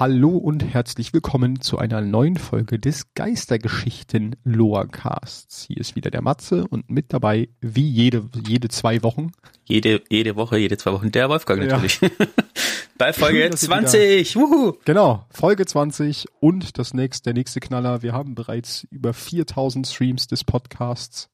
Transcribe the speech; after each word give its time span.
Hallo 0.00 0.30
und 0.30 0.64
herzlich 0.64 1.12
willkommen 1.12 1.60
zu 1.60 1.76
einer 1.76 2.00
neuen 2.00 2.38
Folge 2.38 2.78
des 2.78 3.12
Geistergeschichten 3.12 4.34
Loacasts. 4.44 5.64
Hier 5.64 5.76
ist 5.76 5.94
wieder 5.94 6.10
der 6.10 6.22
Matze 6.22 6.66
und 6.66 6.88
mit 6.88 7.12
dabei, 7.12 7.50
wie 7.60 7.86
jede, 7.86 8.24
jede 8.46 8.68
zwei 8.70 9.02
Wochen. 9.02 9.32
Jede, 9.66 10.02
jede 10.08 10.36
Woche, 10.36 10.56
jede 10.56 10.78
zwei 10.78 10.92
Wochen, 10.92 11.12
der 11.12 11.28
Wolfgang 11.28 11.66
natürlich. 11.66 12.00
Ja. 12.00 12.08
Bei 12.96 13.12
Folge 13.12 13.40
Schön, 13.40 13.50
dass 13.50 13.62
ihr 13.62 13.68
20. 13.68 14.36
Wuhu. 14.36 14.78
Genau, 14.86 15.26
Folge 15.28 15.66
20 15.66 16.28
und 16.40 16.78
das 16.78 16.94
nächste, 16.94 17.24
der 17.24 17.34
nächste 17.34 17.60
Knaller. 17.60 18.00
Wir 18.00 18.14
haben 18.14 18.34
bereits 18.34 18.86
über 18.90 19.12
4000 19.12 19.86
Streams 19.86 20.26
des 20.28 20.44
Podcasts. 20.44 21.28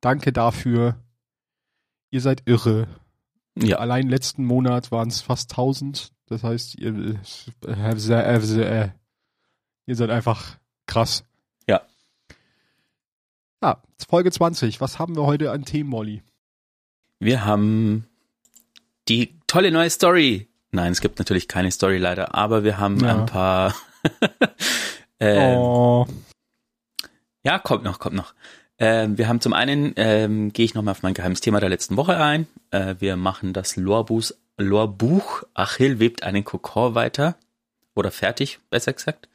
Danke 0.00 0.32
dafür. 0.32 1.00
Ihr 2.12 2.20
seid 2.20 2.44
irre. 2.46 2.86
Ja. 3.56 3.78
Allein 3.78 4.08
letzten 4.08 4.44
Monat 4.44 4.90
waren 4.90 5.08
es 5.08 5.20
fast 5.22 5.52
1000. 5.52 6.12
Das 6.26 6.42
heißt, 6.42 6.74
ihr, 6.76 7.18
äh, 7.66 8.88
ihr 9.86 9.96
seid 9.96 10.10
einfach 10.10 10.56
krass. 10.86 11.24
Ja. 11.68 11.82
Ja, 13.62 13.82
Folge 14.08 14.30
20. 14.32 14.80
Was 14.80 14.98
haben 14.98 15.16
wir 15.16 15.24
heute 15.24 15.50
an 15.52 15.64
Themen, 15.64 15.90
Molly? 15.90 16.22
Wir 17.20 17.44
haben 17.44 18.06
die 19.08 19.38
tolle 19.46 19.70
neue 19.70 19.90
Story. 19.90 20.48
Nein, 20.72 20.92
es 20.92 21.00
gibt 21.00 21.18
natürlich 21.18 21.46
keine 21.46 21.70
Story 21.70 21.98
leider, 21.98 22.34
aber 22.34 22.64
wir 22.64 22.78
haben 22.78 22.98
Ja. 23.00 23.20
ein 23.20 23.26
paar. 23.26 23.74
ähm, 25.20 25.58
oh, 25.58 26.06
Ja, 27.44 27.58
kommt 27.58 27.84
noch, 27.84 27.98
kommt 28.00 28.16
noch. 28.16 28.34
Ähm, 28.78 29.18
wir 29.18 29.28
haben 29.28 29.40
zum 29.40 29.52
einen, 29.52 29.92
ähm, 29.96 30.52
gehe 30.52 30.64
ich 30.64 30.74
nochmal 30.74 30.92
auf 30.92 31.02
mein 31.02 31.14
geheimes 31.14 31.40
Thema 31.40 31.60
der 31.60 31.68
letzten 31.68 31.96
Woche 31.96 32.16
ein. 32.16 32.46
Äh, 32.70 32.96
wir 32.98 33.16
machen 33.16 33.52
das 33.52 33.76
Lorbuch, 33.76 34.32
Lorbuch 34.56 35.44
Achill 35.54 35.98
webt 35.98 36.22
einen 36.22 36.44
Kokon 36.44 36.94
weiter. 36.94 37.36
Oder 37.94 38.10
fertig, 38.10 38.58
besser 38.70 38.92
gesagt. 38.92 39.28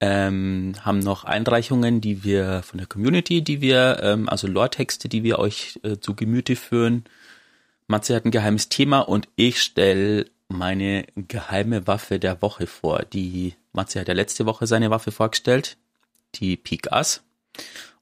Ähm, 0.00 0.74
haben 0.82 0.98
noch 0.98 1.24
Einreichungen, 1.24 2.00
die 2.00 2.24
wir 2.24 2.62
von 2.62 2.78
der 2.78 2.86
Community, 2.86 3.42
die 3.42 3.60
wir, 3.60 4.00
ähm, 4.02 4.28
also 4.28 4.46
Lore-Texte, 4.46 5.08
die 5.08 5.22
wir 5.22 5.38
euch 5.38 5.78
äh, 5.82 5.98
zu 5.98 6.14
Gemüte 6.14 6.56
führen. 6.56 7.04
Matze 7.86 8.14
hat 8.14 8.24
ein 8.24 8.30
geheimes 8.30 8.68
Thema 8.68 9.00
und 9.00 9.28
ich 9.36 9.60
stelle 9.62 10.26
meine 10.48 11.06
geheime 11.16 11.86
Waffe 11.86 12.18
der 12.18 12.40
Woche 12.40 12.66
vor. 12.66 13.04
Die 13.12 13.54
Matze 13.72 14.00
hat 14.00 14.08
ja 14.08 14.14
letzte 14.14 14.46
Woche 14.46 14.66
seine 14.66 14.90
Waffe 14.90 15.12
vorgestellt, 15.12 15.76
die 16.34 16.56
Pik 16.56 16.92
Ass. 16.92 17.22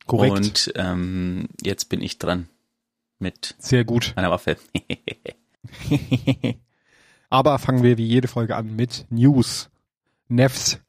Korrekt. 0.08 0.34
Und 0.34 0.72
ähm, 0.74 1.48
jetzt 1.62 1.88
bin 1.88 2.00
ich 2.00 2.18
dran 2.18 2.48
mit 3.20 3.54
Sehr 3.58 3.84
gut. 3.84 4.12
meiner 4.16 4.30
Waffe. 4.30 4.56
Aber 7.30 7.58
fangen 7.58 7.82
wir 7.82 7.98
wie 7.98 8.06
jede 8.06 8.26
Folge 8.26 8.56
an 8.56 8.74
mit 8.74 9.06
News. 9.10 9.70
Nefs. 10.28 10.80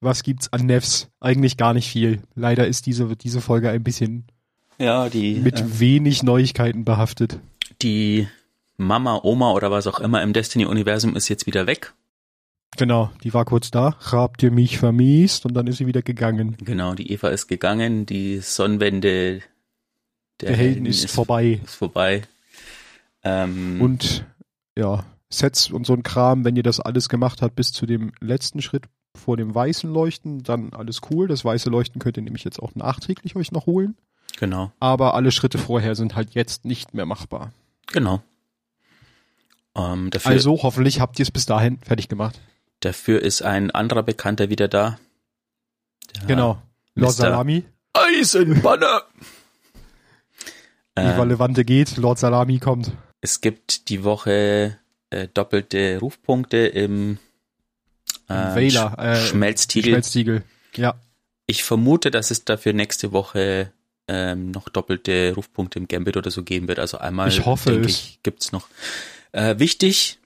Was 0.00 0.22
gibt's 0.22 0.52
an 0.52 0.66
Nefs? 0.66 1.08
Eigentlich 1.20 1.56
gar 1.56 1.72
nicht 1.72 1.88
viel. 1.88 2.22
Leider 2.34 2.66
ist 2.66 2.86
diese, 2.86 3.16
diese 3.16 3.40
Folge 3.40 3.70
ein 3.70 3.82
bisschen 3.82 4.26
ja, 4.78 5.08
die, 5.08 5.36
mit 5.36 5.60
äh, 5.60 5.80
wenig 5.80 6.22
Neuigkeiten 6.22 6.84
behaftet. 6.84 7.38
die 7.82 8.28
Mama, 8.76 9.20
Oma 9.22 9.52
oder 9.52 9.70
was 9.70 9.86
auch 9.86 10.00
immer 10.00 10.22
im 10.22 10.34
Destiny-Universum 10.34 11.16
ist 11.16 11.28
jetzt 11.28 11.46
wieder 11.46 11.66
weg. 11.66 11.94
Genau, 12.76 13.10
die 13.24 13.32
war 13.34 13.44
kurz 13.44 13.70
da. 13.70 13.96
Habt 14.12 14.42
ihr 14.42 14.50
mich 14.50 14.78
vermisst? 14.78 15.46
Und 15.46 15.54
dann 15.54 15.66
ist 15.66 15.78
sie 15.78 15.86
wieder 15.86 16.02
gegangen. 16.02 16.56
Genau, 16.62 16.94
die 16.94 17.10
Eva 17.12 17.28
ist 17.28 17.46
gegangen, 17.48 18.06
die 18.06 18.38
Sonnenwende 18.38 19.40
der, 20.40 20.48
Der 20.48 20.56
Helden 20.56 20.86
ist 20.86 21.10
vorbei. 21.10 21.60
Ist 21.64 21.76
vorbei. 21.76 22.22
Ähm, 23.22 23.80
Und 23.80 24.24
ja, 24.76 25.04
Sets 25.30 25.70
und 25.70 25.86
so 25.86 25.94
ein 25.94 26.02
Kram, 26.02 26.44
wenn 26.44 26.56
ihr 26.56 26.62
das 26.62 26.78
alles 26.80 27.08
gemacht 27.08 27.42
habt 27.42 27.56
bis 27.56 27.72
zu 27.72 27.86
dem 27.86 28.12
letzten 28.20 28.62
Schritt 28.62 28.84
vor 29.16 29.36
dem 29.36 29.54
weißen 29.54 29.90
Leuchten, 29.90 30.42
dann 30.42 30.72
alles 30.74 31.00
cool. 31.10 31.26
Das 31.26 31.44
weiße 31.44 31.70
Leuchten 31.70 32.00
könnt 32.00 32.18
ihr 32.18 32.22
nämlich 32.22 32.44
jetzt 32.44 32.60
auch 32.60 32.74
nachträglich 32.74 33.34
euch 33.34 33.50
noch 33.50 33.64
holen. 33.66 33.96
genau, 34.38 34.70
Aber 34.78 35.14
alle 35.14 35.30
Schritte 35.32 35.56
vorher 35.58 35.94
sind 35.94 36.14
halt 36.14 36.34
jetzt 36.34 36.64
nicht 36.66 36.92
mehr 36.94 37.06
machbar. 37.06 37.52
genau. 37.90 38.22
Ähm, 39.74 40.10
dafür, 40.10 40.30
Also 40.32 40.62
hoffentlich 40.62 41.00
habt 41.00 41.18
ihr 41.18 41.22
es 41.24 41.30
bis 41.30 41.44
dahin 41.46 41.78
fertig 41.80 42.08
gemacht. 42.08 42.40
Dafür 42.80 43.22
ist 43.22 43.42
ein 43.42 43.70
anderer 43.70 44.02
Bekannter 44.02 44.48
wieder 44.50 44.68
da. 44.68 44.98
Genau. 46.26 46.62
Lord. 46.94 47.12
Salami. 47.14 47.64
Eisenbanner. 47.92 49.02
Wie 50.98 51.02
Ähm, 51.02 51.28
Levante 51.28 51.64
geht, 51.64 51.96
Lord 51.98 52.18
Salami 52.18 52.58
kommt. 52.58 52.90
Es 53.20 53.40
gibt 53.40 53.88
die 53.90 54.02
Woche 54.04 54.78
äh, 55.10 55.28
doppelte 55.34 55.98
Rufpunkte 56.00 56.56
im 56.58 57.18
äh, 58.28 58.54
Wähler, 58.54 58.96
äh, 58.98 59.16
Sch 59.16 59.28
Schmelztiegel. 59.30 59.90
Schmelztiegel. 59.92 60.42
Ja, 60.74 60.94
Ich 61.46 61.64
vermute, 61.64 62.10
dass 62.10 62.30
es 62.30 62.44
dafür 62.44 62.72
nächste 62.72 63.12
Woche 63.12 63.72
ähm, 64.08 64.50
noch 64.52 64.68
doppelte 64.68 65.32
Rufpunkte 65.34 65.78
im 65.78 65.88
Gambit 65.88 66.16
oder 66.16 66.30
so 66.30 66.42
geben 66.42 66.66
wird. 66.68 66.78
Also 66.78 66.98
einmal, 66.98 67.28
Ich 67.28 67.44
hoffe 67.44 67.72
denke 67.72 67.88
es. 67.88 67.92
ich, 67.92 68.20
gibt's 68.22 68.52
noch. 68.52 68.68
Äh, 69.32 69.58
wichtig, 69.58 70.18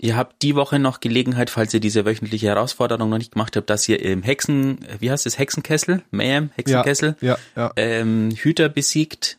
ihr 0.00 0.16
habt 0.16 0.42
die 0.42 0.54
Woche 0.54 0.78
noch 0.78 1.00
Gelegenheit, 1.00 1.50
falls 1.50 1.74
ihr 1.74 1.80
diese 1.80 2.04
wöchentliche 2.04 2.46
Herausforderung 2.48 3.10
noch 3.10 3.18
nicht 3.18 3.32
gemacht 3.32 3.56
habt, 3.56 3.70
dass 3.70 3.88
ihr 3.88 4.02
im 4.02 4.22
Hexen, 4.22 4.78
wie 4.98 5.10
heißt 5.10 5.26
es, 5.26 5.38
Hexenkessel? 5.38 6.02
Mayhem, 6.10 6.50
Hexenkessel, 6.56 7.16
ja, 7.20 7.38
ja. 7.54 7.72
ähm, 7.76 8.30
Hüter 8.34 8.68
besiegt. 8.68 9.38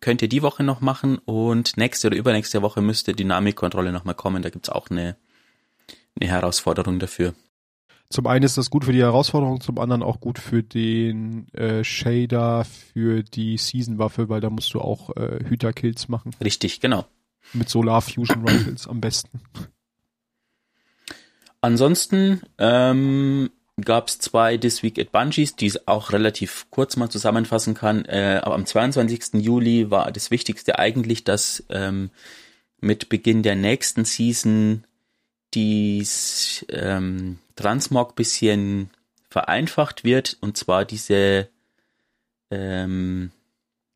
Könnt 0.00 0.20
ihr 0.22 0.28
die 0.28 0.42
Woche 0.42 0.62
noch 0.62 0.80
machen 0.80 1.18
und 1.18 1.76
nächste 1.78 2.08
oder 2.08 2.16
übernächste 2.16 2.62
Woche 2.62 2.82
müsste 2.82 3.14
Dynamikkontrolle 3.14 3.92
nochmal 3.92 4.14
kommen. 4.14 4.42
Da 4.42 4.50
gibt's 4.50 4.68
auch 4.68 4.90
eine, 4.90 5.16
eine 6.20 6.30
Herausforderung 6.30 6.98
dafür. 6.98 7.34
Zum 8.08 8.26
einen 8.26 8.44
ist 8.44 8.56
das 8.56 8.70
gut 8.70 8.84
für 8.84 8.92
die 8.92 9.00
Herausforderung, 9.00 9.60
zum 9.60 9.78
anderen 9.78 10.02
auch 10.02 10.20
gut 10.20 10.38
für 10.38 10.62
den 10.62 11.48
äh, 11.54 11.82
Shader 11.82 12.64
für 12.64 13.24
die 13.24 13.56
Season-Waffe, 13.56 14.28
weil 14.28 14.40
da 14.40 14.50
musst 14.50 14.72
du 14.74 14.80
auch 14.80 15.16
äh, 15.16 15.44
Hüter-Kills 15.44 16.08
machen. 16.08 16.30
Richtig, 16.42 16.80
genau. 16.80 17.06
Mit 17.52 17.68
Solar 17.68 18.02
Fusion 18.02 18.46
Rifles 18.46 18.86
am 18.86 19.00
besten. 19.00 19.40
Ansonsten 21.66 22.42
ähm, 22.58 23.50
gab 23.84 24.06
es 24.06 24.20
zwei 24.20 24.56
This 24.56 24.84
Week 24.84 25.00
at 25.00 25.10
Bungies, 25.10 25.56
die 25.56 25.66
ich 25.66 25.88
auch 25.88 26.12
relativ 26.12 26.66
kurz 26.70 26.94
mal 26.94 27.08
zusammenfassen 27.08 27.74
kann. 27.74 28.04
Äh, 28.04 28.40
aber 28.44 28.54
am 28.54 28.66
22. 28.66 29.42
Juli 29.44 29.90
war 29.90 30.12
das 30.12 30.30
Wichtigste 30.30 30.78
eigentlich, 30.78 31.24
dass 31.24 31.64
ähm, 31.68 32.10
mit 32.80 33.08
Beginn 33.08 33.42
der 33.42 33.56
nächsten 33.56 34.04
Season 34.04 34.84
dies 35.54 36.64
ähm, 36.68 37.40
Transmog 37.56 38.14
bisschen 38.14 38.90
vereinfacht 39.28 40.04
wird 40.04 40.36
und 40.40 40.56
zwar 40.56 40.84
diese 40.84 41.48
ähm, 42.52 43.32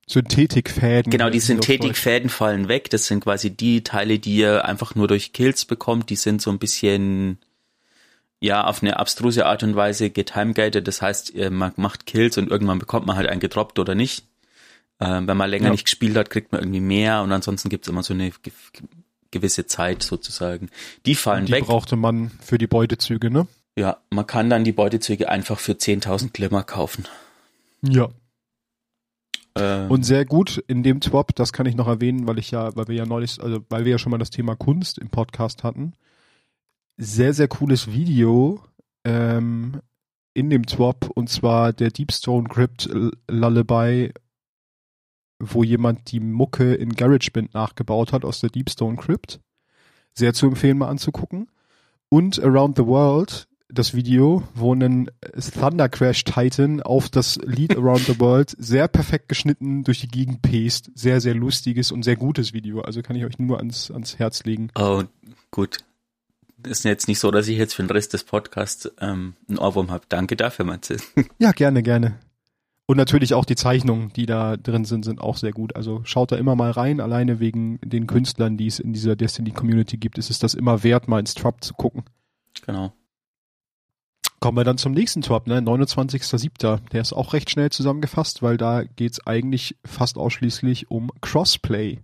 Synthetikfäden. 0.08 1.08
Genau, 1.12 1.30
die. 1.30 1.38
Synthetikfäden 1.38 2.30
fallen 2.30 2.66
weg. 2.66 2.90
Das 2.90 3.06
sind 3.06 3.20
quasi 3.22 3.50
die 3.50 3.84
Teile, 3.84 4.18
die 4.18 4.38
ihr 4.38 4.64
einfach 4.64 4.96
nur 4.96 5.06
durch 5.06 5.32
Kills 5.32 5.66
bekommt. 5.66 6.10
Die 6.10 6.16
sind 6.16 6.42
so 6.42 6.50
ein 6.50 6.58
bisschen, 6.58 7.38
ja, 8.40 8.64
auf 8.66 8.82
eine 8.82 8.98
abstruse 8.98 9.44
Art 9.46 9.62
und 9.62 9.76
Weise 9.76 10.10
getimegated. 10.10 10.86
Das 10.88 11.02
heißt, 11.02 11.30
ihr- 11.30 11.50
man 11.50 11.72
macht 11.76 12.06
Kills 12.06 12.38
und 12.38 12.50
irgendwann 12.50 12.78
bekommt 12.78 13.06
man 13.06 13.16
halt 13.16 13.28
einen 13.28 13.40
gedroppt 13.40 13.78
oder 13.78 13.94
nicht. 13.94 14.24
Ähm, 14.98 15.26
wenn 15.26 15.36
man 15.36 15.48
länger 15.50 15.66
Ja. 15.66 15.70
nicht 15.72 15.84
gespielt 15.84 16.16
hat, 16.16 16.30
kriegt 16.30 16.52
man 16.52 16.60
irgendwie 16.60 16.80
mehr 16.80 17.22
und 17.22 17.32
ansonsten 17.32 17.68
gibt's 17.68 17.88
immer 17.88 18.02
so 18.02 18.12
eine 18.14 18.30
ge 18.30 18.52
gewisse 19.32 19.64
Zeit 19.66 20.02
sozusagen. 20.02 20.70
Die 21.06 21.14
fallen 21.14 21.46
Die 21.46 21.52
weg. 21.52 21.64
brauchte 21.66 21.94
man 21.94 22.30
für 22.42 22.58
die 22.58 22.66
Beutezüge, 22.66 23.30
ne? 23.30 23.46
Ja, 23.76 23.98
man 24.10 24.26
kann 24.26 24.50
dann 24.50 24.64
die 24.64 24.72
Beutezüge 24.72 25.28
einfach 25.28 25.60
für 25.60 25.72
10.000 25.78 26.32
Glimmer 26.32 26.64
kaufen. 26.64 27.06
Ja. 27.82 28.08
Ähm, 29.56 29.90
Und 29.90 30.04
sehr 30.04 30.24
gut 30.24 30.62
in 30.66 30.82
dem 30.82 31.00
Swap, 31.02 31.34
das 31.34 31.52
kann 31.52 31.66
ich 31.66 31.74
noch 31.76 31.86
erwähnen, 31.88 32.26
weil 32.26 32.38
ich 32.38 32.50
ja, 32.50 32.74
weil 32.76 32.88
wir 32.88 32.96
ja 32.96 33.06
neulich, 33.06 33.40
also 33.42 33.64
weil 33.68 33.84
wir 33.84 33.92
ja 33.92 33.98
schon 33.98 34.10
mal 34.10 34.18
das 34.18 34.30
Thema 34.30 34.56
Kunst 34.56 34.98
im 34.98 35.08
Podcast 35.10 35.62
hatten. 35.64 35.92
Sehr, 37.02 37.32
sehr 37.32 37.48
cooles 37.48 37.90
Video 37.90 38.60
ähm, 39.04 39.80
in 40.34 40.50
dem 40.50 40.68
Swap 40.68 41.08
und 41.08 41.30
zwar 41.30 41.72
der 41.72 41.90
Deepstone 41.90 42.46
Crypt 42.46 42.90
Lullaby, 43.26 44.12
wo 45.38 45.64
jemand 45.64 46.12
die 46.12 46.20
Mucke 46.20 46.74
in 46.74 46.92
GarageBand 46.92 47.54
nachgebaut 47.54 48.12
hat 48.12 48.26
aus 48.26 48.40
der 48.40 48.50
Deepstone 48.50 48.98
Crypt. 48.98 49.40
Sehr 50.12 50.34
zu 50.34 50.46
empfehlen, 50.46 50.76
mal 50.76 50.90
anzugucken. 50.90 51.50
Und 52.10 52.38
Around 52.38 52.76
the 52.76 52.84
World, 52.84 53.48
das 53.70 53.94
Video, 53.94 54.42
wo 54.54 54.74
ein 54.74 55.10
Thunder 55.58 55.88
Crash 55.88 56.24
Titan 56.24 56.82
auf 56.82 57.08
das 57.08 57.36
Lied 57.36 57.78
Around 57.78 58.00
the 58.00 58.20
World 58.20 58.54
sehr 58.58 58.88
perfekt 58.88 59.30
geschnitten 59.30 59.84
durch 59.84 60.00
die 60.00 60.08
Gegend 60.08 60.42
pest. 60.42 60.90
Sehr, 60.94 61.22
sehr 61.22 61.34
lustiges 61.34 61.92
und 61.92 62.02
sehr 62.02 62.16
gutes 62.16 62.52
Video. 62.52 62.82
Also 62.82 63.00
kann 63.00 63.16
ich 63.16 63.24
euch 63.24 63.38
nur 63.38 63.56
ans, 63.56 63.90
ans 63.90 64.18
Herz 64.18 64.44
legen. 64.44 64.68
Oh, 64.74 65.04
gut. 65.50 65.78
Ist 66.66 66.84
jetzt 66.84 67.08
nicht 67.08 67.18
so, 67.18 67.30
dass 67.30 67.48
ich 67.48 67.58
jetzt 67.58 67.74
für 67.74 67.82
den 67.82 67.90
Rest 67.90 68.12
des 68.12 68.24
Podcasts 68.24 68.90
ähm, 69.00 69.34
einen 69.48 69.58
Ohrwurm 69.58 69.90
habe. 69.90 70.04
Danke 70.08 70.36
dafür, 70.36 70.64
Matze. 70.64 70.96
Ja, 71.38 71.52
gerne, 71.52 71.82
gerne. 71.82 72.18
Und 72.86 72.96
natürlich 72.96 73.34
auch 73.34 73.44
die 73.44 73.54
Zeichnungen, 73.54 74.12
die 74.14 74.26
da 74.26 74.56
drin 74.56 74.84
sind, 74.84 75.04
sind 75.04 75.20
auch 75.20 75.36
sehr 75.36 75.52
gut. 75.52 75.76
Also 75.76 76.00
schaut 76.04 76.32
da 76.32 76.36
immer 76.36 76.56
mal 76.56 76.72
rein. 76.72 77.00
Alleine 77.00 77.38
wegen 77.38 77.78
den 77.84 78.08
Künstlern, 78.08 78.56
die 78.56 78.66
es 78.66 78.80
in 78.80 78.92
dieser 78.92 79.14
Destiny 79.14 79.52
Community 79.52 79.96
gibt, 79.96 80.18
ist 80.18 80.28
es 80.28 80.40
das 80.40 80.54
immer 80.54 80.82
wert, 80.82 81.06
mal 81.06 81.20
ins 81.20 81.34
Trap 81.34 81.62
zu 81.62 81.74
gucken. 81.74 82.02
Genau. 82.66 82.92
kommen 84.40 84.58
wir 84.58 84.64
dann 84.64 84.76
zum 84.76 84.92
nächsten 84.92 85.22
Top, 85.22 85.46
ne? 85.46 85.60
29.07. 85.60 86.88
Der 86.88 87.00
ist 87.00 87.12
auch 87.12 87.32
recht 87.32 87.48
schnell 87.48 87.70
zusammengefasst, 87.70 88.42
weil 88.42 88.56
da 88.56 88.82
geht's 88.82 89.24
eigentlich 89.24 89.76
fast 89.84 90.18
ausschließlich 90.18 90.90
um 90.90 91.12
Crossplay. 91.20 92.00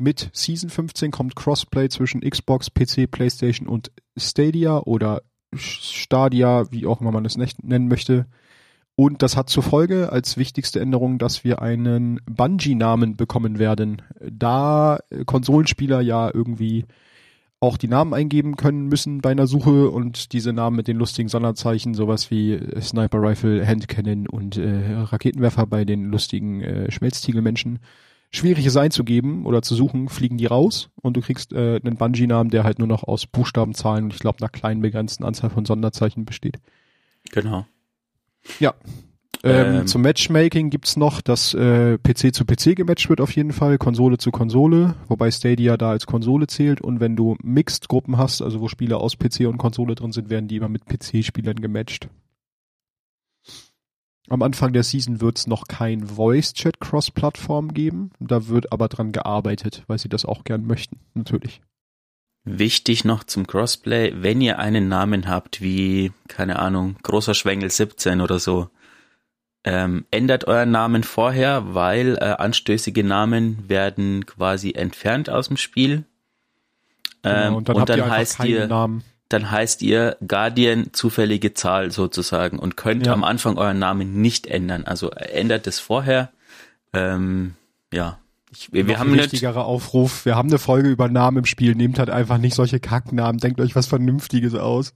Mit 0.00 0.30
Season 0.32 0.70
15 0.70 1.10
kommt 1.10 1.36
Crossplay 1.36 1.90
zwischen 1.90 2.22
Xbox, 2.22 2.70
PC, 2.70 3.10
PlayStation 3.10 3.68
und 3.68 3.92
Stadia 4.16 4.78
oder 4.78 5.20
Stadia, 5.54 6.72
wie 6.72 6.86
auch 6.86 7.02
immer 7.02 7.12
man 7.12 7.26
es 7.26 7.36
nennen 7.36 7.86
möchte. 7.86 8.24
Und 8.96 9.20
das 9.20 9.36
hat 9.36 9.50
zur 9.50 9.62
Folge 9.62 10.10
als 10.10 10.38
wichtigste 10.38 10.80
Änderung, 10.80 11.18
dass 11.18 11.44
wir 11.44 11.60
einen 11.60 12.18
Bungie-Namen 12.24 13.18
bekommen 13.18 13.58
werden. 13.58 14.00
Da 14.18 15.00
Konsolenspieler 15.26 16.00
ja 16.00 16.30
irgendwie 16.32 16.86
auch 17.60 17.76
die 17.76 17.88
Namen 17.88 18.14
eingeben 18.14 18.56
können 18.56 18.86
müssen 18.86 19.20
bei 19.20 19.32
einer 19.32 19.46
Suche 19.46 19.90
und 19.90 20.32
diese 20.32 20.54
Namen 20.54 20.76
mit 20.76 20.88
den 20.88 20.96
lustigen 20.96 21.28
Sonderzeichen, 21.28 21.92
sowas 21.92 22.30
wie 22.30 22.58
Sniper 22.80 23.20
Rifle, 23.20 23.66
Handcannon 23.66 24.28
und 24.28 24.56
äh, 24.56 24.94
Raketenwerfer 24.94 25.66
bei 25.66 25.84
den 25.84 26.06
lustigen 26.06 26.62
äh, 26.62 26.90
Schmelztiegelmenschen, 26.90 27.80
schwierig 28.30 28.66
ist 28.66 28.76
einzugeben 28.76 29.46
oder 29.46 29.62
zu 29.62 29.74
suchen, 29.74 30.08
fliegen 30.08 30.38
die 30.38 30.46
raus 30.46 30.90
und 31.02 31.16
du 31.16 31.20
kriegst 31.20 31.52
äh, 31.52 31.80
einen 31.82 31.96
Bungee-Namen, 31.96 32.50
der 32.50 32.64
halt 32.64 32.78
nur 32.78 32.88
noch 32.88 33.04
aus 33.04 33.26
Buchstabenzahlen 33.26 34.04
und 34.04 34.14
ich 34.14 34.20
glaube 34.20 34.38
einer 34.40 34.48
kleinen 34.48 34.82
begrenzten 34.82 35.24
Anzahl 35.24 35.50
von 35.50 35.64
Sonderzeichen 35.64 36.24
besteht. 36.24 36.58
Genau. 37.32 37.66
Ja, 38.58 38.74
ähm, 39.42 39.80
ähm, 39.80 39.86
zum 39.86 40.02
Matchmaking 40.02 40.68
gibt's 40.68 40.96
noch, 40.96 41.22
dass 41.22 41.54
äh, 41.54 41.96
PC 41.98 42.34
zu 42.34 42.44
PC 42.44 42.76
gematcht 42.76 43.08
wird 43.08 43.22
auf 43.22 43.34
jeden 43.34 43.52
Fall, 43.52 43.78
Konsole 43.78 44.18
zu 44.18 44.30
Konsole, 44.30 44.96
wobei 45.08 45.30
Stadia 45.30 45.76
da 45.78 45.90
als 45.90 46.06
Konsole 46.06 46.46
zählt 46.46 46.80
und 46.80 47.00
wenn 47.00 47.16
du 47.16 47.36
Mixed-Gruppen 47.42 48.18
hast, 48.18 48.42
also 48.42 48.60
wo 48.60 48.68
Spieler 48.68 49.00
aus 49.00 49.16
PC 49.16 49.46
und 49.46 49.56
Konsole 49.56 49.94
drin 49.94 50.12
sind, 50.12 50.28
werden 50.28 50.48
die 50.48 50.56
immer 50.56 50.68
mit 50.68 50.84
PC-Spielern 50.84 51.56
gematcht. 51.56 52.08
Am 54.30 54.42
Anfang 54.42 54.72
der 54.72 54.84
Season 54.84 55.20
wird's 55.20 55.48
noch 55.48 55.66
kein 55.66 56.06
Voice-Chat 56.06 56.78
Cross-Plattform 56.78 57.74
geben, 57.74 58.12
da 58.20 58.46
wird 58.46 58.72
aber 58.72 58.86
dran 58.86 59.10
gearbeitet, 59.10 59.82
weil 59.88 59.98
sie 59.98 60.08
das 60.08 60.24
auch 60.24 60.44
gern 60.44 60.64
möchten, 60.66 61.00
natürlich. 61.14 61.60
Wichtig 62.44 63.04
noch 63.04 63.24
zum 63.24 63.48
Crossplay, 63.48 64.12
wenn 64.22 64.40
ihr 64.40 64.60
einen 64.60 64.88
Namen 64.88 65.28
habt 65.28 65.60
wie, 65.60 66.12
keine 66.28 66.60
Ahnung, 66.60 66.96
großer 67.02 67.34
Schwengel 67.34 67.70
17 67.70 68.20
oder 68.20 68.38
so, 68.38 68.70
ähm, 69.64 70.06
ändert 70.12 70.46
euren 70.46 70.70
Namen 70.70 71.02
vorher, 71.02 71.74
weil 71.74 72.16
äh, 72.16 72.20
anstößige 72.20 73.02
Namen 73.02 73.68
werden 73.68 74.26
quasi 74.26 74.70
entfernt 74.70 75.28
aus 75.28 75.48
dem 75.48 75.56
Spiel. 75.56 76.04
Genau, 77.22 77.34
ähm, 77.34 77.42
genau, 77.42 77.56
und 77.56 77.68
dann, 77.68 77.76
und 77.76 77.88
dann 77.88 77.98
ihr 77.98 78.10
heißt 78.10 78.44
ihr, 78.44 78.68
Namen. 78.68 79.02
Dann 79.30 79.50
heißt 79.50 79.80
ihr 79.82 80.16
Guardian 80.26 80.88
zufällige 80.92 81.54
Zahl 81.54 81.92
sozusagen 81.92 82.58
und 82.58 82.76
könnt 82.76 83.06
ja. 83.06 83.12
am 83.12 83.24
Anfang 83.24 83.56
euren 83.56 83.78
Namen 83.78 84.20
nicht 84.20 84.48
ändern. 84.48 84.84
Also 84.84 85.10
ändert 85.10 85.68
es 85.68 85.78
vorher. 85.78 86.30
Ähm, 86.92 87.54
ja, 87.92 88.18
ich, 88.50 88.72
wir, 88.72 88.88
wir 88.88 88.98
haben 88.98 89.12
ein 89.12 89.18
wichtigerer 89.20 89.64
Aufruf. 89.64 90.24
Wir 90.24 90.34
haben 90.34 90.48
eine 90.48 90.58
Folge 90.58 90.88
über 90.88 91.08
Namen 91.08 91.38
im 91.38 91.44
Spiel. 91.44 91.76
Nehmt 91.76 92.00
halt 92.00 92.10
einfach 92.10 92.38
nicht 92.38 92.56
solche 92.56 92.80
Kacknamen. 92.80 93.38
Denkt 93.38 93.60
euch 93.60 93.76
was 93.76 93.86
Vernünftiges 93.86 94.56
aus. 94.56 94.94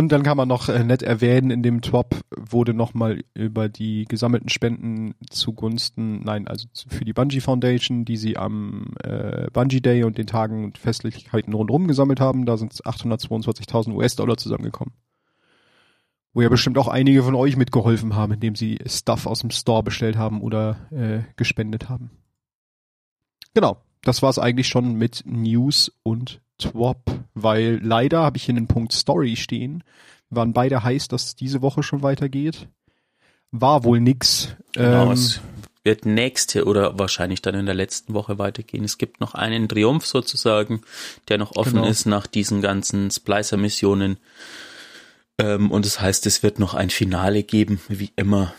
Und 0.00 0.12
dann 0.12 0.22
kann 0.22 0.38
man 0.38 0.48
noch 0.48 0.70
äh, 0.70 0.82
nett 0.82 1.02
erwähnen, 1.02 1.50
in 1.50 1.62
dem 1.62 1.82
Top 1.82 2.16
wurde 2.34 2.72
nochmal 2.72 3.22
über 3.34 3.68
die 3.68 4.06
gesammelten 4.06 4.48
Spenden 4.48 5.14
zugunsten, 5.28 6.22
nein, 6.24 6.48
also 6.48 6.68
für 6.88 7.04
die 7.04 7.12
Bungie 7.12 7.42
Foundation, 7.42 8.06
die 8.06 8.16
sie 8.16 8.38
am 8.38 8.94
äh, 9.04 9.50
Bungie 9.52 9.82
Day 9.82 10.04
und 10.04 10.16
den 10.16 10.26
Tagen 10.26 10.64
und 10.64 10.78
Festlichkeiten 10.78 11.52
rundherum 11.52 11.86
gesammelt 11.86 12.18
haben, 12.18 12.46
da 12.46 12.56
sind 12.56 12.72
822.000 12.72 13.92
US-Dollar 13.92 14.38
zusammengekommen. 14.38 14.94
Wo 16.32 16.40
ja 16.40 16.48
bestimmt 16.48 16.78
auch 16.78 16.88
einige 16.88 17.22
von 17.22 17.34
euch 17.34 17.58
mitgeholfen 17.58 18.14
haben, 18.14 18.32
indem 18.32 18.54
sie 18.54 18.78
Stuff 18.86 19.26
aus 19.26 19.40
dem 19.40 19.50
Store 19.50 19.82
bestellt 19.82 20.16
haben 20.16 20.40
oder 20.40 20.78
äh, 20.92 21.30
gespendet 21.36 21.90
haben. 21.90 22.10
Genau, 23.52 23.76
das 24.00 24.22
war 24.22 24.30
es 24.30 24.38
eigentlich 24.38 24.68
schon 24.68 24.94
mit 24.94 25.24
News 25.26 25.92
und 26.02 26.40
Twop, 26.60 27.02
weil 27.34 27.80
leider 27.82 28.20
habe 28.22 28.36
ich 28.36 28.44
hier 28.44 28.54
den 28.54 28.66
Punkt 28.66 28.92
Story 28.92 29.36
stehen. 29.36 29.82
waren 30.30 30.52
beide 30.52 30.82
heiß, 30.82 31.08
dass 31.08 31.24
es 31.24 31.36
diese 31.36 31.62
Woche 31.62 31.82
schon 31.82 32.02
weitergeht. 32.02 32.68
War 33.50 33.82
wohl 33.84 34.00
nix. 34.00 34.54
Genau, 34.72 35.06
ähm, 35.06 35.12
es 35.12 35.40
wird 35.82 36.06
nächste 36.06 36.66
oder 36.66 36.98
wahrscheinlich 36.98 37.42
dann 37.42 37.54
in 37.54 37.66
der 37.66 37.74
letzten 37.74 38.14
Woche 38.14 38.38
weitergehen. 38.38 38.84
Es 38.84 38.98
gibt 38.98 39.20
noch 39.20 39.34
einen 39.34 39.68
Triumph 39.68 40.06
sozusagen, 40.06 40.82
der 41.28 41.38
noch 41.38 41.56
offen 41.56 41.76
genau. 41.76 41.88
ist 41.88 42.06
nach 42.06 42.26
diesen 42.26 42.60
ganzen 42.60 43.10
Splicer-Missionen. 43.10 44.18
Ähm, 45.38 45.70
und 45.70 45.86
das 45.86 46.00
heißt, 46.00 46.26
es 46.26 46.42
wird 46.42 46.58
noch 46.58 46.74
ein 46.74 46.90
Finale 46.90 47.42
geben, 47.42 47.80
wie 47.88 48.12
immer. 48.16 48.54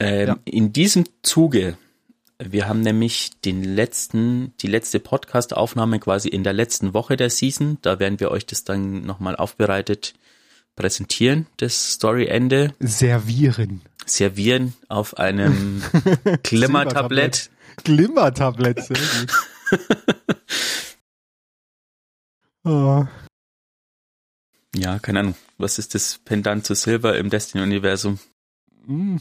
Ähm, 0.00 0.28
ja. 0.28 0.36
In 0.44 0.72
diesem 0.72 1.04
Zuge 1.22 1.76
wir 2.50 2.68
haben 2.68 2.80
nämlich 2.80 3.30
den 3.44 3.62
letzten, 3.62 4.52
die 4.58 4.66
letzte 4.66 5.00
Podcast-Aufnahme 5.00 6.00
quasi 6.00 6.28
in 6.28 6.44
der 6.44 6.52
letzten 6.52 6.94
Woche 6.94 7.16
der 7.16 7.30
Season. 7.30 7.78
Da 7.82 7.98
werden 7.98 8.20
wir 8.20 8.30
euch 8.30 8.46
das 8.46 8.64
dann 8.64 9.04
nochmal 9.04 9.36
aufbereitet 9.36 10.14
präsentieren, 10.76 11.46
das 11.58 11.92
Story-Ende. 11.92 12.74
Servieren. 12.80 13.82
Servieren 14.06 14.74
auf 14.88 15.18
einem 15.18 15.82
Glimmertablett. 16.42 17.50
Glimmertablett, 17.84 18.82
sehr 18.82 18.96
gut. 18.96 19.86
oh. 22.64 23.04
Ja, 24.74 24.98
keine 24.98 25.20
Ahnung. 25.20 25.34
Was 25.58 25.78
ist 25.78 25.94
das 25.94 26.18
Pendant 26.24 26.64
zu 26.64 26.74
Silver 26.74 27.16
im 27.16 27.30
Destiny-Universum? 27.30 28.18
Mm. 28.86 29.18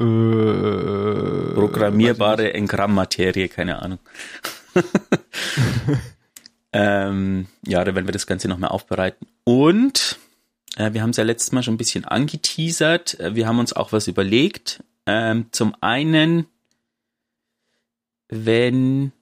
Äh, 0.00 1.54
Programmierbare 1.54 2.54
Engrammmaterie, 2.54 3.48
keine 3.48 3.82
Ahnung. 3.82 3.98
ähm, 6.72 7.46
ja, 7.66 7.84
da 7.84 7.94
werden 7.94 8.06
wir 8.06 8.12
das 8.12 8.26
Ganze 8.26 8.48
nochmal 8.48 8.70
aufbereiten. 8.70 9.26
Und 9.44 10.18
äh, 10.76 10.92
wir 10.92 11.02
haben 11.02 11.10
es 11.10 11.16
ja 11.16 11.24
letztes 11.24 11.52
Mal 11.52 11.62
schon 11.62 11.74
ein 11.74 11.78
bisschen 11.78 12.04
angeteasert. 12.04 13.18
Äh, 13.18 13.34
wir 13.34 13.48
haben 13.48 13.58
uns 13.58 13.72
auch 13.72 13.92
was 13.92 14.06
überlegt. 14.06 14.84
Ähm, 15.06 15.46
zum 15.50 15.74
einen, 15.80 16.46
wenn 18.28 19.12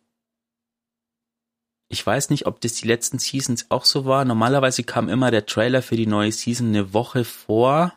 ich 1.88 2.04
weiß 2.04 2.30
nicht, 2.30 2.47
ob 2.47 2.61
das 2.61 2.75
die 2.75 2.88
letzten 2.88 3.18
Seasons 3.18 3.66
auch 3.71 3.85
so 3.85 4.04
war. 4.04 4.25
Normalerweise 4.25 4.83
kam 4.83 5.09
immer 5.09 5.30
der 5.30 5.47
Trailer 5.47 5.83
für 5.83 5.97
die 5.97 6.06
neue 6.06 6.33
Season 6.33 6.68
eine 6.68 6.92
Woche 6.92 7.25
vor 7.25 7.95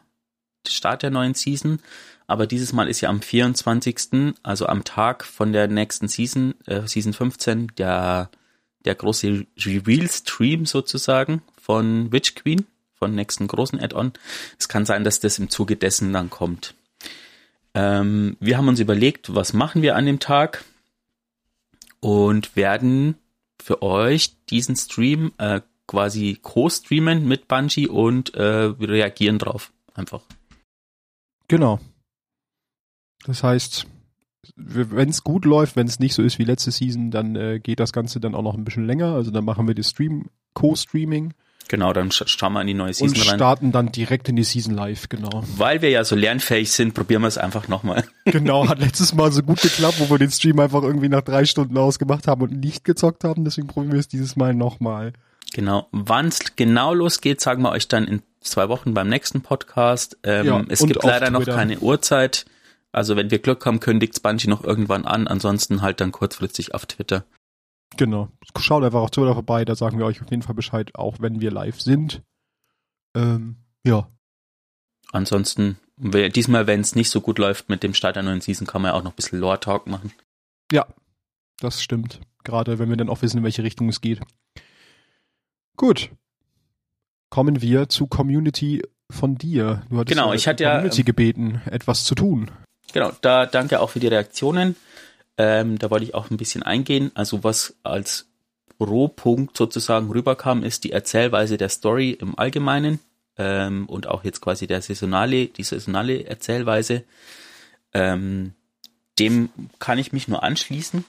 Start 0.68 1.04
der 1.04 1.10
neuen 1.10 1.34
Season 1.34 1.80
aber 2.30 2.46
dieses 2.46 2.74
Mal 2.74 2.88
ist 2.88 3.02
ja 3.02 3.10
am 3.10 3.22
24., 3.24 4.36
also 4.44 4.68
am 4.68 4.84
Tag 4.84 5.26
von 5.26 5.52
der 5.52 5.68
nächsten 5.68 6.08
Season, 6.08 6.54
äh, 6.68 6.88
Season 6.88 7.12
15, 7.12 7.72
der, 7.76 8.30
der 8.86 8.94
große 8.94 9.48
Reveal-Stream 9.58 10.68
sozusagen 10.68 11.42
von 11.60 12.12
Witch 12.12 12.36
Queen, 12.36 12.68
von 12.94 13.16
nächsten 13.16 13.48
großen 13.48 13.80
Add-on. 13.80 14.14
Es 14.60 14.68
kann 14.68 14.86
sein, 14.86 15.04
dass 15.04 15.20
das 15.20 15.40
im 15.40 15.50
Zuge 15.50 15.76
dessen 15.76 16.14
dann 16.14 16.30
kommt. 16.30 16.76
Ähm, 17.74 18.38
wir 18.40 18.58
haben 18.58 18.68
uns 18.68 18.80
überlegt, 18.80 19.34
was 19.34 19.54
machen 19.54 19.82
wir 19.82 19.96
an 19.96 20.06
dem 20.06 20.20
Tag 20.20 20.64
und 22.00 22.56
werden 22.56 23.16
für 23.60 23.82
euch 23.82 24.36
diesen 24.52 24.76
Stream 24.76 25.32
äh, 25.40 25.62
quasi 25.88 26.38
co-streamen 26.40 27.28
mit 27.28 27.48
Bungie 27.48 27.88
und 27.88 28.36
äh, 28.36 28.44
reagieren 28.44 29.40
drauf. 29.40 29.72
Einfach. 29.96 30.22
Genau. 31.48 31.80
Das 33.30 33.44
heißt, 33.44 33.86
wenn 34.56 35.10
es 35.10 35.24
gut 35.24 35.46
läuft, 35.46 35.76
wenn 35.76 35.86
es 35.86 36.00
nicht 36.00 36.16
so 36.16 36.24
ist 36.24 36.40
wie 36.40 36.46
letzte 36.46 36.72
Season, 36.72 37.12
dann 37.12 37.36
äh, 37.36 37.60
geht 37.60 37.80
das 37.80 37.94
Ganze 37.94 38.20
dann 38.20 38.34
auch 38.34 38.42
noch 38.42 38.56
ein 38.56 38.64
bisschen 38.64 38.86
länger. 38.86 39.14
Also 39.14 39.30
dann 39.30 39.46
machen 39.46 39.68
wir 39.68 39.76
die 39.76 39.84
Stream, 39.84 40.26
Co-Streaming. 40.54 41.34
Genau, 41.68 41.94
dann 41.94 42.10
schauen 42.12 42.54
wir 42.54 42.62
in 42.62 42.68
die 42.68 42.74
neue 42.74 42.92
Season 42.92 43.10
und 43.10 43.22
rein. 43.22 43.34
Und 43.34 43.38
starten 43.38 43.72
dann 43.72 43.92
direkt 43.92 44.28
in 44.28 44.36
die 44.36 44.44
Season 44.44 44.74
live, 44.74 45.08
genau. 45.10 45.44
Weil 45.58 45.84
wir 45.84 45.92
ja 45.92 46.04
so 46.04 46.16
lernfähig 46.16 46.72
sind, 46.72 46.96
probieren 46.96 47.22
wir 47.22 47.28
es 47.28 47.38
einfach 47.38 47.68
nochmal. 47.68 48.04
Genau, 48.26 48.68
hat 48.68 48.80
letztes 48.80 49.14
Mal 49.14 49.32
so 49.32 49.42
gut 49.42 49.62
geklappt, 49.62 50.00
wo 50.00 50.10
wir 50.10 50.18
den 50.18 50.32
Stream 50.32 50.60
einfach 50.60 50.84
irgendwie 50.84 51.10
nach 51.10 51.22
drei 51.22 51.46
Stunden 51.46 51.78
ausgemacht 51.78 52.28
haben 52.28 52.42
und 52.42 52.60
nicht 52.60 52.84
gezockt 52.84 53.24
haben. 53.24 53.44
Deswegen 53.44 53.68
probieren 53.68 53.94
wir 53.94 54.00
es 54.00 54.08
dieses 54.08 54.36
Mal 54.36 54.56
nochmal. 54.56 55.14
Genau. 55.54 55.88
Wann 55.92 56.28
es 56.28 56.56
genau 56.56 56.94
losgeht, 56.94 57.42
sagen 57.42 57.62
wir 57.62 57.72
euch 57.72 57.88
dann 57.88 58.08
in 58.08 58.22
zwei 58.42 58.70
Wochen 58.70 58.94
beim 58.94 59.10
nächsten 59.10 59.42
Podcast. 59.42 60.18
Ähm, 60.24 60.46
ja, 60.46 60.64
es 60.70 60.86
gibt 60.86 61.04
leider 61.04 61.30
noch 61.30 61.46
keine 61.46 61.80
Uhrzeit. 61.80 62.46
Also 62.92 63.16
wenn 63.16 63.32
wir 63.32 63.40
Glück 63.40 63.66
haben, 63.66 63.80
kündigt 63.80 64.22
Bungie 64.24 64.48
noch 64.48 64.64
irgendwann 64.64 65.06
an, 65.06 65.28
ansonsten 65.28 65.82
halt 65.82 66.02
dann 66.02 66.12
kurzfristig 66.12 66.74
auf 66.74 66.86
Twitter. 66.86 67.26
Genau. 67.98 68.30
Schaut 68.58 68.84
einfach 68.84 69.02
auf 69.02 69.12
Twitter 69.12 69.34
vorbei, 69.34 69.66
da 69.66 69.76
sagen 69.76 69.98
wir 69.98 70.06
euch 70.06 70.22
auf 70.22 70.30
jeden 70.30 70.44
Fall 70.44 70.56
Bescheid, 70.56 70.96
auch 70.96 71.18
wenn 71.20 71.42
wir 71.42 71.52
live 71.52 71.82
sind. 71.82 72.22
Ähm, 73.16 73.58
ja. 73.86 74.10
Ansonsten, 75.12 75.78
diesmal, 75.98 76.68
wenn 76.68 76.82
es 76.82 76.96
nicht 76.96 77.10
so 77.10 77.22
gut 77.22 77.40
läuft 77.40 77.70
mit 77.70 77.82
dem 77.84 77.94
Start 77.94 78.16
der 78.16 78.24
neuen 78.24 78.42
Season, 78.42 78.68
kann 78.68 78.82
man 78.82 78.92
ja 78.92 78.98
auch 78.98 79.04
noch 79.04 79.12
ein 79.12 79.16
bisschen 79.16 79.40
Lore-Talk 79.40 79.88
machen. 79.88 80.14
Ja, 80.72 80.88
das 81.60 81.82
stimmt. 81.82 82.22
Gerade 82.44 82.80
wenn 82.80 82.90
wir 82.90 82.98
dann 82.98 83.10
auch 83.10 83.22
wissen, 83.22 83.40
in 83.40 83.44
welche 83.44 83.64
Richtung 83.64 83.90
es 83.90 84.02
geht. 84.02 84.22
Gut. 85.76 86.12
kommen 87.30 87.62
wir 87.62 87.90
zu 87.90 88.08
Community 88.08 88.82
von 89.12 89.36
dir. 89.36 89.84
Du 89.90 89.98
hattest 89.98 90.16
genau, 90.16 90.30
ja 90.30 90.36
ich 90.36 90.48
hatte 90.48 90.64
ja 90.64 90.76
Community 90.76 91.04
gebeten, 91.04 91.62
etwas 91.66 92.04
zu 92.04 92.16
tun. 92.16 92.52
Genau, 92.94 93.12
da 93.22 93.46
danke 93.46 93.80
auch 93.80 93.90
für 93.90 94.00
die 94.00 94.08
Reaktionen. 94.08 94.76
Ähm, 95.38 95.78
da 95.80 95.90
wollte 95.90 96.06
ich 96.06 96.16
auch 96.16 96.30
ein 96.30 96.38
bisschen 96.38 96.64
eingehen. 96.64 97.12
Also 97.14 97.44
was 97.44 97.76
als 97.84 98.28
Rohpunkt 98.80 99.58
sozusagen 99.58 100.10
rüberkam, 100.12 100.64
ist 100.64 100.84
die 100.84 100.92
Erzählweise 100.92 101.58
der 101.58 101.70
Story 101.70 102.12
im 102.12 102.38
Allgemeinen 102.38 103.00
ähm, 103.38 103.86
und 103.88 104.08
auch 104.08 104.24
jetzt 104.24 104.42
quasi 104.42 104.68
der 104.68 104.82
saisonale, 104.82 105.48
die 105.48 105.64
saisonale 105.64 106.26
Erzählweise. 106.26 107.04
Ähm, 107.94 108.54
dem 109.18 109.50
kann 109.80 109.98
ich 109.98 110.14
mich 110.14 110.28
nur 110.28 110.44
anschließen 110.44 111.06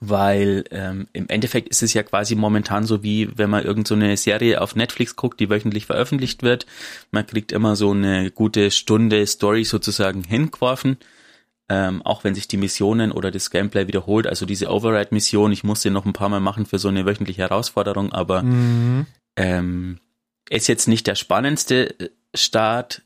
weil 0.00 0.64
ähm, 0.70 1.08
im 1.12 1.28
Endeffekt 1.28 1.68
ist 1.68 1.82
es 1.82 1.92
ja 1.92 2.02
quasi 2.02 2.34
momentan 2.34 2.84
so 2.84 3.02
wie 3.02 3.28
wenn 3.36 3.50
man 3.50 3.64
irgendeine 3.64 4.16
so 4.16 4.22
Serie 4.22 4.60
auf 4.60 4.76
Netflix 4.76 5.16
guckt, 5.16 5.40
die 5.40 5.50
wöchentlich 5.50 5.86
veröffentlicht 5.86 6.42
wird. 6.42 6.66
Man 7.10 7.26
kriegt 7.26 7.52
immer 7.52 7.74
so 7.74 7.90
eine 7.90 8.30
gute 8.30 8.70
Stunde 8.70 9.26
Story 9.26 9.64
sozusagen 9.64 10.22
hingeworfen, 10.22 10.98
ähm, 11.68 12.02
auch 12.02 12.22
wenn 12.24 12.34
sich 12.34 12.46
die 12.46 12.56
Missionen 12.56 13.10
oder 13.10 13.30
das 13.30 13.50
Gameplay 13.50 13.88
wiederholt. 13.88 14.26
Also 14.26 14.46
diese 14.46 14.70
Override-Mission, 14.70 15.50
ich 15.52 15.64
musste 15.64 15.90
noch 15.90 16.06
ein 16.06 16.12
paar 16.12 16.28
Mal 16.28 16.40
machen 16.40 16.66
für 16.66 16.78
so 16.78 16.88
eine 16.88 17.04
wöchentliche 17.04 17.42
Herausforderung, 17.42 18.12
aber 18.12 18.42
mhm. 18.42 19.06
ähm, 19.36 19.98
ist 20.48 20.68
jetzt 20.68 20.88
nicht 20.88 21.06
der 21.06 21.16
spannendste 21.16 21.98
äh, 21.98 22.10
Start 22.34 23.02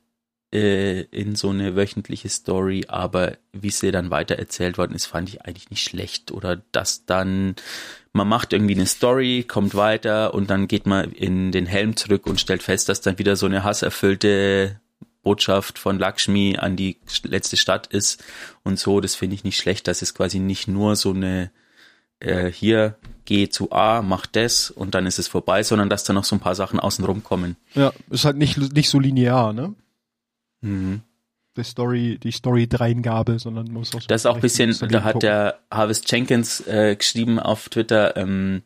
äh, 0.52 1.02
in 1.02 1.34
so 1.34 1.50
eine 1.50 1.76
wöchentliche 1.76 2.28
Story, 2.28 2.84
aber 2.88 3.36
wie 3.52 3.70
sie 3.70 3.90
dann 3.90 4.10
weiter 4.10 4.36
erzählt 4.36 4.78
worden 4.78 4.94
ist, 4.94 5.06
fand 5.06 5.28
ich 5.28 5.42
eigentlich 5.42 5.70
nicht 5.70 5.82
schlecht. 5.82 6.30
Oder 6.30 6.62
dass 6.72 7.06
dann 7.06 7.56
man 8.12 8.28
macht 8.28 8.52
irgendwie 8.52 8.74
eine 8.74 8.86
Story, 8.86 9.44
kommt 9.46 9.74
weiter 9.74 10.34
und 10.34 10.50
dann 10.50 10.68
geht 10.68 10.86
man 10.86 11.12
in 11.12 11.50
den 11.50 11.66
Helm 11.66 11.96
zurück 11.96 12.26
und 12.26 12.40
stellt 12.40 12.62
fest, 12.62 12.88
dass 12.88 13.00
dann 13.00 13.18
wieder 13.18 13.36
so 13.36 13.46
eine 13.46 13.64
hasserfüllte 13.64 14.80
Botschaft 15.22 15.78
von 15.78 15.98
Lakshmi 15.98 16.58
an 16.58 16.76
die 16.76 16.98
letzte 17.22 17.56
Stadt 17.56 17.86
ist 17.86 18.22
und 18.64 18.78
so. 18.78 19.00
Das 19.00 19.14
finde 19.14 19.34
ich 19.34 19.44
nicht 19.44 19.56
schlecht, 19.56 19.88
dass 19.88 20.02
es 20.02 20.14
quasi 20.14 20.40
nicht 20.40 20.68
nur 20.68 20.96
so 20.96 21.10
eine 21.12 21.50
äh, 22.20 22.50
hier 22.50 22.96
geh 23.24 23.48
zu 23.48 23.72
A, 23.72 24.02
mach 24.02 24.26
das 24.26 24.70
und 24.70 24.94
dann 24.94 25.06
ist 25.06 25.18
es 25.18 25.28
vorbei, 25.28 25.62
sondern 25.62 25.88
dass 25.88 26.04
da 26.04 26.12
noch 26.12 26.24
so 26.24 26.36
ein 26.36 26.40
paar 26.40 26.54
Sachen 26.54 26.80
außenrum 26.80 27.22
kommen. 27.22 27.56
Ja, 27.74 27.92
ist 28.10 28.24
halt 28.24 28.36
nicht 28.36 28.58
nicht 28.74 28.90
so 28.90 28.98
linear, 28.98 29.52
ne? 29.52 29.74
Mhm. 30.62 31.02
Die 31.56 31.64
Story, 31.64 32.18
die 32.22 32.32
Story-Dreingabe, 32.32 33.38
sondern 33.38 33.70
muss 33.70 33.94
auch 33.94 34.00
so 34.00 34.06
Das 34.06 34.22
ist 34.22 34.26
auch 34.26 34.36
ein 34.36 34.40
bisschen, 34.40 34.74
da 34.88 35.02
hat 35.04 35.14
gucken. 35.14 35.20
der 35.20 35.58
Harvest 35.70 36.10
Jenkins 36.10 36.66
äh, 36.66 36.96
geschrieben 36.96 37.38
auf 37.38 37.68
Twitter, 37.68 38.16
ähm, 38.16 38.62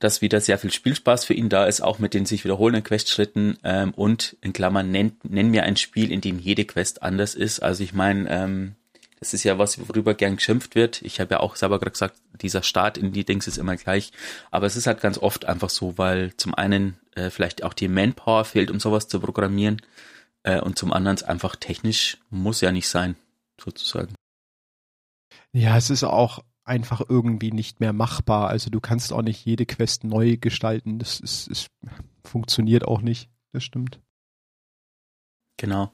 dass 0.00 0.20
wieder 0.20 0.40
sehr 0.40 0.58
viel 0.58 0.72
Spielspaß 0.72 1.24
für 1.24 1.34
ihn 1.34 1.48
da 1.48 1.66
ist, 1.66 1.80
auch 1.80 2.00
mit 2.00 2.12
den 2.12 2.26
sich 2.26 2.42
wiederholenden 2.42 2.82
Questschritten 2.82 3.56
ähm, 3.62 3.92
und 3.94 4.36
in 4.40 4.52
Klammern 4.52 4.90
nennt 4.90 5.30
nenn 5.30 5.52
mir 5.52 5.62
ein 5.62 5.76
Spiel, 5.76 6.10
in 6.10 6.20
dem 6.20 6.40
jede 6.40 6.64
Quest 6.64 7.04
anders 7.04 7.36
ist. 7.36 7.62
Also 7.62 7.84
ich 7.84 7.92
meine, 7.92 8.28
ähm, 8.28 8.74
das 9.20 9.32
ist 9.32 9.44
ja 9.44 9.56
was, 9.56 9.78
worüber 9.88 10.14
gern 10.14 10.34
geschimpft 10.34 10.74
wird. 10.74 11.00
Ich 11.02 11.20
habe 11.20 11.34
ja 11.34 11.40
auch 11.40 11.54
selber 11.54 11.78
gerade 11.78 11.92
gesagt, 11.92 12.16
dieser 12.40 12.64
Start 12.64 12.98
in 12.98 13.12
die 13.12 13.24
Dings 13.24 13.46
ist 13.46 13.58
immer 13.58 13.76
gleich. 13.76 14.10
Aber 14.50 14.66
es 14.66 14.74
ist 14.74 14.88
halt 14.88 15.00
ganz 15.00 15.16
oft 15.18 15.44
einfach 15.44 15.70
so, 15.70 15.96
weil 15.96 16.36
zum 16.36 16.56
einen 16.56 16.96
äh, 17.14 17.30
vielleicht 17.30 17.62
auch 17.62 17.72
die 17.72 17.86
Manpower 17.86 18.44
fehlt, 18.44 18.72
um 18.72 18.80
sowas 18.80 19.06
zu 19.06 19.20
programmieren. 19.20 19.80
Äh, 20.44 20.60
und 20.60 20.78
zum 20.78 20.92
anderen 20.92 21.16
es 21.16 21.22
einfach 21.22 21.56
technisch 21.56 22.18
muss 22.30 22.60
ja 22.60 22.72
nicht 22.72 22.88
sein, 22.88 23.16
sozusagen. 23.60 24.14
Ja, 25.52 25.76
es 25.76 25.90
ist 25.90 26.04
auch 26.04 26.40
einfach 26.64 27.02
irgendwie 27.08 27.50
nicht 27.50 27.80
mehr 27.80 27.92
machbar. 27.92 28.48
Also 28.48 28.70
du 28.70 28.80
kannst 28.80 29.12
auch 29.12 29.22
nicht 29.22 29.44
jede 29.44 29.66
Quest 29.66 30.04
neu 30.04 30.36
gestalten. 30.36 30.98
Das 30.98 31.20
ist, 31.20 31.48
ist 31.48 31.66
funktioniert 32.24 32.84
auch 32.84 33.00
nicht. 33.02 33.28
Das 33.52 33.64
stimmt. 33.64 34.00
Genau. 35.58 35.92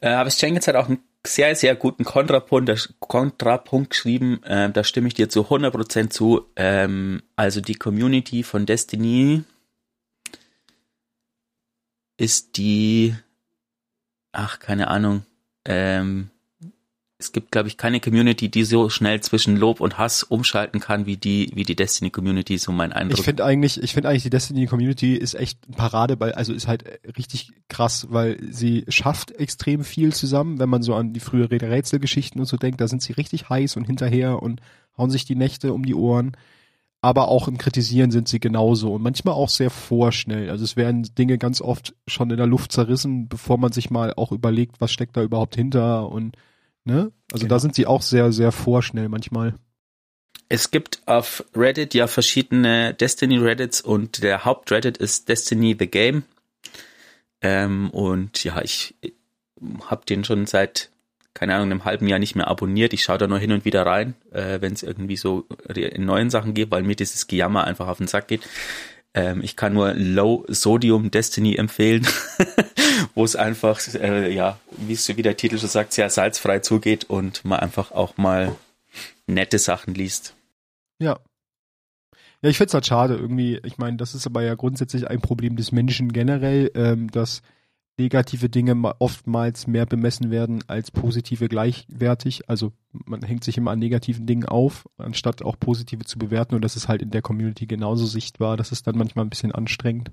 Äh, 0.00 0.10
aber 0.10 0.30
Jenkins 0.30 0.68
hat 0.68 0.76
auch 0.76 0.88
einen 0.88 1.02
sehr, 1.26 1.56
sehr 1.56 1.74
guten 1.74 2.04
Kontrapunkt, 2.04 2.94
Kontrapunkt 3.00 3.90
geschrieben. 3.90 4.42
Äh, 4.42 4.70
da 4.70 4.84
stimme 4.84 5.08
ich 5.08 5.14
dir 5.14 5.28
zu 5.28 5.48
100% 5.48 6.10
zu. 6.10 6.50
Ähm, 6.56 7.22
also 7.36 7.60
die 7.60 7.76
Community 7.76 8.42
von 8.42 8.66
Destiny 8.66 9.44
ist 12.16 12.56
die 12.58 13.16
ach, 14.34 14.58
keine 14.58 14.88
Ahnung, 14.88 15.24
ähm, 15.64 16.30
es 17.24 17.32
gibt, 17.32 17.52
glaube 17.52 17.68
ich, 17.68 17.76
keine 17.76 18.00
Community, 18.00 18.48
die 18.50 18.64
so 18.64 18.90
schnell 18.90 19.20
zwischen 19.20 19.56
Lob 19.56 19.80
und 19.80 19.98
Hass 19.98 20.24
umschalten 20.24 20.80
kann, 20.80 21.06
wie 21.06 21.16
die, 21.16 21.50
wie 21.54 21.62
die 21.62 21.76
Destiny 21.76 22.10
Community, 22.10 22.58
so 22.58 22.72
mein 22.72 22.92
Eindruck. 22.92 23.18
Ich 23.18 23.24
finde 23.24 23.44
eigentlich, 23.44 23.82
ich 23.82 23.94
finde 23.94 24.08
eigentlich, 24.08 24.24
die 24.24 24.30
Destiny 24.30 24.66
Community 24.66 25.14
ist 25.14 25.34
echt 25.34 25.58
ein 25.68 25.74
Paradeball, 25.74 26.32
also 26.32 26.52
ist 26.52 26.66
halt 26.66 26.84
richtig 27.16 27.52
krass, 27.68 28.08
weil 28.10 28.38
sie 28.50 28.84
schafft 28.88 29.30
extrem 29.30 29.84
viel 29.84 30.12
zusammen, 30.12 30.58
wenn 30.58 30.68
man 30.68 30.82
so 30.82 30.94
an 30.94 31.12
die 31.12 31.20
frühere 31.20 31.60
Rätselgeschichten 31.60 32.40
und 32.40 32.46
so 32.46 32.56
denkt, 32.56 32.80
da 32.80 32.88
sind 32.88 33.00
sie 33.00 33.12
richtig 33.12 33.48
heiß 33.48 33.76
und 33.76 33.84
hinterher 33.84 34.42
und 34.42 34.60
hauen 34.98 35.10
sich 35.10 35.24
die 35.24 35.36
Nächte 35.36 35.72
um 35.72 35.86
die 35.86 35.94
Ohren 35.94 36.36
aber 37.04 37.28
auch 37.28 37.48
im 37.48 37.58
Kritisieren 37.58 38.10
sind 38.10 38.28
sie 38.28 38.40
genauso 38.40 38.94
und 38.94 39.02
manchmal 39.02 39.34
auch 39.34 39.50
sehr 39.50 39.68
vorschnell. 39.68 40.48
Also 40.48 40.64
es 40.64 40.74
werden 40.74 41.02
Dinge 41.18 41.36
ganz 41.36 41.60
oft 41.60 41.94
schon 42.08 42.30
in 42.30 42.38
der 42.38 42.46
Luft 42.46 42.72
zerrissen, 42.72 43.28
bevor 43.28 43.58
man 43.58 43.72
sich 43.72 43.90
mal 43.90 44.14
auch 44.14 44.32
überlegt, 44.32 44.80
was 44.80 44.90
steckt 44.90 45.14
da 45.14 45.22
überhaupt 45.22 45.54
hinter 45.54 46.08
und 46.08 46.34
ne? 46.84 47.12
Also 47.30 47.44
genau. 47.44 47.54
da 47.54 47.58
sind 47.58 47.74
sie 47.74 47.86
auch 47.86 48.00
sehr, 48.00 48.32
sehr 48.32 48.52
vorschnell 48.52 49.10
manchmal. 49.10 49.52
Es 50.48 50.70
gibt 50.70 51.02
auf 51.04 51.44
Reddit 51.54 51.92
ja 51.92 52.06
verschiedene 52.06 52.94
Destiny 52.94 53.36
Reddits 53.36 53.82
und 53.82 54.22
der 54.22 54.46
Haupt-Reddit 54.46 54.96
ist 54.96 55.28
Destiny 55.28 55.76
the 55.78 55.86
Game. 55.86 56.22
Ähm, 57.42 57.90
und 57.90 58.42
ja, 58.44 58.62
ich 58.62 58.94
habe 59.90 60.06
den 60.06 60.24
schon 60.24 60.46
seit 60.46 60.90
keine 61.34 61.54
Ahnung, 61.54 61.70
einem 61.70 61.84
halben 61.84 62.06
Jahr 62.06 62.20
nicht 62.20 62.36
mehr 62.36 62.48
abonniert. 62.48 62.92
Ich 62.92 63.02
schaue 63.02 63.18
da 63.18 63.26
nur 63.26 63.38
hin 63.38 63.52
und 63.52 63.64
wieder 63.64 63.84
rein, 63.84 64.14
äh, 64.32 64.60
wenn 64.60 64.72
es 64.72 64.84
irgendwie 64.84 65.16
so 65.16 65.46
in 65.74 66.04
neuen 66.04 66.30
Sachen 66.30 66.54
geht, 66.54 66.70
weil 66.70 66.84
mir 66.84 66.94
dieses 66.94 67.26
Gejammer 67.26 67.64
einfach 67.64 67.88
auf 67.88 67.98
den 67.98 68.06
Sack 68.06 68.28
geht. 68.28 68.42
Ähm, 69.14 69.42
ich 69.42 69.56
kann 69.56 69.74
nur 69.74 69.94
Low 69.94 70.44
Sodium 70.48 71.10
Destiny 71.10 71.56
empfehlen, 71.56 72.06
wo 73.14 73.24
es 73.24 73.36
einfach, 73.36 73.80
äh, 73.94 74.32
ja, 74.32 74.58
wie 74.76 74.92
es 74.92 75.06
der 75.06 75.36
Titel 75.36 75.58
schon 75.58 75.68
sagt, 75.68 75.92
sehr 75.92 76.08
salzfrei 76.08 76.60
zugeht 76.60 77.04
und 77.04 77.44
man 77.44 77.60
einfach 77.60 77.90
auch 77.90 78.16
mal 78.16 78.54
nette 79.26 79.58
Sachen 79.58 79.94
liest. 79.94 80.34
Ja. 80.98 81.18
Ja, 82.42 82.50
ich 82.50 82.58
find's 82.58 82.74
halt 82.74 82.86
schade 82.86 83.14
irgendwie. 83.14 83.60
Ich 83.64 83.78
meine, 83.78 83.96
das 83.96 84.14
ist 84.14 84.26
aber 84.26 84.42
ja 84.42 84.54
grundsätzlich 84.54 85.08
ein 85.08 85.20
Problem 85.20 85.56
des 85.56 85.72
Menschen 85.72 86.12
generell, 86.12 86.70
ähm, 86.74 87.10
dass 87.10 87.42
negative 87.96 88.48
Dinge 88.48 88.74
oftmals 88.98 89.66
mehr 89.66 89.86
bemessen 89.86 90.30
werden 90.30 90.64
als 90.66 90.90
positive 90.90 91.48
gleichwertig. 91.48 92.48
Also 92.48 92.72
man 92.92 93.22
hängt 93.22 93.44
sich 93.44 93.56
immer 93.56 93.70
an 93.70 93.78
negativen 93.78 94.26
Dingen 94.26 94.46
auf, 94.46 94.86
anstatt 94.98 95.42
auch 95.42 95.58
positive 95.58 96.04
zu 96.04 96.18
bewerten. 96.18 96.54
Und 96.54 96.62
das 96.62 96.76
ist 96.76 96.88
halt 96.88 97.02
in 97.02 97.10
der 97.10 97.22
Community 97.22 97.66
genauso 97.66 98.06
sichtbar. 98.06 98.56
Das 98.56 98.72
ist 98.72 98.86
dann 98.86 98.98
manchmal 98.98 99.24
ein 99.24 99.30
bisschen 99.30 99.52
anstrengend. 99.52 100.10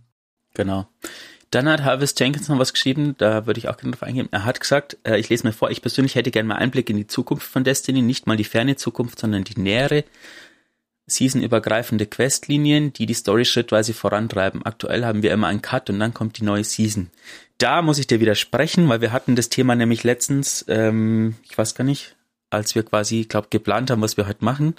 Genau. 0.53 0.87
Dann 1.49 1.67
hat 1.67 1.83
Harvest 1.83 2.19
Jenkins 2.19 2.47
noch 2.47 2.59
was 2.59 2.71
geschrieben, 2.71 3.15
da 3.17 3.45
würde 3.45 3.59
ich 3.59 3.67
auch 3.67 3.75
gerne 3.75 3.91
drauf 3.91 4.03
eingehen. 4.03 4.29
Er 4.31 4.45
hat 4.45 4.61
gesagt, 4.61 4.97
äh, 5.03 5.19
ich 5.19 5.27
lese 5.27 5.45
mir 5.45 5.51
vor, 5.51 5.69
ich 5.69 5.81
persönlich 5.81 6.15
hätte 6.15 6.31
gerne 6.31 6.47
mal 6.47 6.55
Einblick 6.55 6.89
in 6.89 6.95
die 6.95 7.07
Zukunft 7.07 7.45
von 7.45 7.65
Destiny, 7.65 8.01
nicht 8.01 8.25
mal 8.25 8.37
die 8.37 8.45
ferne 8.45 8.77
Zukunft, 8.77 9.19
sondern 9.19 9.43
die 9.43 9.59
nähere 9.59 10.05
seasonübergreifende 11.11 12.05
Questlinien, 12.05 12.93
die 12.93 13.05
die 13.05 13.13
Story 13.13 13.45
schrittweise 13.45 13.93
vorantreiben. 13.93 14.65
Aktuell 14.65 15.05
haben 15.05 15.23
wir 15.23 15.31
immer 15.31 15.47
einen 15.47 15.61
Cut 15.61 15.89
und 15.89 15.99
dann 15.99 16.13
kommt 16.13 16.37
die 16.37 16.43
neue 16.43 16.63
Season. 16.63 17.09
Da 17.57 17.81
muss 17.81 17.99
ich 17.99 18.07
dir 18.07 18.19
widersprechen, 18.19 18.89
weil 18.89 19.01
wir 19.01 19.11
hatten 19.11 19.35
das 19.35 19.49
Thema 19.49 19.75
nämlich 19.75 20.03
letztens, 20.03 20.65
ähm, 20.67 21.35
ich 21.43 21.57
weiß 21.57 21.75
gar 21.75 21.83
nicht, 21.83 22.15
als 22.49 22.75
wir 22.75 22.83
quasi, 22.83 23.25
glaube 23.25 23.47
geplant 23.49 23.91
haben, 23.91 24.01
was 24.01 24.17
wir 24.17 24.27
heute 24.27 24.43
machen. 24.43 24.75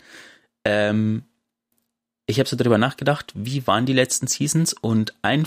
Ähm, 0.65 1.23
ich 2.27 2.39
habe 2.39 2.49
so 2.49 2.57
darüber 2.57 2.79
nachgedacht, 2.79 3.33
wie 3.35 3.67
waren 3.67 3.87
die 3.87 3.93
letzten 3.93 4.27
Seasons 4.27 4.73
und 4.73 5.15
ein, 5.23 5.47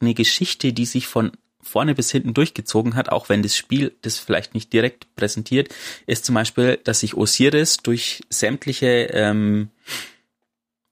eine 0.00 0.14
Geschichte, 0.14 0.72
die 0.72 0.86
sich 0.86 1.06
von 1.06 1.32
vorne 1.66 1.94
bis 1.94 2.10
hinten 2.10 2.34
durchgezogen 2.34 2.94
hat, 2.94 3.10
auch 3.10 3.28
wenn 3.28 3.42
das 3.42 3.56
Spiel 3.56 3.92
das 4.02 4.18
vielleicht 4.18 4.54
nicht 4.54 4.72
direkt 4.72 5.14
präsentiert, 5.16 5.74
ist 6.06 6.24
zum 6.24 6.34
Beispiel, 6.34 6.78
dass 6.84 7.00
sich 7.00 7.14
Osiris 7.14 7.78
durch 7.78 8.22
sämtliche 8.30 9.08
ähm, 9.12 9.70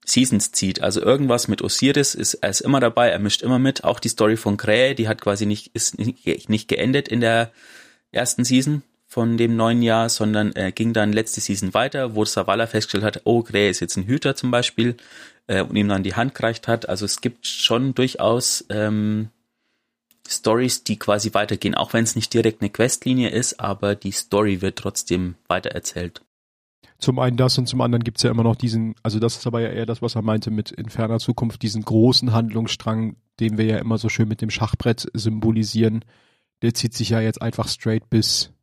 Seasons 0.04 0.52
zieht. 0.52 0.82
Also 0.82 1.00
irgendwas 1.00 1.48
mit 1.48 1.62
Osiris 1.62 2.14
ist, 2.14 2.34
er 2.34 2.50
ist 2.50 2.60
immer 2.60 2.80
dabei, 2.80 3.08
er 3.08 3.18
mischt 3.18 3.42
immer 3.42 3.58
mit. 3.58 3.84
Auch 3.84 4.00
die 4.00 4.08
Story 4.08 4.36
von 4.36 4.56
Krähe, 4.56 4.94
die 4.94 5.08
hat 5.08 5.20
quasi 5.20 5.46
nicht, 5.46 5.68
ist 5.74 5.98
nicht, 5.98 6.48
nicht 6.48 6.68
geendet 6.68 7.08
in 7.08 7.20
der 7.20 7.50
ersten 8.12 8.44
Season 8.44 8.82
von 9.06 9.36
dem 9.36 9.56
neuen 9.56 9.82
Jahr, 9.82 10.08
sondern 10.08 10.54
äh, 10.56 10.72
ging 10.72 10.92
dann 10.92 11.12
letzte 11.12 11.40
Season 11.40 11.72
weiter, 11.72 12.14
wo 12.14 12.24
Savala 12.24 12.66
festgestellt 12.66 13.04
hat, 13.04 13.20
oh, 13.24 13.42
Krähe 13.42 13.70
ist 13.70 13.80
jetzt 13.80 13.96
ein 13.96 14.06
Hüter 14.06 14.34
zum 14.34 14.50
Beispiel 14.50 14.96
äh, 15.46 15.62
und 15.62 15.76
ihm 15.76 15.88
dann 15.88 16.02
die 16.02 16.14
Hand 16.14 16.34
gereicht 16.34 16.68
hat. 16.68 16.88
Also 16.88 17.04
es 17.04 17.20
gibt 17.20 17.46
schon 17.46 17.94
durchaus 17.94 18.64
ähm, 18.70 19.28
Stories, 20.28 20.84
die 20.84 20.98
quasi 20.98 21.32
weitergehen, 21.32 21.74
auch 21.74 21.92
wenn 21.92 22.04
es 22.04 22.16
nicht 22.16 22.32
direkt 22.34 22.60
eine 22.60 22.70
Questlinie 22.70 23.30
ist, 23.30 23.60
aber 23.60 23.94
die 23.94 24.12
Story 24.12 24.62
wird 24.62 24.76
trotzdem 24.76 25.36
weitererzählt. 25.48 26.23
Zum 27.04 27.18
einen 27.18 27.36
das 27.36 27.58
und 27.58 27.66
zum 27.66 27.82
anderen 27.82 28.02
gibt's 28.02 28.22
ja 28.22 28.30
immer 28.30 28.44
noch 28.44 28.56
diesen, 28.56 28.94
also 29.02 29.18
das 29.18 29.36
ist 29.36 29.46
aber 29.46 29.60
ja 29.60 29.68
eher 29.68 29.84
das, 29.84 30.00
was 30.00 30.14
er 30.14 30.22
meinte 30.22 30.50
mit 30.50 30.70
in 30.70 30.88
ferner 30.88 31.18
Zukunft, 31.18 31.60
diesen 31.60 31.82
großen 31.82 32.32
Handlungsstrang, 32.32 33.16
den 33.40 33.58
wir 33.58 33.66
ja 33.66 33.76
immer 33.76 33.98
so 33.98 34.08
schön 34.08 34.26
mit 34.26 34.40
dem 34.40 34.48
Schachbrett 34.48 35.06
symbolisieren. 35.12 36.02
Der 36.62 36.72
zieht 36.72 36.94
sich 36.94 37.10
ja 37.10 37.20
jetzt 37.20 37.42
einfach 37.42 37.68
straight 37.68 38.08
bis 38.08 38.54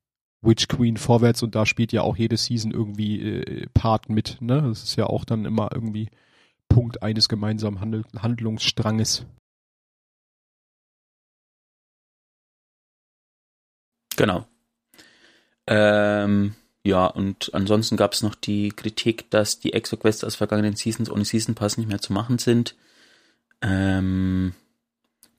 Witch 0.41 0.67
Queen 0.67 0.97
vorwärts 0.97 1.43
und 1.43 1.53
da 1.53 1.67
spielt 1.67 1.91
ja 1.91 2.01
auch 2.01 2.17
jede 2.17 2.35
Season 2.35 2.71
irgendwie 2.71 3.21
äh, 3.21 3.67
Part 3.75 4.09
mit, 4.09 4.41
ne? 4.41 4.59
Das 4.59 4.81
ist 4.81 4.95
ja 4.95 5.05
auch 5.05 5.23
dann 5.23 5.45
immer 5.45 5.69
irgendwie 5.71 6.09
Punkt 6.67 7.03
eines 7.03 7.29
gemeinsamen 7.29 7.79
Handel 7.79 8.05
Handlungsstranges. 8.17 9.27
Genau. 14.17 14.47
Ähm, 15.67 16.55
ja, 16.83 17.05
und 17.05 17.53
ansonsten 17.53 17.95
gab 17.95 18.13
es 18.13 18.23
noch 18.23 18.33
die 18.33 18.69
Kritik, 18.69 19.29
dass 19.29 19.59
die 19.59 19.73
Exo-Quests 19.73 20.23
aus 20.23 20.35
vergangenen 20.35 20.75
Seasons 20.75 21.09
ohne 21.09 21.25
Season 21.25 21.53
Pass 21.53 21.77
nicht 21.77 21.87
mehr 21.87 22.01
zu 22.01 22.11
machen 22.11 22.39
sind. 22.39 22.75
Ähm, 23.61 24.53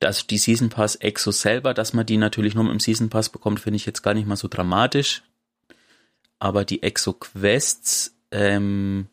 also 0.01 0.25
die 0.29 0.39
Season 0.39 0.69
Pass 0.69 0.97
Exo 0.97 1.33
selber, 1.33 1.75
dass 1.75 1.93
man 1.93 2.07
die 2.07 2.17
natürlich 2.17 2.55
nur 2.55 2.65
mit 2.65 2.73
dem 2.73 2.81
Season 2.81 3.11
Pass 3.11 3.29
bekommt, 3.29 3.61
finde 3.61 3.77
ich 3.77 3.87
jetzt 3.87 4.03
gar 4.03 4.15
nicht 4.15 4.27
mal 4.27 4.37
so 4.37 4.49
dramatisch. 4.49 5.23
Aber 6.39 6.65
die 6.65 6.83
Exo 6.83 7.13
Quests, 7.13 8.15
ähm, 8.31 9.09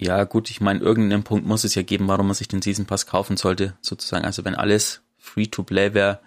ja 0.00 0.24
gut, 0.24 0.50
ich 0.50 0.60
meine, 0.60 0.80
irgendeinen 0.80 1.24
Punkt 1.24 1.46
muss 1.46 1.64
es 1.64 1.74
ja 1.74 1.82
geben, 1.82 2.06
warum 2.08 2.26
man 2.26 2.34
sich 2.34 2.48
den 2.48 2.62
Season 2.62 2.86
Pass 2.86 3.06
kaufen 3.06 3.36
sollte, 3.36 3.76
sozusagen. 3.80 4.24
Also 4.24 4.44
wenn 4.44 4.54
alles 4.54 5.02
free 5.18 5.46
to 5.46 5.64
play 5.64 5.94
wäre, 5.94 6.20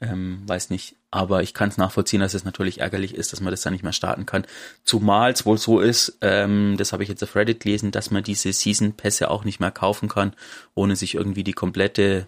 ähm, 0.00 0.42
weiß 0.46 0.70
nicht. 0.70 0.94
Aber 1.10 1.42
ich 1.42 1.54
kann 1.54 1.70
es 1.70 1.78
nachvollziehen, 1.78 2.20
dass 2.20 2.34
es 2.34 2.44
natürlich 2.44 2.80
ärgerlich 2.80 3.14
ist, 3.14 3.32
dass 3.32 3.40
man 3.40 3.50
das 3.50 3.62
dann 3.62 3.72
nicht 3.72 3.82
mehr 3.82 3.94
starten 3.94 4.26
kann. 4.26 4.44
Zumal 4.84 5.32
es 5.32 5.46
wohl 5.46 5.56
so 5.56 5.80
ist, 5.80 6.18
ähm, 6.20 6.76
das 6.76 6.92
habe 6.92 7.02
ich 7.02 7.08
jetzt 7.08 7.22
auf 7.24 7.34
Reddit 7.34 7.60
gelesen, 7.60 7.92
dass 7.92 8.10
man 8.10 8.22
diese 8.22 8.52
Season-Pässe 8.52 9.30
auch 9.30 9.44
nicht 9.44 9.58
mehr 9.58 9.70
kaufen 9.70 10.08
kann, 10.08 10.34
ohne 10.74 10.96
sich 10.96 11.14
irgendwie 11.14 11.44
die 11.44 11.54
komplette 11.54 12.26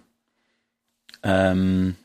ähm, 1.22 1.96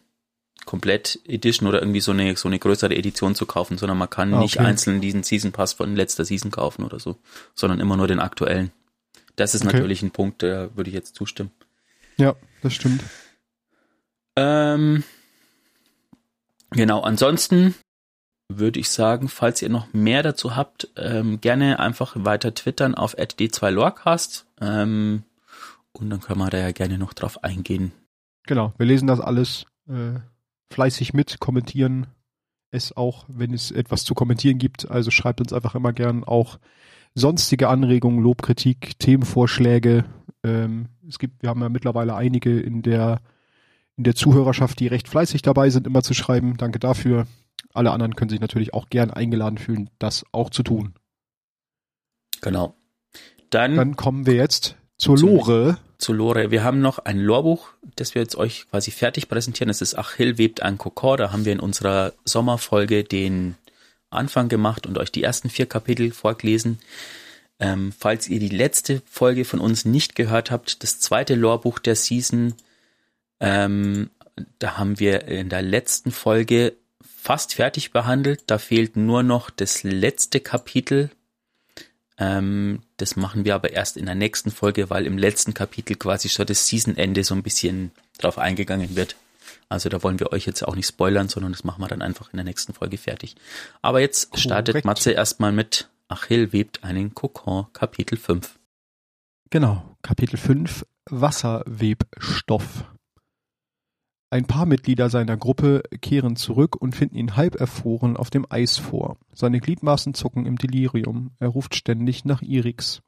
komplett 0.65 1.19
Edition 1.25 1.69
oder 1.69 1.79
irgendwie 1.79 2.01
so 2.01 2.11
eine 2.11 2.35
so 2.35 2.49
eine 2.49 2.59
größere 2.59 2.95
Edition 2.95 3.35
zu 3.35 3.45
kaufen, 3.45 3.77
sondern 3.77 3.97
man 3.97 4.09
kann 4.09 4.33
ah, 4.33 4.37
okay. 4.37 4.43
nicht 4.43 4.59
einzeln 4.59 4.99
diesen 4.99 5.23
Season 5.23 5.51
Pass 5.51 5.73
von 5.73 5.95
letzter 5.95 6.25
Season 6.25 6.51
kaufen 6.51 6.83
oder 6.83 6.99
so, 6.99 7.17
sondern 7.53 7.79
immer 7.79 7.95
nur 7.95 8.07
den 8.07 8.19
aktuellen. 8.19 8.71
Das 9.35 9.53
ist 9.53 9.65
okay. 9.65 9.73
natürlich 9.73 10.01
ein 10.01 10.11
Punkt, 10.11 10.43
da 10.43 10.75
würde 10.75 10.89
ich 10.89 10.95
jetzt 10.95 11.15
zustimmen. 11.15 11.51
Ja, 12.17 12.35
das 12.61 12.73
stimmt. 12.73 13.03
Ähm, 14.35 15.03
Genau, 16.75 17.01
ansonsten 17.01 17.73
würde 18.49 18.79
ich 18.79 18.89
sagen, 18.89 19.29
falls 19.29 19.61
ihr 19.61 19.69
noch 19.69 19.93
mehr 19.93 20.23
dazu 20.23 20.55
habt, 20.55 20.89
ähm, 20.97 21.39
gerne 21.41 21.79
einfach 21.79 22.15
weiter 22.17 22.53
twittern 22.53 22.95
auf 22.95 23.15
d2lorecast 23.15 24.45
ähm, 24.61 25.23
und 25.93 26.09
dann 26.09 26.19
können 26.19 26.39
wir 26.39 26.49
da 26.49 26.57
ja 26.57 26.71
gerne 26.71 26.97
noch 26.97 27.13
drauf 27.13 27.43
eingehen. 27.43 27.93
Genau, 28.45 28.73
wir 28.77 28.85
lesen 28.85 29.07
das 29.07 29.21
alles 29.21 29.65
äh, 29.87 30.19
fleißig 30.71 31.13
mit, 31.13 31.39
kommentieren 31.39 32.07
es 32.71 32.95
auch, 32.95 33.25
wenn 33.29 33.53
es 33.53 33.71
etwas 33.71 34.03
zu 34.03 34.13
kommentieren 34.13 34.57
gibt. 34.57 34.91
Also 34.91 35.11
schreibt 35.11 35.39
uns 35.39 35.53
einfach 35.53 35.75
immer 35.75 35.93
gern 35.93 36.25
auch 36.25 36.59
sonstige 37.13 37.69
Anregungen, 37.69 38.19
Lobkritik, 38.21 38.99
Themenvorschläge. 38.99 40.03
Ähm, 40.43 40.89
es 41.07 41.19
gibt, 41.19 41.41
wir 41.41 41.49
haben 41.49 41.61
ja 41.61 41.69
mittlerweile 41.69 42.15
einige 42.15 42.59
in 42.59 42.81
der 42.81 43.21
in 43.97 44.03
der 44.03 44.15
Zuhörerschaft, 44.15 44.79
die 44.79 44.87
recht 44.87 45.07
fleißig 45.07 45.41
dabei 45.41 45.69
sind, 45.69 45.87
immer 45.87 46.03
zu 46.03 46.13
schreiben. 46.13 46.57
Danke 46.57 46.79
dafür. 46.79 47.27
Alle 47.73 47.91
anderen 47.91 48.15
können 48.15 48.29
sich 48.29 48.39
natürlich 48.39 48.73
auch 48.73 48.89
gern 48.89 49.11
eingeladen 49.11 49.57
fühlen, 49.57 49.89
das 49.99 50.25
auch 50.31 50.49
zu 50.49 50.63
tun. 50.63 50.95
Genau. 52.41 52.75
Dann, 53.49 53.75
Dann 53.75 53.95
kommen 53.95 54.25
wir 54.25 54.35
jetzt 54.35 54.75
zur 54.97 55.17
Lore. 55.17 55.77
Zu 55.97 56.13
Lore. 56.13 56.51
Wir 56.51 56.63
haben 56.63 56.81
noch 56.81 56.99
ein 56.99 57.19
Lorbuch, 57.19 57.69
das 57.95 58.15
wir 58.15 58.21
jetzt 58.21 58.35
euch 58.35 58.67
quasi 58.69 58.91
fertig 58.91 59.29
präsentieren. 59.29 59.69
Das 59.69 59.81
ist 59.81 59.95
Achill 59.95 60.37
webt 60.37 60.61
ein 60.61 60.77
Kokor. 60.77 61.17
Da 61.17 61.31
haben 61.31 61.45
wir 61.45 61.53
in 61.53 61.59
unserer 61.59 62.13
Sommerfolge 62.25 63.03
den 63.03 63.55
Anfang 64.09 64.49
gemacht 64.49 64.87
und 64.87 64.97
euch 64.97 65.11
die 65.11 65.23
ersten 65.23 65.49
vier 65.49 65.65
Kapitel 65.65 66.11
vorgelesen. 66.11 66.79
Ähm, 67.59 67.93
falls 67.97 68.27
ihr 68.27 68.39
die 68.39 68.49
letzte 68.49 69.01
Folge 69.05 69.45
von 69.45 69.59
uns 69.59 69.85
nicht 69.85 70.15
gehört 70.15 70.51
habt, 70.51 70.83
das 70.83 70.99
zweite 70.99 71.35
Lorbuch 71.35 71.79
der 71.79 71.95
Season 71.95 72.53
ähm, 73.39 74.09
da 74.59 74.77
haben 74.77 74.99
wir 74.99 75.27
in 75.27 75.49
der 75.49 75.61
letzten 75.61 76.11
Folge 76.11 76.75
fast 77.01 77.55
fertig 77.55 77.91
behandelt. 77.91 78.43
Da 78.47 78.57
fehlt 78.57 78.95
nur 78.95 79.23
noch 79.23 79.49
das 79.49 79.83
letzte 79.83 80.39
Kapitel. 80.39 81.09
Ähm, 82.17 82.81
das 82.97 83.15
machen 83.15 83.45
wir 83.45 83.55
aber 83.55 83.71
erst 83.71 83.97
in 83.97 84.05
der 84.05 84.15
nächsten 84.15 84.51
Folge, 84.51 84.89
weil 84.89 85.05
im 85.05 85.17
letzten 85.17 85.53
Kapitel 85.53 85.95
quasi 85.95 86.29
schon 86.29 86.45
das 86.45 86.67
Seasonende 86.67 87.23
so 87.23 87.35
ein 87.35 87.43
bisschen 87.43 87.91
drauf 88.17 88.37
eingegangen 88.37 88.95
wird. 88.95 89.15
Also 89.67 89.89
da 89.89 90.01
wollen 90.03 90.19
wir 90.19 90.31
euch 90.31 90.45
jetzt 90.45 90.65
auch 90.65 90.75
nicht 90.75 90.87
spoilern, 90.87 91.27
sondern 91.27 91.51
das 91.51 91.63
machen 91.63 91.81
wir 91.81 91.87
dann 91.87 92.01
einfach 92.01 92.31
in 92.31 92.37
der 92.37 92.43
nächsten 92.43 92.73
Folge 92.73 92.97
fertig. 92.97 93.35
Aber 93.81 93.99
jetzt 93.99 94.29
Korrekt. 94.29 94.43
startet 94.43 94.85
Matze 94.85 95.11
erstmal 95.11 95.51
mit 95.51 95.89
Achill 96.07 96.53
webt 96.53 96.83
einen 96.83 97.15
Kokon, 97.15 97.65
Kapitel 97.73 98.17
5. 98.17 98.59
Genau, 99.49 99.97
Kapitel 100.03 100.37
5, 100.37 100.85
Wasserwebstoff. 101.09 102.85
Ein 104.29 104.45
paar 104.45 104.65
Mitglieder 104.65 105.09
seiner 105.09 105.37
Gruppe 105.37 105.83
kehren 106.01 106.35
zurück 106.35 106.75
und 106.75 106.95
finden 106.95 107.15
ihn 107.15 107.35
halb 107.35 107.55
erfroren 107.55 108.17
auf 108.17 108.29
dem 108.29 108.45
Eis 108.49 108.77
vor. 108.77 109.17
Seine 109.33 109.59
Gliedmaßen 109.59 110.13
zucken 110.13 110.45
im 110.45 110.57
Delirium. 110.57 111.31
Er 111.39 111.49
ruft 111.49 111.75
ständig 111.75 112.25
nach 112.25 112.41
Irix. 112.41 113.01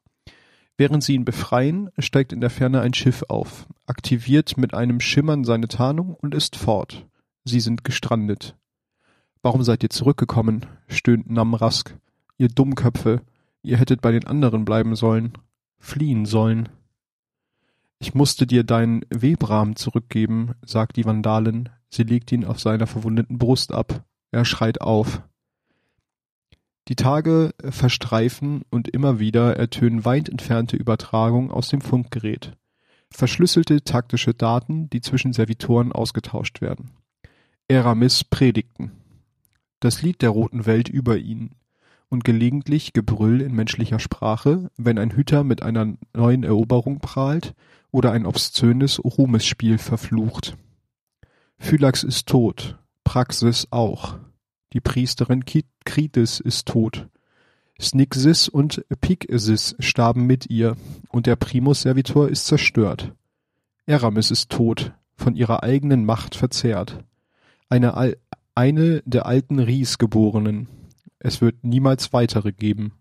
Während 0.76 1.02
sie 1.02 1.14
ihn 1.14 1.24
befreien, 1.24 1.90
steigt 1.98 2.32
in 2.32 2.40
der 2.40 2.50
Ferne 2.50 2.80
ein 2.80 2.94
Schiff 2.94 3.24
auf, 3.28 3.66
aktiviert 3.86 4.56
mit 4.56 4.74
einem 4.74 5.00
Schimmern 5.00 5.42
seine 5.42 5.66
Tarnung 5.66 6.14
und 6.14 6.36
ist 6.36 6.54
fort. 6.54 7.04
Sie 7.44 7.58
sind 7.58 7.82
gestrandet. 7.82 8.56
Warum 9.42 9.64
seid 9.64 9.82
ihr 9.82 9.90
zurückgekommen? 9.90 10.66
stöhnt 10.86 11.30
Namrask. 11.30 11.96
Ihr 12.36 12.48
Dummköpfe. 12.48 13.22
Ihr 13.62 13.76
hättet 13.78 14.00
bei 14.00 14.12
den 14.12 14.26
anderen 14.26 14.64
bleiben 14.64 14.94
sollen. 14.94 15.32
Fliehen 15.80 16.26
sollen. 16.26 16.68
Ich 18.00 18.14
musste 18.14 18.46
dir 18.46 18.62
deinen 18.62 19.02
Webrahmen 19.10 19.76
zurückgeben, 19.76 20.54
sagt 20.64 20.96
die 20.96 21.04
Vandalin. 21.04 21.68
Sie 21.90 22.04
legt 22.04 22.30
ihn 22.32 22.44
auf 22.44 22.60
seiner 22.60 22.86
verwundeten 22.86 23.38
Brust 23.38 23.72
ab. 23.72 24.04
Er 24.30 24.44
schreit 24.44 24.80
auf. 24.80 25.22
Die 26.88 26.96
Tage 26.96 27.54
verstreifen 27.62 28.62
und 28.70 28.88
immer 28.88 29.18
wieder 29.18 29.56
ertönen 29.56 30.04
weit 30.04 30.28
entfernte 30.28 30.76
Übertragungen 30.76 31.50
aus 31.50 31.68
dem 31.68 31.80
Funkgerät. 31.80 32.56
Verschlüsselte 33.10 33.82
taktische 33.82 34.32
Daten, 34.32 34.88
die 34.90 35.00
zwischen 35.00 35.32
Servitoren 35.32 35.92
ausgetauscht 35.92 36.60
werden. 36.60 36.90
Eramis 37.68 38.24
predigten. 38.24 38.92
Das 39.80 40.02
Lied 40.02 40.22
der 40.22 40.30
roten 40.30 40.66
Welt 40.66 40.88
über 40.88 41.18
ihnen 41.18 41.56
und 42.08 42.24
gelegentlich 42.24 42.94
Gebrüll 42.94 43.42
in 43.42 43.54
menschlicher 43.54 43.98
Sprache, 43.98 44.70
wenn 44.76 44.98
ein 44.98 45.10
Hüter 45.10 45.44
mit 45.44 45.62
einer 45.62 45.94
neuen 46.14 46.42
Eroberung 46.42 47.00
prahlt 47.00 47.54
oder 47.90 48.12
ein 48.12 48.26
obszönes 48.26 49.02
Ruhmesspiel 49.02 49.78
verflucht. 49.78 50.56
Phylax 51.58 52.04
ist 52.04 52.28
tot, 52.28 52.78
Praxis 53.04 53.68
auch. 53.70 54.18
Die 54.72 54.80
Priesterin 54.80 55.44
Kritis 55.84 56.40
ist 56.40 56.68
tot. 56.68 57.08
Snixis 57.80 58.48
und 58.48 58.84
Pyksis 59.00 59.76
starben 59.78 60.26
mit 60.26 60.50
ihr, 60.50 60.76
und 61.10 61.26
der 61.26 61.36
Primus 61.36 61.82
Servitor 61.82 62.28
ist 62.28 62.46
zerstört. 62.46 63.14
Eramis 63.86 64.30
ist 64.30 64.50
tot, 64.50 64.92
von 65.14 65.34
ihrer 65.34 65.62
eigenen 65.62 66.04
Macht 66.04 66.34
verzehrt. 66.34 67.04
Eine, 67.68 68.16
eine 68.54 69.02
der 69.06 69.26
alten 69.26 69.58
Ries-Geborenen. 69.60 70.68
Es 71.18 71.40
wird 71.40 71.64
niemals 71.64 72.12
weitere 72.12 72.52
geben. 72.52 72.92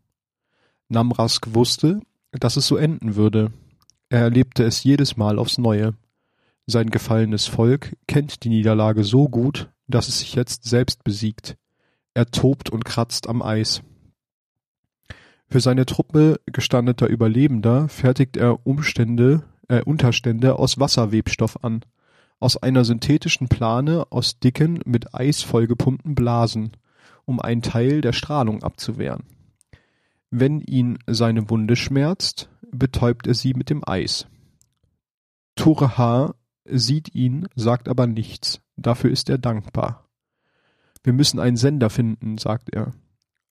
Namrask 0.90 1.54
wusste, 1.54 2.00
dass 2.32 2.56
es 2.56 2.68
so 2.68 2.78
enden 2.78 3.16
würde, 3.16 3.52
er 4.10 4.22
erlebte 4.22 4.64
es 4.64 4.84
jedes 4.84 5.18
Mal 5.18 5.40
aufs 5.40 5.58
Neue. 5.58 5.94
Sein 6.66 6.90
gefallenes 6.90 7.48
Volk 7.48 7.96
kennt 8.08 8.44
die 8.44 8.50
Niederlage 8.50 9.04
so 9.04 9.30
gut, 9.30 9.70
dass 9.88 10.08
es 10.08 10.20
sich 10.20 10.36
jetzt 10.36 10.66
selbst 10.66 11.04
besiegt. 11.04 11.58
Er 12.14 12.26
tobt 12.26 12.70
und 12.70 12.86
kratzt 12.86 13.28
am 13.30 13.42
Eis. 13.42 13.82
Für 15.50 15.62
seine 15.62 15.86
Truppe 15.86 16.40
gestandeter 16.46 17.08
Überlebender 17.08 17.88
fertigt 17.88 18.36
er 18.36 18.66
Umstände, 18.68 19.44
äh, 19.70 19.82
Unterstände 19.82 20.60
aus 20.60 20.80
Wasserwebstoff 20.80 21.64
an, 21.64 21.82
aus 22.40 22.62
einer 22.62 22.84
synthetischen 22.84 23.48
Plane 23.48 24.06
aus 24.10 24.40
dicken, 24.40 24.82
mit 24.86 25.14
Eis 25.14 25.44
vollgepumpten 25.44 26.16
Blasen, 26.16 26.72
um 27.26 27.40
einen 27.40 27.62
Teil 27.62 28.02
der 28.02 28.14
Strahlung 28.14 28.62
abzuwehren. 28.62 29.24
Wenn 30.30 30.62
ihn 30.62 31.00
seine 31.08 31.50
Wunde 31.50 31.76
schmerzt, 31.76 32.50
betäubt 32.72 33.28
er 33.28 33.34
sie 33.34 33.54
mit 33.54 33.70
dem 33.70 33.88
Eis. 33.88 34.28
Turha 35.56 36.36
sieht 36.66 37.16
ihn, 37.16 37.48
sagt 37.56 37.88
aber 37.88 38.08
nichts. 38.08 38.62
Dafür 38.76 39.10
ist 39.10 39.30
er 39.30 39.38
dankbar. 39.38 40.08
Wir 41.04 41.14
müssen 41.14 41.40
einen 41.40 41.56
Sender 41.56 41.90
finden, 41.90 42.38
sagt 42.38 42.74
er. 42.74 42.94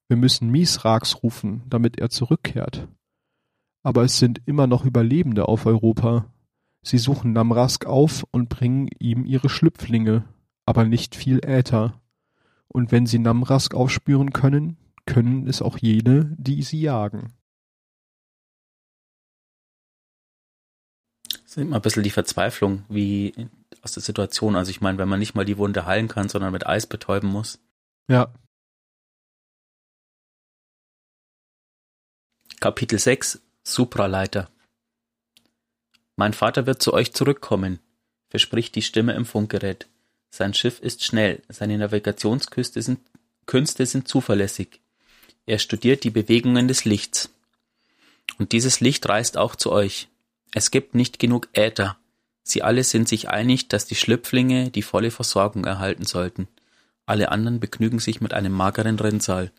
Wir 0.08 0.16
müssen 0.16 0.50
Misrax 0.50 1.22
rufen, 1.22 1.62
damit 1.68 1.98
er 1.98 2.10
zurückkehrt. 2.10 2.86
Aber 3.82 4.04
es 4.04 4.18
sind 4.18 4.42
immer 4.46 4.66
noch 4.66 4.84
Überlebende 4.84 5.48
auf 5.48 5.64
Europa. 5.64 6.26
Sie 6.82 6.98
suchen 6.98 7.32
Namrask 7.32 7.86
auf 7.86 8.24
und 8.30 8.48
bringen 8.48 8.88
ihm 8.98 9.24
ihre 9.24 9.48
Schlüpflinge, 9.48 10.24
aber 10.66 10.84
nicht 10.84 11.16
viel 11.16 11.40
Äther. 11.44 12.00
Und 12.68 12.92
wenn 12.92 13.06
sie 13.06 13.18
Namrask 13.18 13.74
aufspüren 13.74 14.32
können, 14.32 14.76
können 15.06 15.48
es 15.48 15.62
auch 15.62 15.78
jene, 15.78 16.34
die 16.38 16.62
sie 16.62 16.80
jagen. 16.80 17.32
Das 21.28 21.52
ist 21.52 21.56
immer 21.56 21.76
ein 21.76 21.82
bisschen 21.82 22.02
die 22.02 22.10
Verzweiflung, 22.10 22.84
wie 22.88 23.48
aus 23.82 23.92
der 23.92 24.02
Situation. 24.02 24.56
Also 24.56 24.70
ich 24.70 24.80
meine, 24.80 24.98
wenn 24.98 25.08
man 25.08 25.20
nicht 25.20 25.34
mal 25.34 25.44
die 25.44 25.58
Wunde 25.58 25.86
heilen 25.86 26.08
kann, 26.08 26.28
sondern 26.28 26.52
mit 26.52 26.66
Eis 26.66 26.86
betäuben 26.86 27.30
muss. 27.30 27.58
Ja. 28.08 28.34
Kapitel 32.60 32.98
6 32.98 33.40
Supraleiter 33.62 34.50
Mein 36.16 36.32
Vater 36.32 36.66
wird 36.66 36.82
zu 36.82 36.92
euch 36.92 37.12
zurückkommen, 37.12 37.80
verspricht 38.28 38.74
die 38.74 38.82
Stimme 38.82 39.14
im 39.14 39.24
Funkgerät. 39.24 39.88
Sein 40.30 40.52
Schiff 40.52 40.80
ist 40.80 41.04
schnell, 41.04 41.42
seine 41.48 41.78
Navigationskünste 41.78 42.82
sind, 42.82 43.00
Künste 43.46 43.86
sind 43.86 44.08
zuverlässig. 44.08 44.80
Er 45.46 45.58
studiert 45.60 46.02
die 46.02 46.10
Bewegungen 46.10 46.66
des 46.66 46.84
Lichts. 46.84 47.30
Und 48.38 48.52
dieses 48.52 48.80
Licht 48.80 49.08
reist 49.08 49.38
auch 49.38 49.54
zu 49.54 49.70
euch. 49.70 50.08
Es 50.52 50.70
gibt 50.70 50.94
nicht 50.94 51.18
genug 51.18 51.48
Äther. 51.52 51.96
Sie 52.42 52.62
alle 52.62 52.84
sind 52.84 53.08
sich 53.08 53.28
einig, 53.28 53.68
dass 53.68 53.86
die 53.86 53.94
Schlüpflinge 53.94 54.70
die 54.70 54.82
volle 54.82 55.10
Versorgung 55.10 55.64
erhalten 55.64 56.04
sollten. 56.04 56.48
Alle 57.06 57.30
anderen 57.30 57.60
begnügen 57.60 58.00
sich 58.00 58.20
mit 58.20 58.34
einem 58.34 58.52
mageren 58.52 58.98
Rinnsal. 58.98 59.52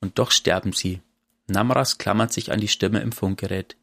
Und 0.00 0.18
doch 0.18 0.30
sterben 0.30 0.72
sie. 0.72 1.02
Namras 1.46 1.98
klammert 1.98 2.32
sich 2.32 2.50
an 2.50 2.60
die 2.60 2.68
Stimme 2.68 3.00
im 3.00 3.12
Funkgerät. 3.12 3.76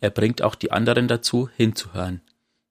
Er 0.00 0.10
bringt 0.10 0.42
auch 0.42 0.54
die 0.54 0.72
anderen 0.72 1.08
dazu, 1.08 1.48
hinzuhören. 1.56 2.20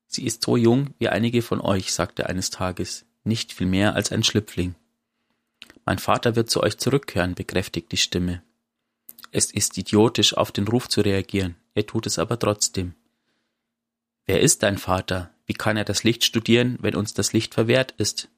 Sie 0.07 0.25
ist 0.25 0.43
so 0.43 0.57
jung 0.57 0.93
wie 0.99 1.10
einige 1.10 1.41
von 1.41 1.62
euch, 1.62 1.93
sagt 1.93 2.19
er 2.19 2.27
eines 2.27 2.49
Tages, 2.49 3.05
nicht 3.23 3.53
viel 3.53 3.67
mehr 3.67 3.95
als 3.95 4.12
ein 4.12 4.23
Schlüpfling. 4.23 4.75
Mein 5.86 6.00
Vater 6.00 6.36
wird 6.36 6.50
zu 6.50 6.62
euch 6.62 6.78
zurückkehren, 6.78 7.36
bekräftigt 7.36 7.91
die 7.91 7.98
Stimme. 7.98 8.44
Es 9.32 9.52
ist 9.52 9.78
idiotisch, 9.78 10.36
auf 10.36 10.52
den 10.52 10.67
Ruf 10.67 10.89
zu 10.89 11.02
reagieren, 11.02 11.56
er 11.74 11.86
tut 11.86 12.06
es 12.06 12.20
aber 12.20 12.38
trotzdem. 12.38 12.96
Wer 14.26 14.41
ist 14.41 14.63
dein 14.63 14.78
Vater? 14.78 15.34
Wie 15.46 15.54
kann 15.54 15.78
er 15.78 15.86
das 15.86 16.04
Licht 16.04 16.24
studieren, 16.24 16.78
wenn 16.82 16.96
uns 16.96 17.13
das 17.13 17.34
Licht 17.34 17.54
verwehrt 17.54 17.94
ist? 17.98 18.30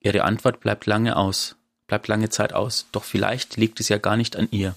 Ihre 0.00 0.24
Antwort 0.24 0.60
bleibt 0.60 0.86
lange 0.86 1.16
aus 1.16 1.56
bleibt 1.86 2.08
lange 2.08 2.28
Zeit 2.28 2.52
aus, 2.52 2.86
doch 2.92 3.04
vielleicht 3.04 3.56
liegt 3.56 3.80
es 3.80 3.88
ja 3.88 3.98
gar 3.98 4.16
nicht 4.16 4.36
an 4.36 4.48
ihr. 4.50 4.74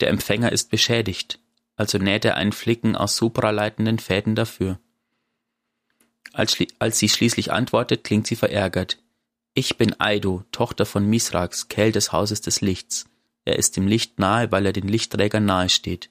Der 0.00 0.08
Empfänger 0.08 0.52
ist 0.52 0.70
beschädigt, 0.70 1.38
also 1.76 1.98
näht 1.98 2.24
er 2.24 2.36
einen 2.36 2.52
Flicken 2.52 2.96
aus 2.96 3.16
supraleitenden 3.16 3.98
Fäden 3.98 4.34
dafür. 4.34 4.78
Als, 6.32 6.56
als 6.78 6.98
sie 6.98 7.08
schließlich 7.08 7.52
antwortet, 7.52 8.04
klingt 8.04 8.26
sie 8.26 8.36
verärgert. 8.36 8.98
Ich 9.54 9.76
bin 9.76 10.00
Aido, 10.00 10.44
Tochter 10.50 10.86
von 10.86 11.06
Misrax, 11.06 11.68
Kell 11.68 11.92
des 11.92 12.10
Hauses 12.10 12.40
des 12.40 12.62
Lichts. 12.62 13.04
Er 13.44 13.58
ist 13.58 13.76
dem 13.76 13.86
Licht 13.86 14.18
nahe, 14.18 14.50
weil 14.50 14.64
er 14.64 14.72
den 14.72 14.88
Lichtträgern 14.88 15.44
nahe 15.44 15.68
steht. 15.68 16.08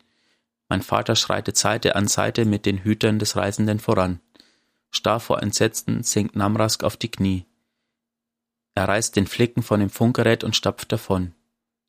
Mein 0.69 0.83
Vater 0.83 1.15
schreitet 1.15 1.57
Seite 1.57 1.95
an 1.95 2.07
Seite 2.07 2.45
mit 2.45 2.67
den 2.67 2.83
Hütern 2.83 3.17
des 3.17 3.35
Reisenden 3.35 3.79
voran. 3.79 4.19
Starr 4.91 5.19
vor 5.19 5.41
Entsetzen 5.41 6.03
sinkt 6.03 6.35
Namrask 6.35 6.83
auf 6.83 6.97
die 6.97 7.09
Knie. 7.09 7.45
Er 8.75 8.87
reißt 8.87 9.15
den 9.15 9.25
Flicken 9.25 9.63
von 9.63 9.79
dem 9.79 9.89
Funkgerät 9.89 10.43
und 10.43 10.55
stapft 10.55 10.91
davon. 10.91 11.33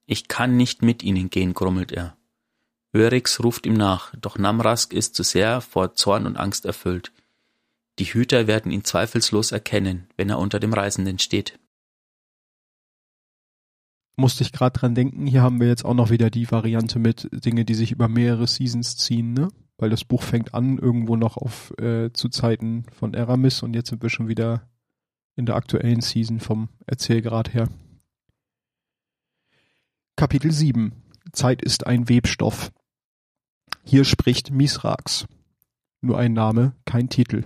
Ich 0.06 0.28
kann 0.28 0.56
nicht 0.56 0.80
mit 0.80 1.02
ihnen 1.02 1.28
gehen, 1.28 1.52
grummelt 1.52 1.92
er. 1.92 2.16
Öryx 2.94 3.42
ruft 3.42 3.66
ihm 3.66 3.74
nach, 3.74 4.14
doch 4.16 4.38
Namrask 4.38 4.92
ist 4.92 5.14
zu 5.14 5.22
sehr 5.22 5.60
vor 5.60 5.94
Zorn 5.94 6.26
und 6.26 6.38
Angst 6.38 6.64
erfüllt. 6.64 7.12
Die 7.98 8.04
Hüter 8.04 8.46
werden 8.46 8.72
ihn 8.72 8.84
zweifelslos 8.84 9.52
erkennen, 9.52 10.08
wenn 10.16 10.30
er 10.30 10.38
unter 10.38 10.60
dem 10.60 10.72
Reisenden 10.72 11.18
steht. 11.18 11.58
Musste 14.16 14.44
ich 14.44 14.52
gerade 14.52 14.78
dran 14.78 14.94
denken, 14.94 15.26
hier 15.26 15.42
haben 15.42 15.60
wir 15.60 15.68
jetzt 15.68 15.84
auch 15.84 15.94
noch 15.94 16.10
wieder 16.10 16.30
die 16.30 16.50
Variante 16.50 16.98
mit 16.98 17.28
Dinge, 17.32 17.64
die 17.64 17.74
sich 17.74 17.92
über 17.92 18.08
mehrere 18.08 18.46
Seasons 18.46 18.96
ziehen, 18.96 19.32
ne? 19.32 19.48
Weil 19.78 19.90
das 19.90 20.04
Buch 20.04 20.22
fängt 20.22 20.54
an 20.54 20.78
irgendwo 20.78 21.16
noch 21.16 21.36
auf 21.36 21.72
äh, 21.78 22.12
zu 22.12 22.28
Zeiten 22.28 22.84
von 22.92 23.14
Eramis 23.14 23.62
und 23.62 23.74
jetzt 23.74 23.88
sind 23.88 24.02
wir 24.02 24.10
schon 24.10 24.28
wieder 24.28 24.68
in 25.34 25.46
der 25.46 25.56
aktuellen 25.56 26.02
Season 26.02 26.40
vom 26.40 26.68
Erzählgrad 26.86 27.52
her. 27.54 27.68
Kapitel 30.16 30.52
7 30.52 30.92
Zeit 31.32 31.62
ist 31.62 31.86
ein 31.86 32.08
Webstoff. 32.08 32.70
Hier 33.84 34.04
spricht 34.04 34.50
Misrax. 34.50 35.26
Nur 36.00 36.18
ein 36.18 36.32
Name, 36.32 36.76
kein 36.84 37.08
Titel. 37.08 37.44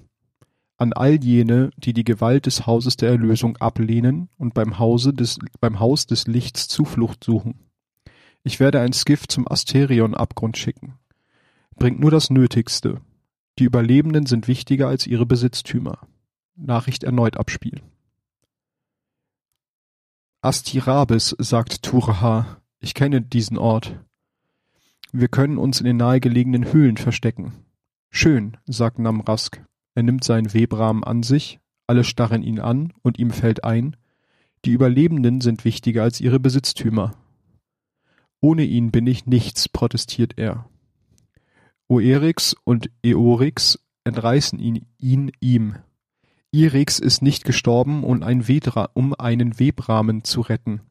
An 0.79 0.93
all 0.93 1.23
jene, 1.23 1.71
die 1.79 1.95
die 1.95 2.05
Gewalt 2.05 2.47
des 2.47 2.67
Hauses 2.67 2.97
der 2.97 3.09
Erlösung 3.09 3.57
ablehnen 3.57 4.29
und 4.37 4.53
beim, 4.53 4.79
Hause 4.79 5.15
des, 5.15 5.39
beim 5.61 5.81
Haus 5.81 6.07
des 6.07 6.27
Lichts 6.27 6.69
Zuflucht 6.69 7.25
suchen. 7.25 7.67
Ich 8.43 8.61
werde 8.61 8.81
ein 8.81 8.93
Skiff 8.93 9.27
zum 9.27 9.49
Asterion-Abgrund 9.51 10.57
schicken. 10.57 10.99
Bringt 11.77 11.99
nur 11.99 12.11
das 12.11 12.31
Nötigste. 12.31 13.01
Die 13.59 13.65
Überlebenden 13.65 14.27
sind 14.27 14.49
wichtiger 14.49 14.89
als 14.89 15.07
ihre 15.07 15.27
Besitztümer. 15.27 15.99
Nachricht 16.57 17.05
erneut 17.05 17.39
abspielen. 17.39 17.83
Astirabis, 20.43 21.35
sagt 21.39 21.83
Turha, 21.83 22.61
ich 22.79 22.95
kenne 22.95 23.23
diesen 23.23 23.59
Ort. 23.59 23.99
Wir 25.11 25.29
können 25.29 25.59
uns 25.59 25.81
in 25.81 25.87
den 25.87 25.97
nahegelegenen 25.97 26.73
Höhlen 26.73 26.99
verstecken. 26.99 27.53
Schön, 28.11 28.57
sagt 28.67 28.99
Namrask. 28.99 29.65
Er 29.97 30.03
nimmt 30.03 30.25
seinen 30.25 30.53
Webrahmen 30.53 31.05
an 31.05 31.23
sich, 31.23 31.59
alle 31.87 32.05
starren 32.05 32.43
ihn 32.43 32.61
an 32.61 32.93
und 33.03 33.19
ihm 33.19 33.31
fällt 33.31 33.65
ein, 33.65 33.97
die 34.67 34.73
Überlebenden 34.73 35.41
sind 35.41 35.65
wichtiger 35.65 36.03
als 36.03 36.21
ihre 36.21 36.39
Besitztümer. 36.39 37.15
Ohne 38.43 38.65
ihn 38.65 38.91
bin 38.91 39.07
ich 39.07 39.25
nichts, 39.25 39.71
protestiert 39.71 40.35
er. 40.37 40.69
Oerix 41.89 42.55
und 42.65 42.91
Eorix 43.03 43.79
entreißen 44.05 44.59
ihn, 44.59 44.85
ihn 44.99 45.33
ihm. 45.41 45.77
Irix 46.51 46.99
ist 46.99 47.23
nicht 47.23 47.45
gestorben, 47.45 48.05
um 48.05 48.23
einen 48.23 48.49
Webrahmen 49.59 50.25
zu 50.25 50.43
retten. 50.43 50.83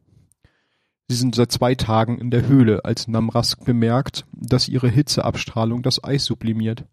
Sie 1.08 1.16
sind 1.16 1.36
seit 1.36 1.52
zwei 1.52 1.76
Tagen 1.76 2.18
in 2.18 2.32
der 2.32 2.48
Höhle, 2.48 2.84
als 2.86 3.08
Namrask 3.08 3.64
bemerkt, 3.64 4.26
dass 4.32 4.68
ihre 4.68 4.90
Hitzeabstrahlung 4.90 5.84
das 5.84 6.04
Eis 6.04 6.26
sublimiert. 6.26 6.86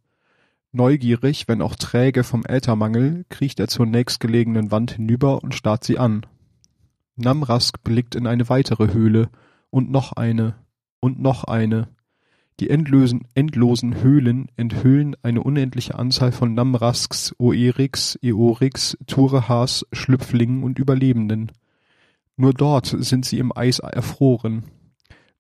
Neugierig, 0.75 1.49
wenn 1.49 1.61
auch 1.61 1.77
träge 1.77 2.25
vom 2.25 2.45
Äthermangel, 2.47 3.27
kriecht 3.29 3.61
er 3.61 3.69
zur 3.69 3.85
nächstgelegenen 3.85 4.71
Wand 4.71 4.93
hinüber 4.93 5.43
und 5.43 5.55
starrt 5.55 5.85
sie 5.85 5.99
an. 5.99 6.25
Namrask 7.17 7.83
blickt 7.85 8.15
in 8.15 8.27
eine 8.27 8.49
weitere 8.49 8.95
Höhle 8.95 9.29
und 9.69 9.91
noch 9.91 10.13
eine 10.13 10.55
und 11.01 11.21
noch 11.21 11.45
eine. 11.45 11.89
Die 12.59 12.71
endlosen, 12.71 13.29
endlosen 13.35 14.03
Höhlen 14.03 14.49
enthüllen 14.57 15.15
eine 15.23 15.43
unendliche 15.43 15.99
Anzahl 15.99 16.33
von 16.33 16.55
Namrasks, 16.55 17.35
Oerix, 17.39 18.19
Eorix, 18.23 18.97
Turehas, 19.07 19.87
Schlüpflingen 19.93 20.63
und 20.63 20.79
Überlebenden. 20.79 21.53
Nur 22.37 22.55
dort 22.55 22.87
sind 22.87 23.27
sie 23.27 23.39
im 23.39 23.55
Eis 23.55 23.79
erfroren. 23.79 24.65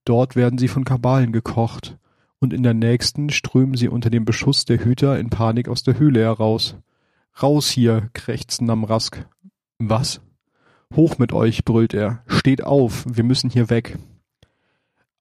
Dort 0.04 0.36
werden 0.36 0.58
sie 0.58 0.68
von 0.68 0.84
Kabalen 0.84 1.32
gekocht, 1.32 1.96
und 2.42 2.52
in 2.52 2.64
der 2.64 2.74
nächsten 2.74 3.30
strömen 3.30 3.76
sie 3.76 3.88
unter 3.88 4.10
dem 4.10 4.24
Beschuss 4.24 4.64
der 4.64 4.84
Hüter 4.84 5.16
in 5.18 5.30
Panik 5.30 5.68
aus 5.68 5.84
der 5.84 5.98
Höhle 5.98 6.20
heraus. 6.20 6.74
Raus 7.40 7.70
hier, 7.70 8.10
krächzt 8.14 8.60
Namrask. 8.60 9.24
Was? 9.78 10.20
Hoch 10.94 11.18
mit 11.18 11.32
euch, 11.32 11.64
brüllt 11.64 11.94
er. 11.94 12.24
Steht 12.26 12.64
auf, 12.64 13.06
wir 13.08 13.22
müssen 13.22 13.48
hier 13.48 13.70
weg. 13.70 13.96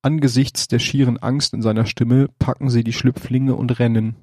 Angesichts 0.01 0.67
der 0.67 0.79
schieren 0.79 1.19
Angst 1.19 1.53
in 1.53 1.61
seiner 1.61 1.85
Stimme 1.85 2.27
packen 2.39 2.71
sie 2.71 2.83
die 2.83 2.91
Schlüpflinge 2.91 3.55
und 3.55 3.77
rennen. 3.77 4.15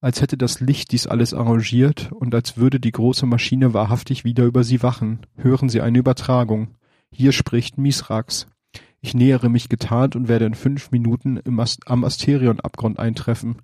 Als 0.00 0.22
hätte 0.22 0.38
das 0.38 0.60
Licht 0.60 0.92
dies 0.92 1.06
alles 1.06 1.34
arrangiert 1.34 2.10
und 2.10 2.34
als 2.34 2.56
würde 2.56 2.80
die 2.80 2.90
große 2.92 3.26
Maschine 3.26 3.74
wahrhaftig 3.74 4.24
wieder 4.24 4.46
über 4.46 4.64
sie 4.64 4.82
wachen, 4.82 5.26
hören 5.36 5.68
sie 5.68 5.82
eine 5.82 5.98
Übertragung. 5.98 6.68
Hier 7.10 7.32
spricht 7.32 7.76
Misrax. 7.76 8.46
Ich 9.00 9.14
nähere 9.14 9.48
mich 9.48 9.68
getarnt 9.68 10.14
und 10.14 10.28
werde 10.28 10.44
in 10.44 10.54
fünf 10.54 10.90
Minuten 10.90 11.40
am 11.86 12.04
Asterion-Abgrund 12.04 12.98
eintreffen. 12.98 13.56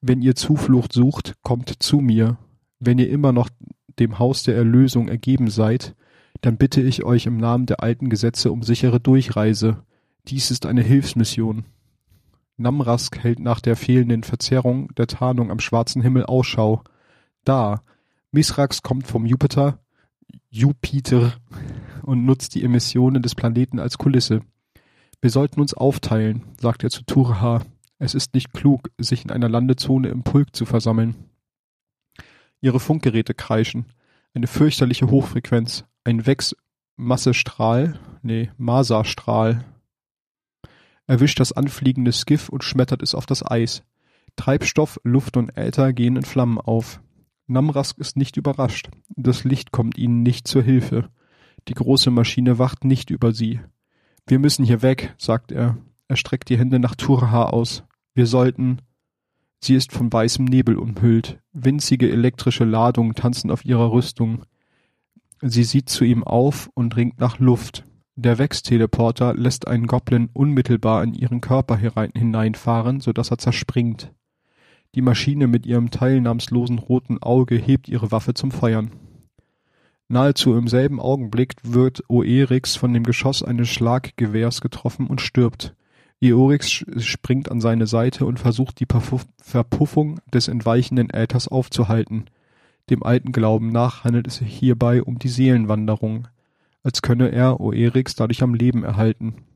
Wenn 0.00 0.22
ihr 0.22 0.34
Zuflucht 0.34 0.92
sucht, 0.92 1.34
kommt 1.42 1.82
zu 1.82 1.98
mir. 1.98 2.38
Wenn 2.80 2.98
ihr 2.98 3.10
immer 3.10 3.32
noch 3.32 3.50
dem 3.98 4.18
Haus 4.18 4.42
der 4.42 4.56
Erlösung 4.56 5.08
ergeben 5.08 5.50
seid, 5.50 5.94
dann 6.40 6.56
bitte 6.56 6.80
ich 6.80 7.04
euch 7.04 7.26
im 7.26 7.36
Namen 7.36 7.66
der 7.66 7.82
alten 7.82 8.08
Gesetze 8.08 8.50
um 8.50 8.62
sichere 8.62 8.98
Durchreise. 8.98 9.82
Dies 10.28 10.50
ist 10.50 10.66
eine 10.66 10.82
Hilfsmission. 10.82 11.64
Namrask 12.56 13.18
hält 13.18 13.38
nach 13.38 13.60
der 13.60 13.76
fehlenden 13.76 14.22
Verzerrung 14.22 14.94
der 14.96 15.06
Tarnung 15.06 15.50
am 15.50 15.60
schwarzen 15.60 16.02
Himmel 16.02 16.24
Ausschau. 16.24 16.82
Da. 17.44 17.82
Misrax 18.30 18.82
kommt 18.82 19.06
vom 19.06 19.26
Jupiter. 19.26 19.78
Jupiter. 20.50 21.34
und 22.02 22.24
nutzt 22.24 22.54
die 22.54 22.64
Emissionen 22.64 23.22
des 23.22 23.34
Planeten 23.34 23.78
als 23.78 23.98
Kulisse. 23.98 24.40
Wir 25.22 25.30
sollten 25.30 25.60
uns 25.60 25.72
aufteilen, 25.72 26.42
sagt 26.60 26.82
er 26.82 26.90
zu 26.90 27.04
Turha. 27.04 27.62
Es 28.00 28.16
ist 28.16 28.34
nicht 28.34 28.52
klug, 28.52 28.90
sich 28.98 29.24
in 29.24 29.30
einer 29.30 29.48
Landezone 29.48 30.08
im 30.08 30.24
Pulk 30.24 30.54
zu 30.56 30.66
versammeln. 30.66 31.14
Ihre 32.60 32.80
Funkgeräte 32.80 33.32
kreischen. 33.32 33.86
Eine 34.34 34.48
fürchterliche 34.48 35.10
Hochfrequenz. 35.10 35.84
Ein 36.02 36.26
Wechsmassestrahl, 36.26 38.00
nee, 38.22 38.50
Maserstrahl. 38.56 39.64
Erwischt 41.06 41.38
das 41.38 41.52
anfliegende 41.52 42.10
Skiff 42.10 42.48
und 42.48 42.64
schmettert 42.64 43.00
es 43.00 43.14
auf 43.14 43.24
das 43.24 43.48
Eis. 43.48 43.84
Treibstoff, 44.34 44.98
Luft 45.04 45.36
und 45.36 45.56
Äther 45.56 45.92
gehen 45.92 46.16
in 46.16 46.24
Flammen 46.24 46.58
auf. 46.58 47.00
Namrask 47.46 47.96
ist 47.98 48.16
nicht 48.16 48.36
überrascht. 48.36 48.90
Das 49.10 49.44
Licht 49.44 49.70
kommt 49.70 49.98
ihnen 49.98 50.24
nicht 50.24 50.48
zur 50.48 50.64
Hilfe. 50.64 51.10
Die 51.68 51.74
große 51.74 52.10
Maschine 52.10 52.58
wacht 52.58 52.82
nicht 52.82 53.10
über 53.10 53.32
sie. 53.32 53.60
Wir 54.26 54.38
müssen 54.38 54.64
hier 54.64 54.82
weg, 54.82 55.14
sagt 55.18 55.52
er. 55.52 55.76
Er 56.08 56.16
streckt 56.16 56.48
die 56.48 56.58
Hände 56.58 56.78
nach 56.78 56.94
Turha 56.94 57.46
aus. 57.46 57.84
Wir 58.14 58.26
sollten. 58.26 58.78
Sie 59.60 59.74
ist 59.74 59.92
von 59.92 60.12
weißem 60.12 60.44
Nebel 60.44 60.76
umhüllt. 60.76 61.40
Winzige 61.52 62.10
elektrische 62.10 62.64
Ladungen 62.64 63.14
tanzen 63.14 63.50
auf 63.50 63.64
ihrer 63.64 63.92
Rüstung. 63.92 64.44
Sie 65.40 65.64
sieht 65.64 65.88
zu 65.88 66.04
ihm 66.04 66.24
auf 66.24 66.70
und 66.74 66.96
ringt 66.96 67.20
nach 67.20 67.38
Luft. 67.38 67.84
Der 68.14 68.38
Vex-Teleporter 68.38 69.34
lässt 69.34 69.66
einen 69.66 69.86
Goblin 69.86 70.28
unmittelbar 70.32 71.02
in 71.02 71.14
ihren 71.14 71.40
Körper 71.40 71.76
hineinfahren, 71.76 73.00
sodass 73.00 73.30
er 73.30 73.38
zerspringt. 73.38 74.12
Die 74.94 75.00
Maschine 75.00 75.46
mit 75.46 75.64
ihrem 75.64 75.90
teilnahmslosen 75.90 76.78
roten 76.78 77.22
Auge 77.22 77.56
hebt 77.56 77.88
ihre 77.88 78.12
Waffe 78.12 78.34
zum 78.34 78.50
Feuern. 78.50 78.90
Nahezu 80.12 80.54
im 80.58 80.68
selben 80.68 81.00
Augenblick 81.00 81.54
wird 81.62 82.04
Oerix 82.10 82.76
von 82.76 82.92
dem 82.92 83.02
Geschoss 83.02 83.42
eines 83.42 83.70
Schlaggewehrs 83.70 84.60
getroffen 84.60 85.06
und 85.06 85.22
stirbt. 85.22 85.74
Eorix 86.20 86.84
springt 86.98 87.50
an 87.50 87.62
seine 87.62 87.86
Seite 87.86 88.26
und 88.26 88.38
versucht 88.38 88.78
die 88.80 88.86
Verpuffung 89.40 90.20
des 90.30 90.48
entweichenden 90.48 91.08
Äthers 91.08 91.48
aufzuhalten. 91.48 92.26
Dem 92.90 93.02
alten 93.02 93.32
Glauben 93.32 93.72
nach 93.72 94.04
handelt 94.04 94.26
es 94.26 94.36
sich 94.36 94.54
hierbei 94.54 95.02
um 95.02 95.18
die 95.18 95.30
Seelenwanderung, 95.30 96.28
als 96.82 97.00
könne 97.00 97.32
er 97.32 97.58
Oerix 97.58 98.14
dadurch 98.14 98.42
am 98.42 98.52
Leben 98.52 98.84
erhalten. 98.84 99.46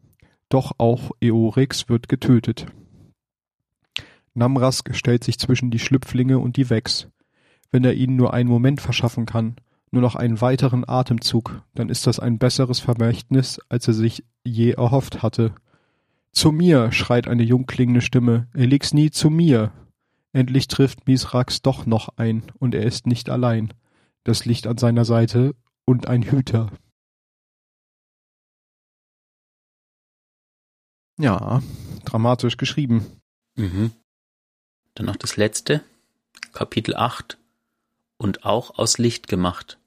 Doch 0.49 0.73
auch 0.79 1.11
Eorix 1.21 1.91
wird 1.91 2.09
getötet. 2.09 2.65
Namrask 4.33 4.95
stellt 4.97 5.23
sich 5.23 5.39
zwischen 5.39 5.71
die 5.71 5.81
Schlüpflinge 5.81 6.39
und 6.39 6.57
die 6.57 6.71
Vex. 6.71 7.11
Wenn 7.71 7.85
er 7.85 7.93
ihnen 7.93 8.17
nur 8.17 8.33
einen 8.33 8.49
Moment 8.49 8.81
verschaffen 8.81 9.27
kann, 9.27 9.57
nur 9.91 10.03
noch 10.03 10.15
einen 10.15 10.41
weiteren 10.41 10.89
Atemzug, 10.89 11.63
dann 11.75 11.89
ist 11.89 12.07
das 12.07 12.19
ein 12.19 12.39
besseres 12.39 12.81
Vermächtnis, 12.81 13.61
als 13.69 13.89
er 13.89 13.95
sich 13.95 14.25
je 14.45 14.73
erhofft 14.73 15.23
hatte. 15.23 15.55
Zu 16.33 16.53
mir, 16.53 16.93
schreit 16.93 17.29
eine 17.29 17.43
jungklingende 17.43 18.01
Stimme, 18.03 18.49
nie 18.55 19.11
zu 19.11 19.31
mir. 19.31 19.73
Endlich 20.33 20.69
trifft 20.69 21.07
Misrax 21.07 21.63
doch 21.63 21.87
noch 21.87 22.11
ein, 22.17 22.43
und 22.59 22.75
er 22.75 22.83
ist 22.83 23.07
nicht 23.07 23.31
allein. 23.31 23.73
Das 24.25 24.45
Licht 24.45 24.67
an 24.67 24.77
seiner 24.77 25.05
Seite 25.05 25.55
und 25.85 26.09
ein 26.09 26.23
Hüter. 26.23 26.71
Ja, 31.19 31.63
dramatisch 32.05 32.59
geschrieben. 32.59 33.07
Mhm. 33.55 33.93
Dann 34.95 35.07
noch 35.07 35.17
das 35.17 35.37
letzte, 35.37 35.83
Kapitel 36.53 36.95
8. 36.95 37.39
Und 38.19 38.45
auch 38.45 38.79
aus 38.79 38.99
Licht 38.99 39.29
gemacht. 39.29 39.79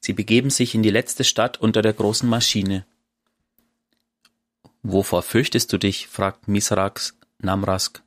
Sie 0.00 0.12
begeben 0.12 0.50
sich 0.50 0.74
in 0.74 0.82
die 0.82 0.90
letzte 0.90 1.24
Stadt 1.24 1.58
unter 1.58 1.80
der 1.80 1.92
großen 1.92 2.28
Maschine. 2.28 2.84
Wovor 4.82 5.22
fürchtest 5.22 5.72
du 5.72 5.78
dich? 5.78 6.08
fragt 6.08 6.46
Misrax 6.46 7.16
Namrask. 7.38 8.02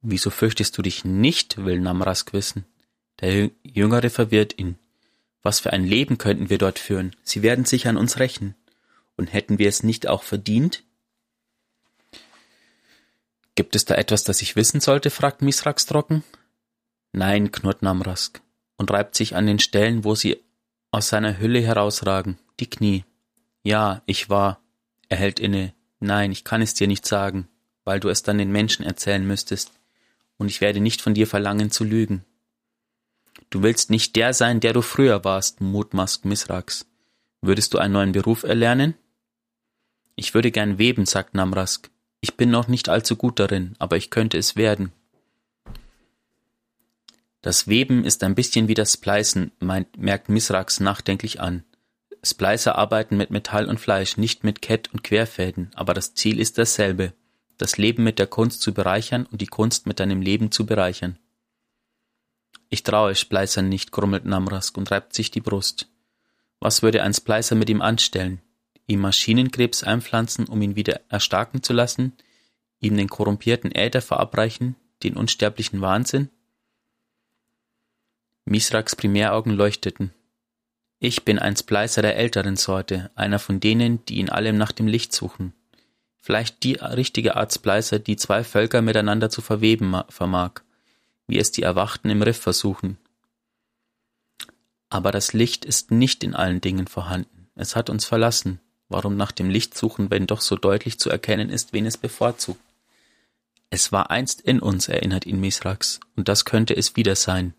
Wieso 0.00 0.30
fürchtest 0.30 0.78
du 0.78 0.82
dich 0.82 1.04
nicht? 1.04 1.64
will 1.64 1.80
Namrask 1.80 2.32
wissen. 2.32 2.64
Der 3.20 3.50
Jüngere 3.62 4.08
verwirrt 4.08 4.58
ihn. 4.58 4.78
Was 5.42 5.60
für 5.60 5.72
ein 5.72 5.84
Leben 5.84 6.18
könnten 6.18 6.48
wir 6.48 6.58
dort 6.58 6.78
führen? 6.78 7.14
Sie 7.22 7.42
werden 7.42 7.64
sich 7.64 7.88
an 7.88 7.96
uns 7.96 8.18
rächen. 8.18 8.54
Und 9.16 9.32
hätten 9.32 9.58
wir 9.58 9.68
es 9.68 9.82
nicht 9.82 10.08
auch 10.08 10.22
verdient? 10.22 10.82
Gibt 13.54 13.76
es 13.76 13.84
da 13.84 13.94
etwas, 13.94 14.24
das 14.24 14.42
ich 14.42 14.56
wissen 14.56 14.80
sollte? 14.80 15.10
fragt 15.10 15.42
Misrax 15.42 15.86
trocken. 15.86 16.24
Nein, 17.16 17.50
knurrt 17.50 17.80
Namrask 17.80 18.42
und 18.76 18.90
reibt 18.90 19.14
sich 19.14 19.36
an 19.36 19.46
den 19.46 19.58
Stellen, 19.58 20.04
wo 20.04 20.14
sie 20.14 20.36
aus 20.90 21.08
seiner 21.08 21.38
Hülle 21.38 21.60
herausragen, 21.60 22.38
die 22.60 22.68
Knie. 22.68 23.06
Ja, 23.62 24.02
ich 24.04 24.28
war. 24.28 24.60
Er 25.08 25.16
hält 25.16 25.40
inne. 25.40 25.72
Nein, 25.98 26.30
ich 26.30 26.44
kann 26.44 26.60
es 26.60 26.74
dir 26.74 26.86
nicht 26.86 27.06
sagen, 27.06 27.48
weil 27.84 28.00
du 28.00 28.10
es 28.10 28.22
dann 28.22 28.36
den 28.36 28.52
Menschen 28.52 28.84
erzählen 28.84 29.26
müsstest, 29.26 29.72
und 30.36 30.48
ich 30.50 30.60
werde 30.60 30.80
nicht 30.80 31.00
von 31.00 31.14
dir 31.14 31.26
verlangen 31.26 31.70
zu 31.70 31.84
lügen. 31.84 32.22
Du 33.48 33.62
willst 33.62 33.88
nicht 33.88 34.14
der 34.14 34.34
sein, 34.34 34.60
der 34.60 34.74
du 34.74 34.82
früher 34.82 35.24
warst, 35.24 35.62
mutmaßt 35.62 36.26
Misrax. 36.26 36.84
Würdest 37.40 37.72
du 37.72 37.78
einen 37.78 37.94
neuen 37.94 38.12
Beruf 38.12 38.42
erlernen? 38.42 38.92
Ich 40.16 40.34
würde 40.34 40.50
gern 40.50 40.76
weben, 40.76 41.06
sagt 41.06 41.32
Namrask. 41.32 41.88
Ich 42.20 42.36
bin 42.36 42.50
noch 42.50 42.68
nicht 42.68 42.90
allzu 42.90 43.16
gut 43.16 43.38
darin, 43.38 43.74
aber 43.78 43.96
ich 43.96 44.10
könnte 44.10 44.36
es 44.36 44.54
werden. 44.56 44.92
Das 47.46 47.68
Weben 47.68 48.04
ist 48.04 48.24
ein 48.24 48.34
bisschen 48.34 48.66
wie 48.66 48.74
das 48.74 49.00
meint, 49.60 49.96
merkt 49.96 50.28
Misrax 50.28 50.80
nachdenklich 50.80 51.40
an. 51.40 51.62
Splicer 52.24 52.74
arbeiten 52.76 53.16
mit 53.16 53.30
Metall 53.30 53.68
und 53.68 53.78
Fleisch, 53.78 54.16
nicht 54.16 54.42
mit 54.42 54.60
Kett- 54.62 54.92
und 54.92 55.04
Querfäden, 55.04 55.70
aber 55.76 55.94
das 55.94 56.14
Ziel 56.14 56.40
ist 56.40 56.58
dasselbe, 56.58 57.12
das 57.56 57.78
Leben 57.78 58.02
mit 58.02 58.18
der 58.18 58.26
Kunst 58.26 58.62
zu 58.62 58.74
bereichern 58.74 59.26
und 59.30 59.42
die 59.42 59.46
Kunst 59.46 59.86
mit 59.86 60.00
deinem 60.00 60.22
Leben 60.22 60.50
zu 60.50 60.66
bereichern. 60.66 61.20
Ich 62.68 62.82
traue 62.82 63.14
Splicern 63.14 63.68
nicht, 63.68 63.92
grummelt 63.92 64.24
Namrask 64.24 64.76
und 64.76 64.90
reibt 64.90 65.14
sich 65.14 65.30
die 65.30 65.40
Brust. 65.40 65.86
Was 66.58 66.82
würde 66.82 67.04
ein 67.04 67.14
Splicer 67.14 67.54
mit 67.54 67.70
ihm 67.70 67.80
anstellen? 67.80 68.40
ihm 68.88 68.98
Maschinenkrebs 68.98 69.84
einpflanzen, 69.84 70.46
um 70.46 70.60
ihn 70.62 70.74
wieder 70.74 71.00
erstarken 71.10 71.62
zu 71.62 71.72
lassen, 71.72 72.14
ihm 72.80 72.96
den 72.96 73.08
korrumpierten 73.08 73.72
Äther 73.72 74.02
verabreichen, 74.02 74.74
den 75.04 75.16
unsterblichen 75.16 75.80
Wahnsinn? 75.80 76.30
Misraks 78.48 78.94
Primäraugen 78.94 79.52
leuchteten. 79.52 80.12
Ich 81.00 81.24
bin 81.24 81.40
ein 81.40 81.56
Splicer 81.56 82.00
der 82.00 82.16
älteren 82.16 82.54
Sorte, 82.54 83.10
einer 83.16 83.40
von 83.40 83.58
denen, 83.58 84.04
die 84.06 84.20
in 84.20 84.30
allem 84.30 84.56
nach 84.56 84.70
dem 84.70 84.86
Licht 84.86 85.12
suchen. 85.12 85.52
Vielleicht 86.22 86.62
die 86.62 86.74
richtige 86.74 87.34
Art 87.34 87.52
Splicer, 87.52 87.98
die 87.98 88.14
zwei 88.14 88.44
Völker 88.44 88.82
miteinander 88.82 89.30
zu 89.30 89.42
verweben 89.42 90.00
vermag, 90.08 90.60
wie 91.26 91.38
es 91.38 91.50
die 91.50 91.62
Erwachten 91.62 92.08
im 92.08 92.22
Riff 92.22 92.38
versuchen. 92.38 92.98
Aber 94.90 95.10
das 95.10 95.32
Licht 95.32 95.64
ist 95.64 95.90
nicht 95.90 96.22
in 96.22 96.36
allen 96.36 96.60
Dingen 96.60 96.86
vorhanden. 96.86 97.48
Es 97.56 97.74
hat 97.74 97.90
uns 97.90 98.04
verlassen. 98.04 98.60
Warum 98.88 99.16
nach 99.16 99.32
dem 99.32 99.50
Licht 99.50 99.76
suchen, 99.76 100.12
wenn 100.12 100.28
doch 100.28 100.40
so 100.40 100.54
deutlich 100.54 101.00
zu 101.00 101.10
erkennen 101.10 101.50
ist, 101.50 101.72
wen 101.72 101.84
es 101.84 101.96
bevorzugt? 101.96 102.60
Es 103.70 103.90
war 103.90 104.12
einst 104.12 104.40
in 104.40 104.60
uns, 104.60 104.86
erinnert 104.86 105.26
ihn 105.26 105.40
Misrax, 105.40 105.98
und 106.14 106.28
das 106.28 106.44
könnte 106.44 106.76
es 106.76 106.94
wieder 106.94 107.16
sein. 107.16 107.54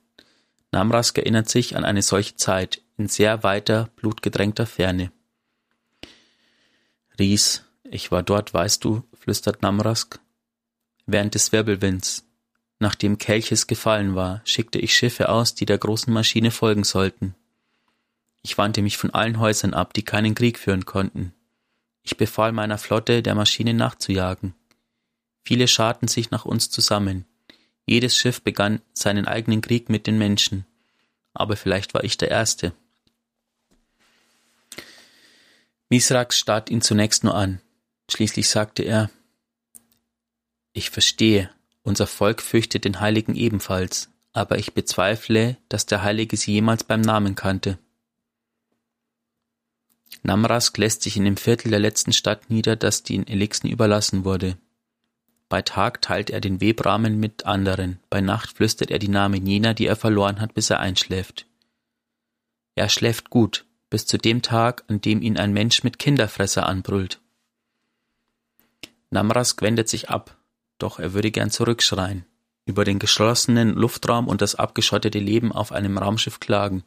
Namrask 0.71 1.17
erinnert 1.17 1.49
sich 1.49 1.75
an 1.75 1.85
eine 1.85 2.01
solche 2.01 2.35
Zeit 2.35 2.81
in 2.97 3.07
sehr 3.07 3.43
weiter, 3.43 3.89
blutgedrängter 3.95 4.65
Ferne. 4.65 5.11
Ries, 7.19 7.63
ich 7.83 8.11
war 8.11 8.23
dort, 8.23 8.53
weißt 8.53 8.83
du, 8.83 9.03
flüstert 9.13 9.61
Namrask. 9.61 10.19
Während 11.05 11.35
des 11.35 11.51
Wirbelwinds, 11.51 12.25
nachdem 12.79 13.17
Kelches 13.17 13.67
gefallen 13.67 14.15
war, 14.15 14.41
schickte 14.43 14.79
ich 14.79 14.95
Schiffe 14.95 15.29
aus, 15.29 15.55
die 15.55 15.65
der 15.65 15.77
großen 15.77 16.13
Maschine 16.13 16.51
folgen 16.51 16.83
sollten. 16.83 17.35
Ich 18.41 18.57
wandte 18.57 18.81
mich 18.81 18.97
von 18.97 19.11
allen 19.11 19.39
Häusern 19.39 19.73
ab, 19.73 19.93
die 19.93 20.03
keinen 20.03 20.35
Krieg 20.35 20.59
führen 20.59 20.85
konnten. 20.85 21.33
Ich 22.03 22.17
befahl 22.17 22.51
meiner 22.51 22.77
Flotte, 22.77 23.21
der 23.23 23.35
Maschine 23.35 23.73
nachzujagen. 23.73 24.53
Viele 25.43 25.67
scharten 25.67 26.07
sich 26.07 26.31
nach 26.31 26.45
uns 26.45 26.69
zusammen. 26.69 27.25
Jedes 27.87 28.15
Schiff 28.15 28.41
begann 28.41 28.81
seinen 28.93 29.27
eigenen 29.27 29.61
Krieg 29.61 29.89
mit 29.89 30.05
den 30.07 30.17
Menschen. 30.17 30.65
Aber 31.33 31.55
vielleicht 31.55 31.93
war 31.93 32.03
ich 32.03 32.17
der 32.17 32.29
Erste. 32.29 32.73
Misrax 35.89 36.37
starrt 36.37 36.69
ihn 36.69 36.81
zunächst 36.81 37.23
nur 37.23 37.33
an. 37.33 37.61
Schließlich 38.09 38.49
sagte 38.49 38.83
er, 38.83 39.09
ich 40.73 40.89
verstehe, 40.89 41.49
unser 41.81 42.07
Volk 42.07 42.41
fürchtet 42.41 42.85
den 42.85 42.99
Heiligen 42.99 43.35
ebenfalls, 43.35 44.09
aber 44.33 44.59
ich 44.59 44.73
bezweifle, 44.73 45.57
dass 45.69 45.85
der 45.85 46.03
Heilige 46.03 46.37
sie 46.37 46.51
jemals 46.51 46.83
beim 46.83 47.01
Namen 47.01 47.35
kannte. 47.35 47.79
Namrask 50.23 50.77
lässt 50.77 51.03
sich 51.03 51.15
in 51.15 51.23
dem 51.23 51.37
Viertel 51.37 51.71
der 51.71 51.79
letzten 51.79 52.11
Stadt 52.11 52.49
nieder, 52.49 52.75
das 52.75 53.03
den 53.03 53.25
Elixen 53.25 53.69
überlassen 53.69 54.25
wurde. 54.25 54.57
Bei 55.49 55.61
Tag 55.61 56.01
teilt 56.01 56.29
er 56.29 56.41
den 56.41 56.59
Webrahmen 56.59 57.19
mit 57.19 57.45
anderen, 57.45 57.99
bei 58.09 58.19
Nacht 58.19 58.51
flüstert 58.51 58.91
er 58.91 58.99
die 58.99 59.07
Namen 59.07 59.45
jener, 59.45 59.73
die 59.73 59.85
er 59.85 59.95
verloren 59.95 60.41
hat, 60.41 60.53
bis 60.53 60.69
er 60.69 60.79
einschläft. 60.79 61.45
Er 62.75 62.89
schläft 62.89 63.29
gut, 63.29 63.65
bis 63.89 64.05
zu 64.05 64.17
dem 64.17 64.41
Tag, 64.41 64.83
an 64.87 64.99
dem 64.99 65.21
ihn 65.21 65.37
ein 65.37 65.53
Mensch 65.53 65.83
mit 65.83 65.99
Kinderfresser 65.99 66.65
anbrüllt. 66.67 67.21
Namrask 69.09 69.61
wendet 69.61 69.87
sich 69.87 70.09
ab, 70.09 70.37
doch 70.79 70.99
er 70.99 71.13
würde 71.13 71.31
gern 71.31 71.49
zurückschreien, 71.49 72.25
über 72.65 72.83
den 72.83 72.99
geschlossenen 72.99 73.73
Luftraum 73.73 74.27
und 74.27 74.41
das 74.41 74.55
abgeschottete 74.55 75.19
Leben 75.19 75.53
auf 75.53 75.71
einem 75.71 75.97
Raumschiff 75.97 76.41
klagen, 76.41 76.83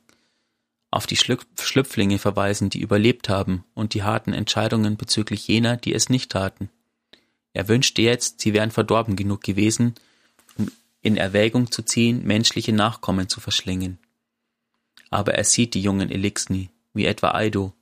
auf 0.91 1.07
die 1.07 1.17
Schlüpflinge 1.17 2.19
verweisen, 2.19 2.69
die 2.69 2.81
überlebt 2.81 3.29
haben, 3.29 3.65
und 3.75 3.95
die 3.95 4.03
harten 4.03 4.33
Entscheidungen 4.33 4.97
bezüglich 4.97 5.47
jener, 5.47 5.77
die 5.77 5.95
es 5.95 6.09
nicht 6.09 6.33
taten. 6.33 6.69
Er 7.53 7.69
wünschte 7.69 8.03
jetzt, 8.03 8.41
sie 8.41 8.53
wären 8.53 8.71
verdorben 8.71 9.17
genug 9.17 9.43
gewesen, 9.43 9.95
um 10.57 10.71
in 11.03 11.17
Erwägung 11.17 11.71
zu 11.71 11.83
ziehen, 11.83 12.25
menschliche 12.25 12.73
Nachkommen 12.73 13.29
zu 13.29 13.41
verschlingen. 13.41 13.99
Aber 15.11 15.35
er 15.35 15.45
sieht 15.45 15.75
die 15.75 15.83
jungen 15.83 16.11
Elixni, 16.11 16.71
wie 16.95 17.07
etwa 17.07 17.33
Aido. 17.33 17.75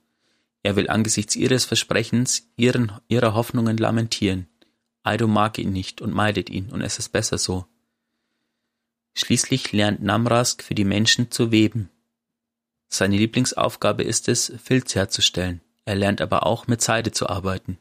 Er 0.63 0.75
will 0.75 0.89
angesichts 0.89 1.35
ihres 1.35 1.65
Versprechens, 1.65 2.47
ihren, 2.57 2.91
ihrer 3.07 3.33
Hoffnungen 3.33 3.77
lamentieren. 3.77 4.47
Aido 5.03 5.27
mag 5.27 5.57
ihn 5.57 5.71
nicht 5.71 6.01
und 6.01 6.13
meidet 6.13 6.49
ihn, 6.49 6.69
und 6.69 6.81
es 6.81 6.99
ist 6.99 7.09
besser 7.09 7.37
so. 7.37 7.65
Schließlich 9.13 9.71
lernt 9.71 10.01
Namrask 10.01 10.63
für 10.63 10.75
die 10.75 10.85
Menschen 10.85 11.31
zu 11.31 11.51
weben. 11.51 11.89
Seine 12.87 13.17
Lieblingsaufgabe 13.17 14.03
ist 14.03 14.27
es, 14.27 14.51
Filz 14.63 14.95
herzustellen. 14.95 15.61
Er 15.85 15.95
lernt 15.95 16.21
aber 16.21 16.45
auch 16.45 16.67
mit 16.67 16.81
Seide 16.81 17.11
zu 17.11 17.29
arbeiten. 17.29 17.77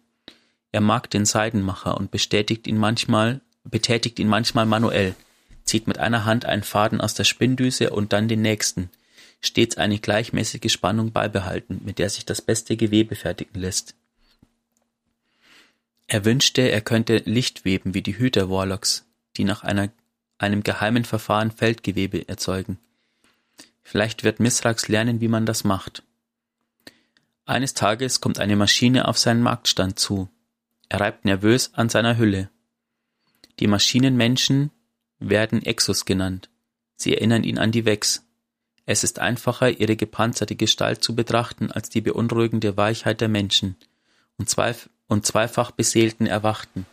Er 0.78 0.82
mag 0.82 1.10
den 1.10 1.26
Seidenmacher 1.26 1.96
und 1.96 2.12
betätigt 2.12 2.68
ihn 2.68 2.78
manchmal 2.78 3.40
manuell, 3.64 5.16
zieht 5.64 5.88
mit 5.88 5.98
einer 5.98 6.24
Hand 6.24 6.44
einen 6.44 6.62
Faden 6.62 7.00
aus 7.00 7.14
der 7.14 7.24
Spinndüse 7.24 7.90
und 7.90 8.12
dann 8.12 8.28
den 8.28 8.42
nächsten, 8.42 8.88
stets 9.40 9.76
eine 9.76 9.98
gleichmäßige 9.98 10.70
Spannung 10.70 11.10
beibehalten, 11.10 11.80
mit 11.84 11.98
der 11.98 12.10
sich 12.10 12.26
das 12.26 12.40
beste 12.40 12.76
Gewebe 12.76 13.16
fertigen 13.16 13.60
lässt. 13.60 13.96
Er 16.06 16.24
wünschte, 16.24 16.70
er 16.70 16.80
könnte 16.80 17.22
Licht 17.24 17.64
weben 17.64 17.94
wie 17.94 18.02
die 18.02 18.16
Hüter-Warlocks, 18.16 19.04
die 19.36 19.42
nach 19.42 19.64
einer, 19.64 19.90
einem 20.38 20.62
geheimen 20.62 21.04
Verfahren 21.04 21.50
Feldgewebe 21.50 22.28
erzeugen. 22.28 22.78
Vielleicht 23.82 24.22
wird 24.22 24.38
Misrax 24.38 24.86
lernen, 24.86 25.20
wie 25.20 25.26
man 25.26 25.44
das 25.44 25.64
macht. 25.64 26.04
Eines 27.46 27.74
Tages 27.74 28.20
kommt 28.20 28.38
eine 28.38 28.54
Maschine 28.54 29.08
auf 29.08 29.18
seinen 29.18 29.42
Marktstand 29.42 29.98
zu. 29.98 30.28
Er 30.88 31.00
reibt 31.00 31.24
nervös 31.24 31.74
an 31.74 31.88
seiner 31.88 32.16
Hülle. 32.16 32.50
Die 33.58 33.66
Maschinenmenschen 33.66 34.70
werden 35.18 35.62
Exos 35.62 36.04
genannt. 36.04 36.48
Sie 36.96 37.14
erinnern 37.14 37.44
ihn 37.44 37.58
an 37.58 37.72
die 37.72 37.84
Vex. 37.84 38.24
Es 38.86 39.04
ist 39.04 39.18
einfacher, 39.18 39.70
ihre 39.70 39.96
gepanzerte 39.96 40.56
Gestalt 40.56 41.04
zu 41.04 41.14
betrachten, 41.14 41.70
als 41.70 41.90
die 41.90 42.00
beunruhigende 42.00 42.76
Weichheit 42.76 43.20
der 43.20 43.28
Menschen 43.28 43.76
und, 44.38 44.48
zweif 44.48 44.88
und 45.08 45.26
zweifach 45.26 45.72
beseelten 45.72 46.26
Erwachten. 46.26 46.86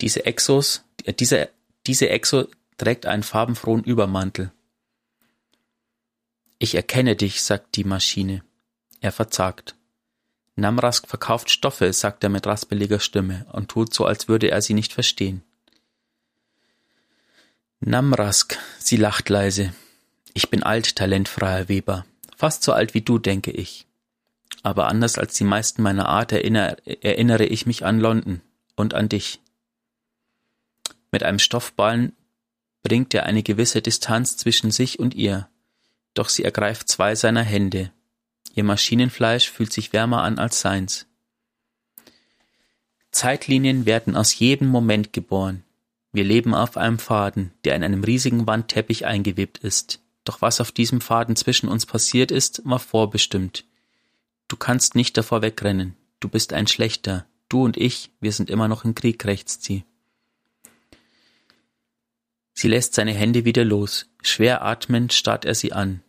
Diese 0.00 0.24
Exos, 0.24 0.84
äh, 1.04 1.12
diese, 1.12 2.08
Exo 2.08 2.46
trägt 2.78 3.06
einen 3.06 3.22
farbenfrohen 3.22 3.84
Übermantel. 3.84 4.52
Ich 6.58 6.74
erkenne 6.74 7.16
dich, 7.16 7.42
sagt 7.42 7.76
die 7.76 7.84
Maschine. 7.84 8.42
Er 9.00 9.12
verzagt. 9.12 9.74
Namrask 10.56 11.08
verkauft 11.08 11.50
Stoffe, 11.50 11.92
sagt 11.92 12.22
er 12.22 12.30
mit 12.30 12.46
raspeliger 12.46 13.00
Stimme 13.00 13.46
und 13.52 13.68
tut 13.70 13.92
so, 13.92 14.06
als 14.06 14.28
würde 14.28 14.50
er 14.50 14.62
sie 14.62 14.74
nicht 14.74 14.92
verstehen. 14.92 15.42
Namrask, 17.80 18.56
sie 18.78 18.96
lacht 18.96 19.28
leise. 19.28 19.74
Ich 20.32 20.50
bin 20.50 20.62
alt, 20.62 20.96
talentfreier 20.96 21.68
Weber. 21.68 22.06
Fast 22.36 22.62
so 22.62 22.72
alt 22.72 22.94
wie 22.94 23.02
du, 23.02 23.18
denke 23.18 23.50
ich. 23.50 23.86
Aber 24.62 24.86
anders 24.86 25.18
als 25.18 25.34
die 25.34 25.44
meisten 25.44 25.82
meiner 25.82 26.08
Art 26.08 26.32
erinnere, 26.32 26.76
erinnere 27.02 27.44
ich 27.44 27.66
mich 27.66 27.84
an 27.84 28.00
London 28.00 28.40
und 28.76 28.94
an 28.94 29.08
dich. 29.08 29.40
Mit 31.10 31.22
einem 31.22 31.38
Stoffballen 31.38 32.12
bringt 32.82 33.12
er 33.14 33.24
eine 33.26 33.42
gewisse 33.42 33.82
Distanz 33.82 34.36
zwischen 34.36 34.70
sich 34.70 34.98
und 34.98 35.14
ihr, 35.14 35.48
doch 36.14 36.28
sie 36.28 36.44
ergreift 36.44 36.88
zwei 36.88 37.14
seiner 37.14 37.42
Hände. 37.42 37.92
Ihr 38.54 38.64
Maschinenfleisch 38.64 39.50
fühlt 39.50 39.72
sich 39.72 39.92
wärmer 39.92 40.22
an 40.22 40.38
als 40.38 40.60
seins. 40.60 41.06
Zeitlinien 43.10 43.84
werden 43.84 44.16
aus 44.16 44.38
jedem 44.38 44.68
Moment 44.68 45.12
geboren. 45.12 45.64
Wir 46.12 46.24
leben 46.24 46.54
auf 46.54 46.76
einem 46.76 47.00
Faden, 47.00 47.52
der 47.64 47.74
in 47.74 47.82
einem 47.82 48.04
riesigen 48.04 48.46
Wandteppich 48.46 49.06
eingewebt 49.06 49.58
ist. 49.58 50.00
Doch 50.22 50.40
was 50.40 50.60
auf 50.60 50.70
diesem 50.70 51.00
Faden 51.00 51.34
zwischen 51.34 51.68
uns 51.68 51.86
passiert 51.86 52.30
ist, 52.30 52.62
war 52.64 52.78
vorbestimmt. 52.78 53.64
Du 54.46 54.56
kannst 54.56 54.94
nicht 54.94 55.16
davor 55.16 55.42
wegrennen. 55.42 55.96
Du 56.20 56.28
bist 56.28 56.52
ein 56.52 56.68
Schlechter. 56.68 57.26
Du 57.48 57.64
und 57.64 57.76
ich, 57.76 58.10
wir 58.20 58.32
sind 58.32 58.50
immer 58.50 58.68
noch 58.68 58.84
im 58.84 58.94
Krieg, 58.94 59.18
krächzt 59.18 59.64
sie. 59.64 59.84
Sie 62.52 62.68
lässt 62.68 62.94
seine 62.94 63.12
Hände 63.12 63.44
wieder 63.44 63.64
los. 63.64 64.06
Schwer 64.22 64.62
atmend 64.64 65.12
starrt 65.12 65.44
er 65.44 65.56
sie 65.56 65.72
an. 65.72 66.02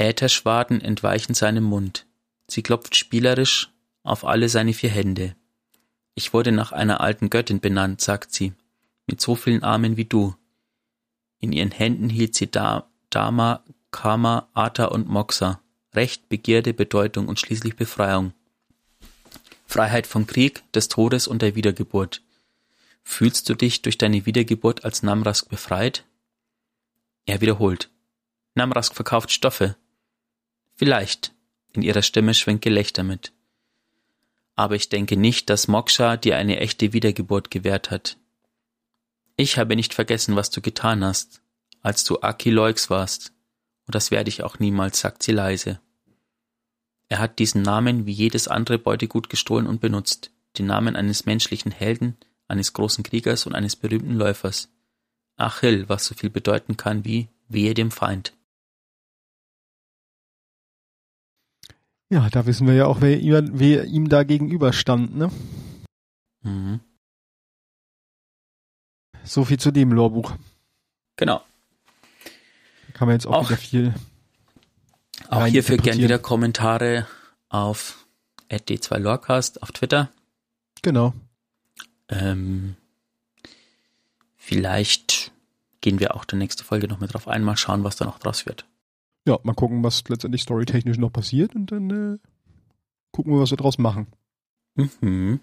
Ätherschwaden 0.00 0.80
entweichen 0.80 1.34
seinem 1.34 1.64
Mund. 1.64 2.06
Sie 2.48 2.62
klopft 2.62 2.96
spielerisch 2.96 3.70
auf 4.02 4.24
alle 4.24 4.48
seine 4.48 4.72
vier 4.72 4.90
Hände. 4.90 5.36
Ich 6.14 6.32
wurde 6.32 6.52
nach 6.52 6.72
einer 6.72 7.00
alten 7.00 7.30
Göttin 7.30 7.60
benannt, 7.60 8.00
sagt 8.00 8.32
sie, 8.32 8.54
mit 9.06 9.20
so 9.20 9.34
vielen 9.34 9.62
Armen 9.62 9.96
wie 9.96 10.06
du. 10.06 10.34
In 11.38 11.52
ihren 11.52 11.70
Händen 11.70 12.08
hielt 12.08 12.34
sie 12.34 12.50
Dama, 12.50 13.62
Karma, 13.90 14.48
Ata 14.54 14.86
und 14.86 15.08
Moxa, 15.08 15.60
Recht, 15.94 16.28
Begierde, 16.28 16.72
Bedeutung 16.72 17.28
und 17.28 17.38
schließlich 17.38 17.76
Befreiung. 17.76 18.32
Freiheit 19.66 20.06
vom 20.06 20.26
Krieg, 20.26 20.62
des 20.72 20.88
Todes 20.88 21.28
und 21.28 21.42
der 21.42 21.54
Wiedergeburt. 21.54 22.22
Fühlst 23.02 23.48
du 23.48 23.54
dich 23.54 23.82
durch 23.82 23.98
deine 23.98 24.26
Wiedergeburt 24.26 24.84
als 24.84 25.02
Namrask 25.02 25.48
befreit? 25.48 26.04
Er 27.26 27.40
wiederholt. 27.40 27.90
Namrask 28.54 28.94
verkauft 28.94 29.30
Stoffe. 29.30 29.76
Vielleicht. 30.80 31.34
In 31.74 31.82
ihrer 31.82 32.00
Stimme 32.00 32.32
schwingt 32.32 32.62
Gelächter 32.62 33.02
mit. 33.02 33.34
Aber 34.56 34.76
ich 34.76 34.88
denke 34.88 35.18
nicht, 35.18 35.50
dass 35.50 35.68
Moksha 35.68 36.16
dir 36.16 36.38
eine 36.38 36.58
echte 36.58 36.94
Wiedergeburt 36.94 37.50
gewährt 37.50 37.90
hat. 37.90 38.16
Ich 39.36 39.58
habe 39.58 39.76
nicht 39.76 39.92
vergessen, 39.92 40.36
was 40.36 40.48
du 40.48 40.62
getan 40.62 41.04
hast, 41.04 41.42
als 41.82 42.04
du 42.04 42.22
Akiloix 42.22 42.88
warst, 42.88 43.34
und 43.86 43.94
das 43.94 44.10
werde 44.10 44.30
ich 44.30 44.42
auch 44.42 44.58
niemals, 44.58 45.00
sagt 45.00 45.22
sie 45.22 45.32
leise. 45.32 45.82
Er 47.10 47.18
hat 47.18 47.40
diesen 47.40 47.60
Namen 47.60 48.06
wie 48.06 48.12
jedes 48.12 48.48
andere 48.48 48.78
Beutegut 48.78 49.28
gestohlen 49.28 49.66
und 49.66 49.82
benutzt, 49.82 50.30
den 50.56 50.64
Namen 50.64 50.96
eines 50.96 51.26
menschlichen 51.26 51.72
Helden, 51.72 52.16
eines 52.48 52.72
großen 52.72 53.04
Kriegers 53.04 53.44
und 53.44 53.54
eines 53.54 53.76
berühmten 53.76 54.14
Läufers. 54.14 54.70
Achill, 55.36 55.90
was 55.90 56.06
so 56.06 56.14
viel 56.14 56.30
bedeuten 56.30 56.78
kann 56.78 57.04
wie 57.04 57.28
wehe 57.50 57.74
dem 57.74 57.90
Feind. 57.90 58.32
Ja, 62.10 62.28
da 62.28 62.44
wissen 62.44 62.66
wir 62.66 62.74
ja 62.74 62.86
auch, 62.86 63.00
wer, 63.00 63.20
wer 63.22 63.84
ihm 63.84 64.08
da 64.08 64.24
gegenüberstand, 64.24 65.16
ne? 65.16 65.30
Mhm. 66.42 66.80
So 69.22 69.44
viel 69.44 69.60
zu 69.60 69.70
dem 69.70 69.92
Lorbuch. 69.92 70.32
Genau. 71.14 71.40
Da 72.86 72.92
kann 72.94 73.06
man 73.06 73.14
jetzt 73.14 73.26
auch, 73.26 73.44
auch 73.44 73.50
wieder 73.50 73.56
viel. 73.56 73.94
Auch 75.28 75.46
hierfür 75.46 75.76
gern 75.76 75.98
wieder 75.98 76.18
Kommentare 76.18 77.06
auf 77.48 78.04
d2lorcast 78.50 79.62
auf 79.62 79.70
Twitter. 79.70 80.10
Genau. 80.82 81.14
Ähm, 82.08 82.74
vielleicht 84.36 85.30
gehen 85.80 86.00
wir 86.00 86.16
auch 86.16 86.24
der 86.24 86.38
nächste 86.38 86.64
Folge 86.64 86.88
noch 86.88 86.98
mit 86.98 87.14
drauf 87.14 87.28
ein, 87.28 87.44
mal 87.44 87.56
schauen, 87.56 87.84
was 87.84 87.94
da 87.94 88.04
noch 88.04 88.18
draus 88.18 88.46
wird. 88.46 88.64
Ja, 89.26 89.38
mal 89.42 89.54
gucken, 89.54 89.84
was 89.84 90.04
letztendlich 90.08 90.42
storytechnisch 90.42 90.98
noch 90.98 91.12
passiert 91.12 91.54
und 91.54 91.70
dann 91.72 91.90
äh, 91.90 92.18
gucken 93.12 93.32
wir, 93.32 93.40
was 93.40 93.50
wir 93.50 93.58
draus 93.58 93.78
machen. 93.78 94.06
Mhm. 95.00 95.40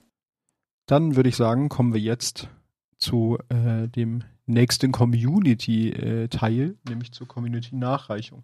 Dann 0.87 1.15
würde 1.15 1.29
ich 1.29 1.35
sagen, 1.35 1.69
kommen 1.69 1.93
wir 1.93 2.01
jetzt 2.01 2.49
zu 2.97 3.37
äh, 3.49 3.87
dem 3.87 4.23
nächsten 4.45 4.91
Community-Teil, 4.91 6.61
äh, 6.61 6.89
nämlich 6.89 7.11
zur 7.11 7.27
Community-Nachreichung. 7.27 8.43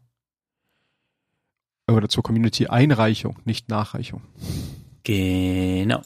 Oder 1.89 2.09
zur 2.09 2.23
Community-Einreichung, 2.23 3.39
nicht 3.45 3.69
Nachreichung. 3.69 4.21
Genau. 5.03 6.01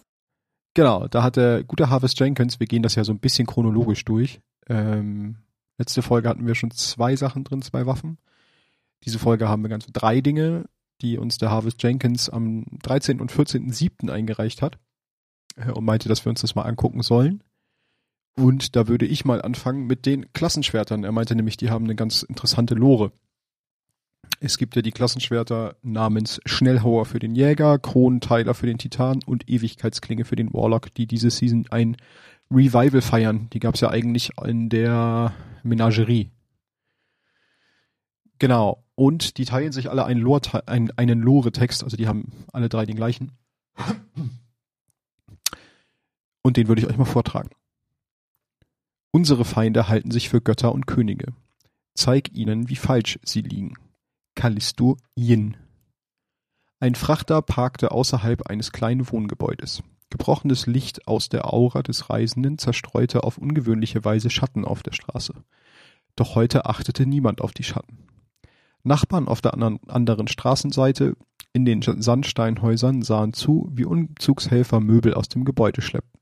Genau, 0.73 1.07
da 1.07 1.23
hat 1.23 1.35
der 1.35 1.63
gute 1.63 1.89
Harvest 1.89 2.19
Jenkins, 2.19 2.59
wir 2.59 2.67
gehen 2.67 2.83
das 2.83 2.95
ja 2.95 3.03
so 3.03 3.11
ein 3.11 3.19
bisschen 3.19 3.47
chronologisch 3.47 4.05
durch. 4.05 4.41
Ähm, 4.67 5.37
letzte 5.77 6.01
Folge 6.01 6.29
hatten 6.29 6.45
wir 6.45 6.55
schon 6.55 6.71
zwei 6.71 7.15
Sachen 7.15 7.43
drin, 7.43 7.61
zwei 7.61 7.85
Waffen. 7.85 8.17
Diese 9.05 9.19
Folge 9.19 9.47
haben 9.47 9.61
wir 9.61 9.69
ganz 9.69 9.85
drei 9.87 10.21
Dinge, 10.21 10.65
die 11.01 11.17
uns 11.17 11.37
der 11.37 11.51
Harvest 11.51 11.81
Jenkins 11.83 12.29
am 12.29 12.65
13. 12.83 13.21
und 13.21 13.31
14.07. 13.31 14.09
eingereicht 14.09 14.61
hat 14.61 14.77
äh, 15.55 15.71
und 15.71 15.85
meinte, 15.85 16.09
dass 16.09 16.25
wir 16.25 16.29
uns 16.29 16.41
das 16.41 16.55
mal 16.55 16.63
angucken 16.63 17.01
sollen. 17.01 17.43
Und 18.35 18.75
da 18.75 18.87
würde 18.87 19.05
ich 19.05 19.25
mal 19.25 19.41
anfangen 19.41 19.87
mit 19.87 20.05
den 20.05 20.31
Klassenschwertern. 20.33 21.03
Er 21.03 21.11
meinte 21.11 21.35
nämlich, 21.35 21.57
die 21.57 21.71
haben 21.71 21.85
eine 21.85 21.95
ganz 21.95 22.21
interessante 22.21 22.75
Lore. 22.75 23.11
Es 24.39 24.59
gibt 24.59 24.75
ja 24.75 24.83
die 24.83 24.91
Klassenschwerter 24.91 25.75
namens 25.81 26.39
Schnellhauer 26.45 27.05
für 27.05 27.17
den 27.17 27.33
Jäger, 27.33 27.79
Kronenteiler 27.79 28.53
für 28.53 28.67
den 28.67 28.77
Titan 28.77 29.19
und 29.25 29.49
Ewigkeitsklinge 29.49 30.25
für 30.25 30.35
den 30.35 30.53
Warlock, 30.53 30.93
die 30.93 31.07
diese 31.07 31.31
Season 31.31 31.65
ein 31.71 31.97
Revival 32.51 33.01
feiern. 33.01 33.49
Die 33.53 33.59
gab 33.59 33.75
es 33.75 33.81
ja 33.81 33.89
eigentlich 33.89 34.31
in 34.45 34.69
der 34.69 35.33
Menagerie. 35.63 36.29
Genau. 38.39 38.83
Und 38.95 39.37
die 39.37 39.45
teilen 39.45 39.71
sich 39.71 39.89
alle 39.89 40.05
einen, 40.05 40.21
Lore, 40.21 40.67
einen, 40.67 40.91
einen 40.97 41.21
Lore-Text, 41.21 41.83
also 41.83 41.97
die 41.97 42.07
haben 42.07 42.31
alle 42.51 42.69
drei 42.69 42.85
den 42.85 42.95
gleichen. 42.95 43.31
Und 46.41 46.57
den 46.57 46.67
würde 46.67 46.81
ich 46.81 46.87
euch 46.87 46.97
mal 46.97 47.05
vortragen. 47.05 47.49
Unsere 49.11 49.45
Feinde 49.45 49.87
halten 49.87 50.11
sich 50.11 50.29
für 50.29 50.41
Götter 50.41 50.71
und 50.71 50.87
Könige. 50.87 51.33
Zeig 51.93 52.33
ihnen, 52.33 52.69
wie 52.69 52.75
falsch 52.75 53.19
sie 53.23 53.41
liegen. 53.41 53.73
Callisto 54.35 54.97
Yin. 55.15 55.57
Ein 56.79 56.95
Frachter 56.95 57.41
parkte 57.41 57.91
außerhalb 57.91 58.47
eines 58.47 58.71
kleinen 58.71 59.09
Wohngebäudes. 59.11 59.81
Gebrochenes 60.09 60.67
Licht 60.67 61.07
aus 61.07 61.27
der 61.29 61.51
Aura 61.51 61.81
des 61.81 62.09
Reisenden 62.09 62.57
zerstreute 62.57 63.23
auf 63.23 63.37
ungewöhnliche 63.37 64.05
Weise 64.05 64.29
Schatten 64.29 64.63
auf 64.63 64.83
der 64.83 64.93
Straße. 64.93 65.33
Doch 66.15 66.35
heute 66.35 66.65
achtete 66.65 67.05
niemand 67.05 67.41
auf 67.41 67.51
die 67.51 67.63
Schatten. 67.63 68.06
Nachbarn 68.87 69.27
auf 69.27 69.41
der 69.41 69.53
anderen 69.53 70.27
Straßenseite 70.27 71.15
in 71.53 71.65
den 71.65 71.81
Sandsteinhäusern 71.81 73.01
sahen 73.01 73.33
zu, 73.33 73.69
wie 73.71 73.85
Umzugshelfer 73.85 74.79
Möbel 74.79 75.13
aus 75.13 75.29
dem 75.29 75.45
Gebäude 75.45 75.81
schleppten. 75.81 76.19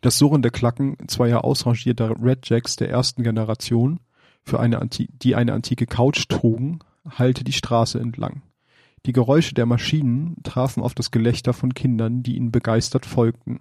Das 0.00 0.16
surrende 0.18 0.50
Klacken 0.50 0.96
zweier 1.08 1.44
ausrangierter 1.44 2.14
Redjacks 2.22 2.76
der 2.76 2.88
ersten 2.88 3.22
Generation 3.22 4.00
für 4.42 4.58
eine 4.58 4.80
die 4.88 5.34
eine 5.34 5.52
antike 5.52 5.86
Couch 5.86 6.26
trugen, 6.28 6.80
hallte 7.06 7.44
die 7.44 7.52
Straße 7.52 8.00
entlang. 8.00 8.42
Die 9.06 9.12
Geräusche 9.12 9.54
der 9.54 9.66
Maschinen 9.66 10.36
trafen 10.42 10.82
auf 10.82 10.94
das 10.94 11.10
Gelächter 11.10 11.52
von 11.52 11.74
Kindern, 11.74 12.22
die 12.22 12.36
ihnen 12.36 12.52
begeistert 12.52 13.06
folgten. 13.06 13.60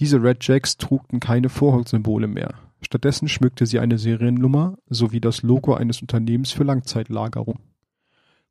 Diese 0.00 0.22
Red 0.22 0.46
Jacks 0.46 0.76
trugten 0.76 1.20
keine 1.20 1.48
Vorholsymbole 1.48 2.28
mehr. 2.28 2.54
Stattdessen 2.80 3.28
schmückte 3.28 3.66
sie 3.66 3.80
eine 3.80 3.98
Seriennummer 3.98 4.78
sowie 4.88 5.20
das 5.20 5.42
Logo 5.42 5.74
eines 5.74 6.00
Unternehmens 6.00 6.52
für 6.52 6.64
Langzeitlagerung. 6.64 7.58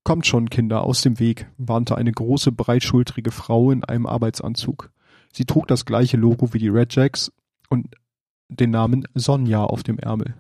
Kommt 0.04 0.26
schon, 0.26 0.50
Kinder, 0.50 0.84
aus 0.84 1.02
dem 1.02 1.20
Weg, 1.20 1.48
warnte 1.58 1.98
eine 1.98 2.12
große, 2.12 2.52
breitschultrige 2.52 3.32
Frau 3.32 3.72
in 3.72 3.84
einem 3.84 4.06
Arbeitsanzug. 4.06 4.92
Sie 5.34 5.46
trug 5.46 5.68
das 5.68 5.86
gleiche 5.86 6.18
Logo 6.18 6.54
wie 6.54 6.60
die 6.60 6.70
Red 6.70 6.96
Jacks 6.96 7.32
und 7.70 7.88
den 8.50 8.72
Namen 8.72 9.06
Sonja 9.14 9.64
auf 9.64 9.84
dem 9.84 10.00
Ärmel. 10.00 10.34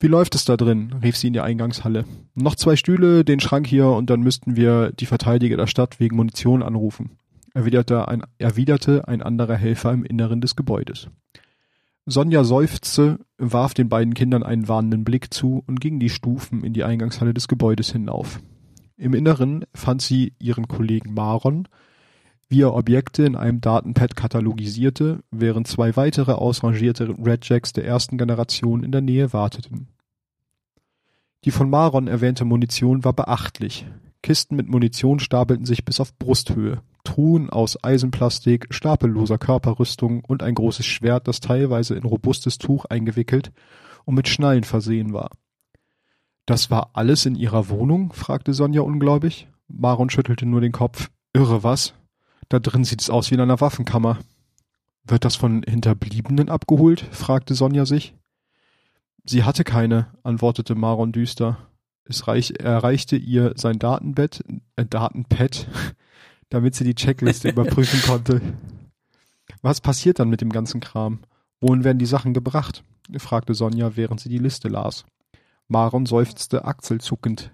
Wie 0.00 0.06
läuft 0.06 0.34
es 0.34 0.44
da 0.44 0.56
drin? 0.56 0.92
rief 1.02 1.16
sie 1.16 1.28
in 1.28 1.32
die 1.32 1.40
Eingangshalle. 1.40 2.04
Noch 2.34 2.56
zwei 2.56 2.76
Stühle, 2.76 3.24
den 3.24 3.40
Schrank 3.40 3.66
hier 3.66 3.88
und 3.88 4.10
dann 4.10 4.20
müssten 4.20 4.56
wir 4.56 4.92
die 4.92 5.06
Verteidiger 5.06 5.56
der 5.56 5.66
Stadt 5.66 5.98
wegen 5.98 6.16
Munition 6.16 6.62
anrufen, 6.62 7.18
erwiderte 7.54 8.08
ein, 8.08 8.22
erwiderte 8.38 9.08
ein 9.08 9.22
anderer 9.22 9.56
Helfer 9.56 9.92
im 9.92 10.04
Inneren 10.04 10.40
des 10.40 10.56
Gebäudes. 10.56 11.08
Sonja 12.06 12.44
seufzte, 12.44 13.18
warf 13.38 13.72
den 13.72 13.88
beiden 13.88 14.12
Kindern 14.12 14.42
einen 14.42 14.68
warnenden 14.68 15.04
Blick 15.04 15.32
zu 15.32 15.64
und 15.66 15.80
ging 15.80 15.98
die 15.98 16.10
Stufen 16.10 16.62
in 16.62 16.74
die 16.74 16.84
Eingangshalle 16.84 17.32
des 17.32 17.48
Gebäudes 17.48 17.92
hinauf. 17.92 18.40
Im 18.98 19.14
Inneren 19.14 19.64
fand 19.72 20.02
sie 20.02 20.34
ihren 20.38 20.68
Kollegen 20.68 21.14
Maron, 21.14 21.66
wie 22.48 22.60
er 22.60 22.74
Objekte 22.74 23.24
in 23.24 23.36
einem 23.36 23.62
Datenpad 23.62 24.16
katalogisierte, 24.16 25.20
während 25.30 25.66
zwei 25.66 25.96
weitere 25.96 26.32
ausrangierte 26.32 27.14
Redjacks 27.18 27.72
der 27.72 27.86
ersten 27.86 28.18
Generation 28.18 28.84
in 28.84 28.92
der 28.92 29.00
Nähe 29.00 29.32
warteten. 29.32 29.88
Die 31.44 31.50
von 31.50 31.70
Maron 31.70 32.06
erwähnte 32.06 32.44
Munition 32.44 33.02
war 33.04 33.14
beachtlich. 33.14 33.86
Kisten 34.22 34.56
mit 34.56 34.68
Munition 34.68 35.20
stapelten 35.20 35.66
sich 35.66 35.84
bis 35.84 36.00
auf 36.00 36.16
Brusthöhe. 36.18 36.82
Truhen 37.14 37.48
aus 37.48 37.78
Eisenplastik, 37.84 38.66
stapelloser 38.70 39.38
Körperrüstung 39.38 40.24
und 40.24 40.42
ein 40.42 40.56
großes 40.56 40.84
Schwert, 40.84 41.28
das 41.28 41.38
teilweise 41.38 41.94
in 41.94 42.02
robustes 42.02 42.58
Tuch 42.58 42.86
eingewickelt 42.86 43.52
und 44.04 44.16
mit 44.16 44.26
Schnallen 44.26 44.64
versehen 44.64 45.12
war. 45.12 45.30
Das 46.44 46.72
war 46.72 46.90
alles 46.94 47.24
in 47.24 47.36
ihrer 47.36 47.68
Wohnung? 47.68 48.12
fragte 48.12 48.52
Sonja 48.52 48.80
ungläubig. 48.80 49.46
Maron 49.68 50.10
schüttelte 50.10 50.44
nur 50.44 50.60
den 50.60 50.72
Kopf. 50.72 51.08
Irre 51.32 51.62
was? 51.62 51.94
Da 52.48 52.58
drin 52.58 52.82
sieht 52.82 53.00
es 53.00 53.10
aus 53.10 53.30
wie 53.30 53.36
in 53.36 53.40
einer 53.40 53.60
Waffenkammer. 53.60 54.18
Wird 55.04 55.24
das 55.24 55.36
von 55.36 55.62
Hinterbliebenen 55.62 56.48
abgeholt? 56.48 57.06
fragte 57.12 57.54
Sonja 57.54 57.86
sich. 57.86 58.16
Sie 59.24 59.44
hatte 59.44 59.62
keine, 59.62 60.08
antwortete 60.24 60.74
Maron 60.74 61.12
düster. 61.12 61.58
Es 62.06 62.26
reich, 62.26 62.54
erreichte 62.58 63.14
ihr 63.14 63.52
sein 63.54 63.78
Datenbett, 63.78 64.42
äh, 64.74 64.84
Datenpad, 64.84 65.68
damit 66.54 66.76
sie 66.76 66.84
die 66.84 66.94
Checkliste 66.94 67.48
überprüfen 67.50 68.00
konnte. 68.02 68.40
Was 69.60 69.80
passiert 69.80 70.20
dann 70.20 70.28
mit 70.28 70.40
dem 70.40 70.50
ganzen 70.50 70.80
Kram? 70.80 71.18
Wohin 71.60 71.82
werden 71.82 71.98
die 71.98 72.06
Sachen 72.06 72.32
gebracht? 72.32 72.84
fragte 73.18 73.54
Sonja, 73.54 73.96
während 73.96 74.20
sie 74.20 74.28
die 74.28 74.38
Liste 74.38 74.68
las. 74.68 75.04
Maron 75.66 76.06
seufzte 76.06 76.64
achselzuckend. 76.64 77.52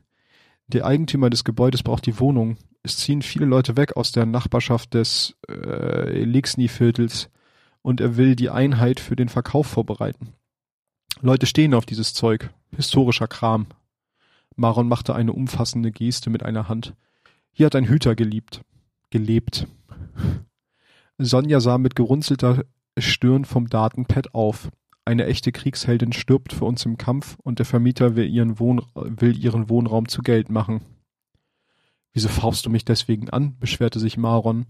Der 0.66 0.84
Eigentümer 0.84 1.30
des 1.30 1.44
Gebäudes 1.44 1.82
braucht 1.82 2.04
die 2.04 2.20
Wohnung. 2.20 2.58
Es 2.82 2.98
ziehen 2.98 3.22
viele 3.22 3.46
Leute 3.46 3.76
weg 3.76 3.96
aus 3.96 4.12
der 4.12 4.26
Nachbarschaft 4.26 4.92
des 4.92 5.34
äh, 5.48 6.20
Elixni-Viertels 6.20 7.30
und 7.82 8.00
er 8.00 8.18
will 8.18 8.36
die 8.36 8.50
Einheit 8.50 9.00
für 9.00 9.16
den 9.16 9.30
Verkauf 9.30 9.66
vorbereiten. 9.66 10.34
Leute 11.22 11.46
stehen 11.46 11.72
auf 11.72 11.86
dieses 11.86 12.12
Zeug. 12.12 12.50
Historischer 12.76 13.28
Kram. 13.28 13.66
Maron 14.56 14.88
machte 14.88 15.14
eine 15.14 15.32
umfassende 15.32 15.90
Geste 15.90 16.28
mit 16.28 16.42
einer 16.42 16.68
Hand. 16.68 16.94
Hier 17.50 17.66
hat 17.66 17.74
ein 17.74 17.88
Hüter 17.88 18.14
geliebt. 18.14 18.60
Gelebt. 19.10 19.66
Sonja 21.18 21.60
sah 21.60 21.78
mit 21.78 21.96
gerunzelter 21.96 22.64
Stirn 22.96 23.44
vom 23.44 23.68
Datenpad 23.68 24.34
auf. 24.34 24.70
Eine 25.04 25.26
echte 25.26 25.52
Kriegsheldin 25.52 26.12
stirbt 26.12 26.52
für 26.52 26.64
uns 26.64 26.84
im 26.86 26.96
Kampf 26.96 27.36
und 27.42 27.58
der 27.58 27.66
Vermieter 27.66 28.14
will 28.14 28.28
ihren, 28.28 28.58
Wohn 28.58 28.82
will 28.94 29.36
ihren 29.36 29.68
Wohnraum 29.68 30.08
zu 30.08 30.22
Geld 30.22 30.50
machen. 30.50 30.82
Wieso 32.12 32.28
faust 32.28 32.66
du 32.66 32.70
mich 32.70 32.84
deswegen 32.84 33.30
an? 33.30 33.58
beschwerte 33.58 33.98
sich 33.98 34.16
Maron, 34.16 34.66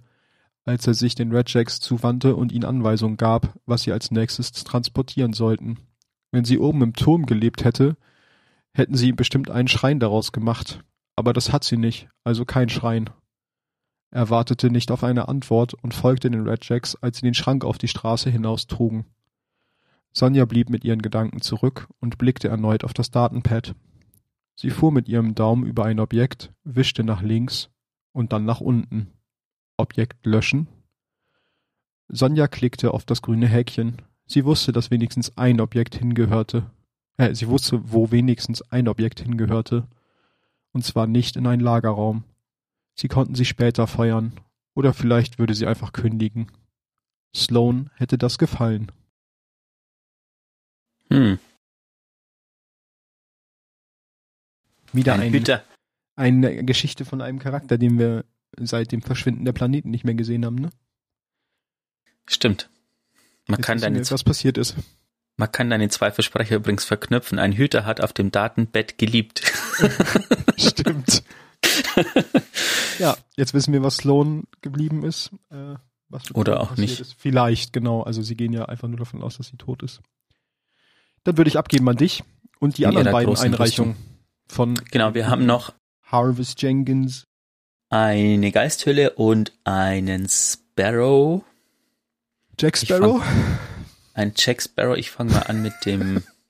als 0.65 0.87
er 0.87 0.95
sich 0.95 1.15
den 1.15 1.33
Redjacks 1.33 1.81
zuwandte 1.81 2.37
und 2.37 2.53
ihnen 2.53 2.65
Anweisungen 2.65 3.17
gab, 3.17 3.59
was 3.67 3.83
sie 3.83 3.93
als 3.93 4.11
nächstes 4.11 4.53
transportieren 4.53 5.33
sollten. 5.33 5.79
Wenn 6.33 6.45
sie 6.45 6.59
oben 6.59 6.83
im 6.83 6.93
Turm 6.95 7.27
gelebt 7.27 7.65
hätte, 7.65 7.97
hätten 8.73 8.95
sie 8.95 9.13
bestimmt 9.13 9.51
einen 9.51 9.69
Schrein 9.69 10.01
daraus 10.01 10.33
gemacht. 10.33 10.85
Aber 11.17 11.33
das 11.33 11.53
hat 11.53 11.65
sie 11.65 11.77
nicht, 11.77 12.09
also 12.25 12.45
kein 12.45 12.69
Schrein. 12.69 13.11
Er 14.11 14.29
wartete 14.29 14.71
nicht 14.71 14.91
auf 14.91 15.05
eine 15.05 15.29
Antwort 15.29 15.75
und 15.75 15.95
folgte 15.95 16.31
den 16.31 16.47
Redjacks, 16.47 16.97
als 16.97 17.19
sie 17.19 17.27
den 17.27 17.35
Schrank 17.35 17.65
auf 17.65 17.79
die 17.79 17.89
Straße 17.89 18.29
hinaus 18.29 18.67
trugen. 18.67 19.07
Sonja 20.13 20.45
blieb 20.45 20.71
mit 20.71 20.85
ihren 20.85 21.03
Gedanken 21.03 21.41
zurück 21.41 21.89
und 22.01 22.19
blickte 22.19 22.49
erneut 22.49 22.83
auf 22.83 22.93
das 22.93 23.11
Datenpad. 23.11 23.75
Sie 24.57 24.71
fuhr 24.71 24.91
mit 24.91 25.09
ihrem 25.09 25.35
Daumen 25.35 25.65
über 25.65 25.85
ein 25.85 26.01
Objekt, 26.01 26.53
wischte 26.65 27.05
nach 27.05 27.23
links 27.23 27.71
und 28.13 28.33
dann 28.33 28.45
nach 28.45 28.61
unten. 28.61 29.13
Objekt 29.77 30.27
löschen? 30.27 30.67
Sonja 32.09 32.49
klickte 32.49 32.93
auf 32.93 33.05
das 33.05 33.23
grüne 33.23 33.47
Häkchen. 33.47 34.03
Sie 34.27 34.45
wusste, 34.45 34.73
dass 34.73 34.91
wenigstens 34.91 35.37
ein 35.39 35.61
Objekt 35.61 35.95
hingehörte. 35.95 36.71
Äh, 37.17 37.35
sie 37.35 37.49
wusste, 37.49 37.93
wo 37.93 38.11
wenigstens 38.11 38.63
ein 38.63 38.89
Objekt 38.89 39.21
hingehörte. 39.21 39.87
Und 40.73 40.85
zwar 40.85 41.07
nicht 41.07 41.37
in 41.37 41.47
einen 41.47 41.63
Lagerraum. 41.63 42.25
Sie 43.01 43.09
konnten 43.09 43.35
sie 43.35 43.47
später 43.47 43.87
feuern. 43.87 44.35
Oder 44.75 44.93
vielleicht 44.93 45.39
würde 45.39 45.55
sie 45.55 45.67
einfach 45.67 45.93
kündigen. 45.93 46.53
Sloan 47.35 47.89
hätte 47.95 48.19
das 48.19 48.37
gefallen. 48.37 48.93
Hm. 51.09 51.39
Wieder 54.93 55.15
Ein 55.15 55.33
ein, 56.17 56.45
eine 56.45 56.65
Geschichte 56.65 57.07
von 57.07 57.23
einem 57.23 57.39
Charakter, 57.39 57.79
den 57.79 57.99
wir 57.99 58.27
seit 58.59 58.93
dem 58.93 59.01
Verschwinden 59.01 59.47
der 59.47 59.53
Planeten 59.53 59.91
nicht 59.91 60.05
mehr 60.05 60.15
gesehen 60.15 60.45
haben, 60.45 60.57
ne? 60.57 60.69
Stimmt. 62.29 62.69
Man 63.47 63.61
Jetzt 63.61 63.67
kann, 63.67 63.81
deine, 63.81 64.11
was 64.11 64.25
passiert 64.25 64.59
ist. 64.59 64.77
man 65.39 65.51
kann 65.51 65.71
deine 65.71 65.89
zwei 65.89 66.11
Versprecher 66.11 66.57
übrigens 66.57 66.85
verknüpfen. 66.85 67.39
Ein 67.39 67.53
Hüter 67.53 67.87
hat 67.87 68.03
auf 68.03 68.13
dem 68.13 68.31
Datenbett 68.31 68.99
geliebt. 68.99 69.41
Stimmt. 70.59 71.25
Ja, 72.99 73.17
jetzt 73.37 73.55
wissen 73.55 73.73
wir, 73.73 73.83
was 73.83 73.97
Sloan 73.99 74.45
geblieben 74.61 75.05
ist. 75.05 75.31
Äh, 75.51 75.75
Oder 76.35 76.61
auch 76.61 76.77
nicht. 76.77 77.01
Ist. 77.01 77.15
Vielleicht, 77.19 77.73
genau. 77.73 78.03
Also 78.03 78.23
sie 78.23 78.37
gehen 78.37 78.53
ja 78.53 78.67
einfach 78.67 78.89
nur 78.89 78.99
davon 78.99 79.23
aus, 79.23 79.37
dass 79.37 79.49
sie 79.49 79.57
tot 79.57 79.83
ist. 79.83 80.01
Dann 81.25 81.37
würde 81.37 81.49
ich 81.49 81.59
abgeben 81.59 81.89
an 81.89 81.97
dich 81.97 82.25
und 82.59 82.79
die 82.79 82.83
In 82.83 82.89
anderen 82.89 83.13
beiden 83.13 83.37
Einreichungen 83.37 83.97
von 84.49 84.75
genau, 84.91 85.15
wir 85.15 85.29
haben 85.29 85.47
noch 85.47 85.73
Harvest 86.03 86.61
Jenkins. 86.63 87.27
eine 87.89 88.51
Geisthülle 88.51 89.11
und 89.11 89.53
einen 89.65 90.29
Sparrow. 90.29 91.45
Jack 92.59 92.77
Sparrow. 92.77 93.23
Ein 94.15 94.33
Jack 94.37 94.63
Sparrow. 94.63 94.97
Ich 94.97 95.11
fange 95.11 95.33
mal 95.33 95.43
an 95.43 95.63
mit 95.63 95.75
dem 95.85 96.23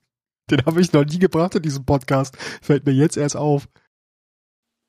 Den 0.51 0.65
habe 0.65 0.81
ich 0.81 0.91
noch 0.91 1.05
nie 1.05 1.19
gebracht 1.19 1.55
in 1.55 1.61
diesem 1.61 1.85
Podcast. 1.85 2.37
Fällt 2.61 2.85
mir 2.85 2.91
jetzt 2.91 3.17
erst 3.17 3.37
auf. 3.37 3.69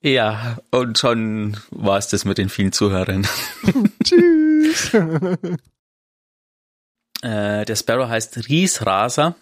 Ja, 0.03 0.59
und 0.73 0.99
schon 0.99 1.57
war 1.71 1.97
es 1.97 2.09
das 2.09 2.25
mit 2.25 2.37
den 2.37 2.49
vielen 2.49 2.73
Zuhörern. 2.73 3.25
Tschüss. 4.05 4.95
äh, 7.23 7.65
der 7.65 7.77
Sparrow 7.77 8.09
heißt 8.09 8.49
Riesraser, 8.49 9.37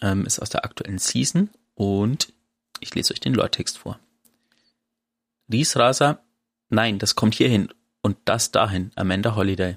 ähm, 0.00 0.26
ist 0.26 0.40
aus 0.40 0.50
der 0.50 0.64
aktuellen 0.64 0.98
Season 0.98 1.50
und 1.74 2.32
ich 2.78 2.94
lese 2.94 3.12
euch 3.12 3.18
den 3.18 3.34
Lore-Text 3.34 3.78
vor. 3.78 3.98
Riesraser, 5.52 6.22
nein, 6.68 7.00
das 7.00 7.16
kommt 7.16 7.34
hierhin 7.34 7.68
und 8.00 8.16
das 8.26 8.52
dahin, 8.52 8.92
Amanda 8.94 9.34
Holiday. 9.34 9.76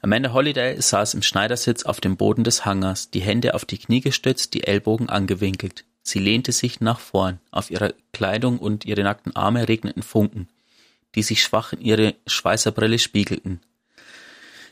Amanda 0.00 0.32
Holiday 0.32 0.82
saß 0.82 1.14
im 1.14 1.22
Schneidersitz 1.22 1.84
auf 1.84 2.00
dem 2.00 2.16
Boden 2.16 2.42
des 2.42 2.64
Hangars, 2.64 3.12
die 3.12 3.20
Hände 3.20 3.54
auf 3.54 3.64
die 3.64 3.78
Knie 3.78 4.00
gestützt, 4.00 4.54
die 4.54 4.64
Ellbogen 4.64 5.08
angewinkelt. 5.08 5.84
Sie 6.02 6.18
lehnte 6.18 6.52
sich 6.52 6.80
nach 6.80 7.00
vorn, 7.00 7.38
auf 7.50 7.70
ihrer 7.70 7.94
Kleidung 8.12 8.58
und 8.58 8.84
ihre 8.84 9.02
nackten 9.02 9.36
Arme 9.36 9.68
regneten 9.68 10.02
Funken, 10.02 10.48
die 11.14 11.22
sich 11.22 11.42
schwach 11.42 11.72
in 11.72 11.80
ihre 11.80 12.14
Schweißerbrille 12.26 12.98
spiegelten. 12.98 13.60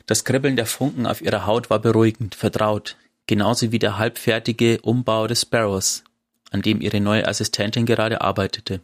Das 0.05 0.25
Kribbeln 0.25 0.55
der 0.55 0.65
Funken 0.65 1.05
auf 1.05 1.21
ihrer 1.21 1.45
Haut 1.45 1.69
war 1.69 1.79
beruhigend, 1.79 2.35
vertraut, 2.35 2.97
genauso 3.27 3.71
wie 3.71 3.79
der 3.79 3.97
halbfertige 3.97 4.81
Umbau 4.81 5.27
des 5.27 5.41
Sparrows, 5.41 6.03
an 6.49 6.61
dem 6.61 6.81
ihre 6.81 6.99
neue 6.99 7.27
Assistentin 7.27 7.85
gerade 7.85 8.21
arbeitete. 8.21 8.81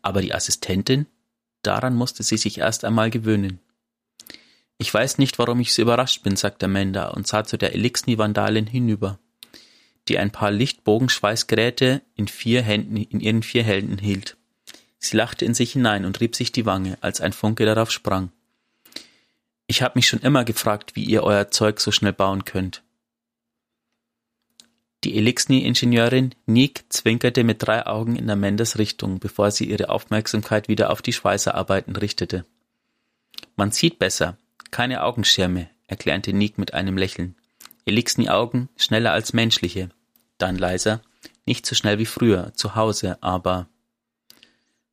Aber 0.00 0.22
die 0.22 0.34
Assistentin? 0.34 1.06
Daran 1.62 1.94
musste 1.94 2.22
sie 2.22 2.36
sich 2.36 2.58
erst 2.58 2.84
einmal 2.84 3.10
gewöhnen. 3.10 3.60
Ich 4.78 4.92
weiß 4.92 5.18
nicht, 5.18 5.38
warum 5.38 5.60
ich 5.60 5.72
so 5.72 5.82
überrascht 5.82 6.22
bin, 6.22 6.36
sagte 6.36 6.66
Amanda 6.66 7.08
und 7.10 7.26
sah 7.26 7.44
zu 7.44 7.56
der 7.56 7.72
Elixni-Vandalin 7.74 8.66
hinüber, 8.66 9.18
die 10.08 10.18
ein 10.18 10.30
paar 10.30 10.50
Lichtbogenschweißgeräte 10.50 12.02
in 12.14 12.28
vier 12.28 12.62
Händen, 12.62 12.96
in 12.96 13.20
ihren 13.20 13.42
vier 13.42 13.62
Händen 13.62 13.98
hielt. 13.98 14.36
Sie 14.98 15.16
lachte 15.16 15.44
in 15.44 15.54
sich 15.54 15.72
hinein 15.72 16.04
und 16.04 16.20
rieb 16.20 16.36
sich 16.36 16.52
die 16.52 16.66
Wange, 16.66 16.98
als 17.00 17.20
ein 17.20 17.32
Funke 17.32 17.64
darauf 17.64 17.90
sprang. 17.90 18.30
Ich 19.66 19.82
habe 19.82 19.92
mich 19.96 20.06
schon 20.06 20.20
immer 20.20 20.44
gefragt, 20.44 20.96
wie 20.96 21.04
ihr 21.04 21.22
euer 21.22 21.50
Zeug 21.50 21.80
so 21.80 21.90
schnell 21.90 22.12
bauen 22.12 22.44
könnt. 22.44 22.82
Die 25.04 25.16
Elixni-Ingenieurin 25.16 26.34
Nick 26.46 26.84
zwinkerte 26.88 27.42
mit 27.42 27.62
drei 27.62 27.86
Augen 27.86 28.14
in 28.14 28.30
Amandas 28.30 28.78
Richtung, 28.78 29.18
bevor 29.18 29.50
sie 29.50 29.64
ihre 29.64 29.88
Aufmerksamkeit 29.88 30.68
wieder 30.68 30.90
auf 30.90 31.02
die 31.02 31.12
Schweißerarbeiten 31.12 31.96
richtete. 31.96 32.44
Man 33.56 33.72
sieht 33.72 33.98
besser, 33.98 34.38
keine 34.70 35.02
Augenschirme, 35.02 35.68
erklärte 35.88 36.32
Nick 36.32 36.56
mit 36.56 36.72
einem 36.72 36.96
Lächeln. 36.96 37.34
Elixni-Augen 37.84 38.68
schneller 38.76 39.12
als 39.12 39.32
menschliche. 39.32 39.90
Dann 40.38 40.56
leiser, 40.56 41.02
nicht 41.46 41.66
so 41.66 41.74
schnell 41.74 41.98
wie 41.98 42.06
früher, 42.06 42.52
zu 42.54 42.74
Hause, 42.74 43.22
aber. 43.22 43.68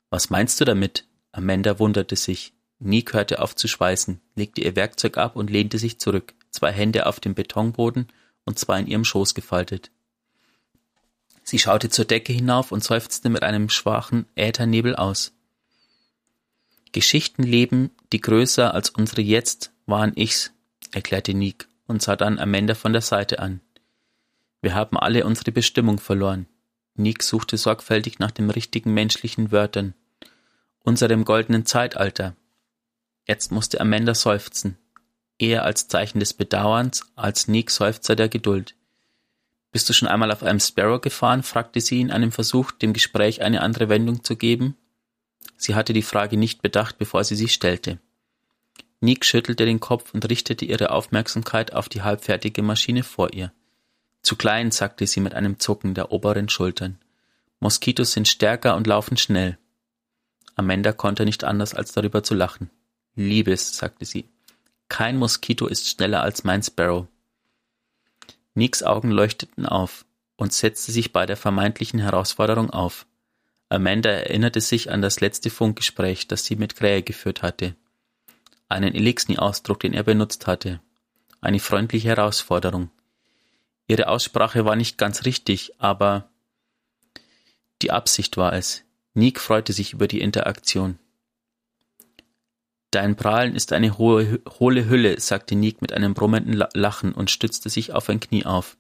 Was 0.10 0.30
meinst 0.30 0.60
du 0.60 0.66
damit? 0.66 1.06
Amanda 1.32 1.80
wunderte 1.80 2.16
sich. 2.16 2.54
Nick 2.80 3.14
hörte 3.14 3.42
auf 3.42 3.56
zu 3.56 3.68
schweißen, 3.68 4.22
legte 4.36 4.62
ihr 4.62 4.76
Werkzeug 4.76 5.18
ab 5.18 5.36
und 5.36 5.50
lehnte 5.50 5.78
sich 5.78 6.00
zurück, 6.00 6.34
zwei 6.50 6.72
Hände 6.72 7.06
auf 7.06 7.20
dem 7.20 7.36
Betonboden 7.36 8.08
und 8.46 8.58
zwei 8.58 8.80
in 8.80 8.88
ihrem 8.88 9.06
Schoß 9.06 9.36
gefaltet. 9.36 9.92
Sie 11.44 11.60
schaute 11.60 11.90
zur 11.90 12.06
Decke 12.06 12.32
hinauf 12.32 12.72
und 12.72 12.84
seufzte 12.84 13.30
mit 13.30 13.44
einem 13.44 13.70
schwachen 13.70 14.28
Äthernebel 14.36 14.96
aus. 14.96 15.34
Geschichten 16.92 17.44
leben, 17.44 17.92
die 18.14 18.22
größer 18.22 18.74
als 18.74 18.90
unsere 18.90 19.22
jetzt 19.22 19.72
waren 19.86 20.14
ich's, 20.16 20.52
erklärte 20.92 21.34
Nick 21.34 21.70
und 21.90 22.02
sah 22.02 22.16
dann 22.16 22.40
Amanda 22.40 22.76
von 22.76 22.94
der 22.94 23.02
Seite 23.02 23.40
an. 23.40 23.62
Wir 24.62 24.76
haben 24.76 24.98
alle 24.98 25.26
unsere 25.26 25.52
Bestimmung 25.52 26.00
verloren. 26.00 26.46
Nick 26.96 27.24
suchte 27.24 27.58
sorgfältig 27.58 28.20
nach 28.20 28.32
den 28.32 28.50
richtigen 28.50 28.94
menschlichen 28.94 29.52
Wörtern. 29.52 29.96
Unserem 30.84 31.26
goldenen 31.26 31.66
Zeitalter. 31.66 32.36
Jetzt 33.28 33.52
musste 33.52 33.82
Amanda 33.82 34.14
seufzen. 34.14 34.78
Eher 35.40 35.64
als 35.64 35.88
Zeichen 35.88 36.20
des 36.20 36.34
Bedauerns, 36.34 37.10
als 37.16 37.48
Nick 37.48 37.72
Seufzer 37.72 38.16
der 38.16 38.30
Geduld. 38.30 38.76
Bist 39.72 39.90
du 39.90 39.94
schon 39.94 40.08
einmal 40.08 40.32
auf 40.32 40.44
einem 40.44 40.60
Sparrow 40.60 41.02
gefahren? 41.02 41.44
fragte 41.44 41.82
sie 41.82 42.02
in 42.02 42.12
einem 42.12 42.32
Versuch, 42.32 42.72
dem 42.72 42.94
Gespräch 42.94 43.42
eine 43.42 43.62
andere 43.62 43.90
Wendung 43.90 44.24
zu 44.24 44.36
geben. 44.36 44.76
Sie 45.58 45.76
hatte 45.76 45.94
die 45.94 46.04
Frage 46.04 46.38
nicht 46.38 46.62
bedacht, 46.62 46.98
bevor 46.98 47.24
sie 47.24 47.36
sie 47.36 47.48
stellte. 47.48 48.00
Nick 49.02 49.24
schüttelte 49.24 49.66
den 49.66 49.80
Kopf 49.80 50.14
und 50.14 50.30
richtete 50.30 50.66
ihre 50.66 50.92
Aufmerksamkeit 50.92 51.74
auf 51.74 51.88
die 51.88 52.02
halbfertige 52.02 52.62
Maschine 52.62 53.04
vor 53.04 53.34
ihr. 53.34 53.54
Zu 54.22 54.36
klein, 54.36 54.72
sagte 54.72 55.08
sie 55.08 55.22
mit 55.22 55.34
einem 55.34 55.60
Zucken 55.60 55.94
der 55.94 56.12
oberen 56.12 56.50
Schultern. 56.50 57.00
Moskitos 57.62 58.12
sind 58.12 58.28
stärker 58.28 58.76
und 58.76 58.88
laufen 58.88 59.18
schnell. 59.18 59.58
Amanda 60.56 60.92
konnte 60.92 61.24
nicht 61.24 61.46
anders, 61.46 61.74
als 61.74 61.94
darüber 61.94 62.24
zu 62.24 62.34
lachen. 62.34 62.70
Liebes, 63.16 63.78
sagte 63.78 64.06
sie. 64.06 64.30
Kein 64.90 65.18
Moskito 65.18 65.68
ist 65.68 65.88
schneller 65.88 66.22
als 66.22 66.44
mein 66.44 66.64
Sparrow. 66.64 67.08
Nicks 68.56 68.84
Augen 68.84 69.12
leuchteten 69.12 69.66
auf 69.66 70.06
und 70.36 70.52
setzte 70.52 70.92
sich 70.92 71.14
bei 71.14 71.26
der 71.26 71.38
vermeintlichen 71.38 72.00
Herausforderung 72.00 72.70
auf. 72.70 73.06
Amanda 73.70 74.10
erinnerte 74.10 74.62
sich 74.62 74.92
an 74.92 75.02
das 75.02 75.22
letzte 75.22 75.50
Funkgespräch, 75.50 76.28
das 76.28 76.44
sie 76.44 76.56
mit 76.56 76.76
Krähe 76.76 77.04
geführt 77.04 77.44
hatte. 77.44 77.76
Einen 78.70 78.96
Elixni-Ausdruck, 78.96 79.80
den 79.82 79.94
er 79.94 80.04
benutzt 80.04 80.48
hatte. 80.48 80.80
Eine 81.42 81.60
freundliche 81.60 82.08
Herausforderung. 82.08 82.90
Ihre 83.88 84.08
Aussprache 84.08 84.66
war 84.66 84.76
nicht 84.76 84.98
ganz 84.98 85.26
richtig, 85.26 85.74
aber 85.80 86.30
die 87.82 87.92
Absicht 87.92 88.38
war 88.38 88.54
es. 88.54 88.84
Nick 89.14 89.40
freute 89.40 89.74
sich 89.74 89.94
über 89.94 90.08
die 90.08 90.22
Interaktion. 90.22 91.00
Dein 92.92 93.16
Prahlen 93.16 93.56
ist 93.56 93.74
eine 93.74 93.98
hohe, 93.98 94.40
hohle 94.60 94.88
Hülle, 94.88 95.20
sagte 95.20 95.56
Nick 95.56 95.82
mit 95.82 95.92
einem 95.92 96.14
brummenden 96.14 96.54
Lachen 96.74 97.14
und 97.14 97.32
stützte 97.32 97.70
sich 97.70 97.94
auf 97.94 98.10
ein 98.10 98.20
Knie 98.20 98.46
auf. 98.46 98.78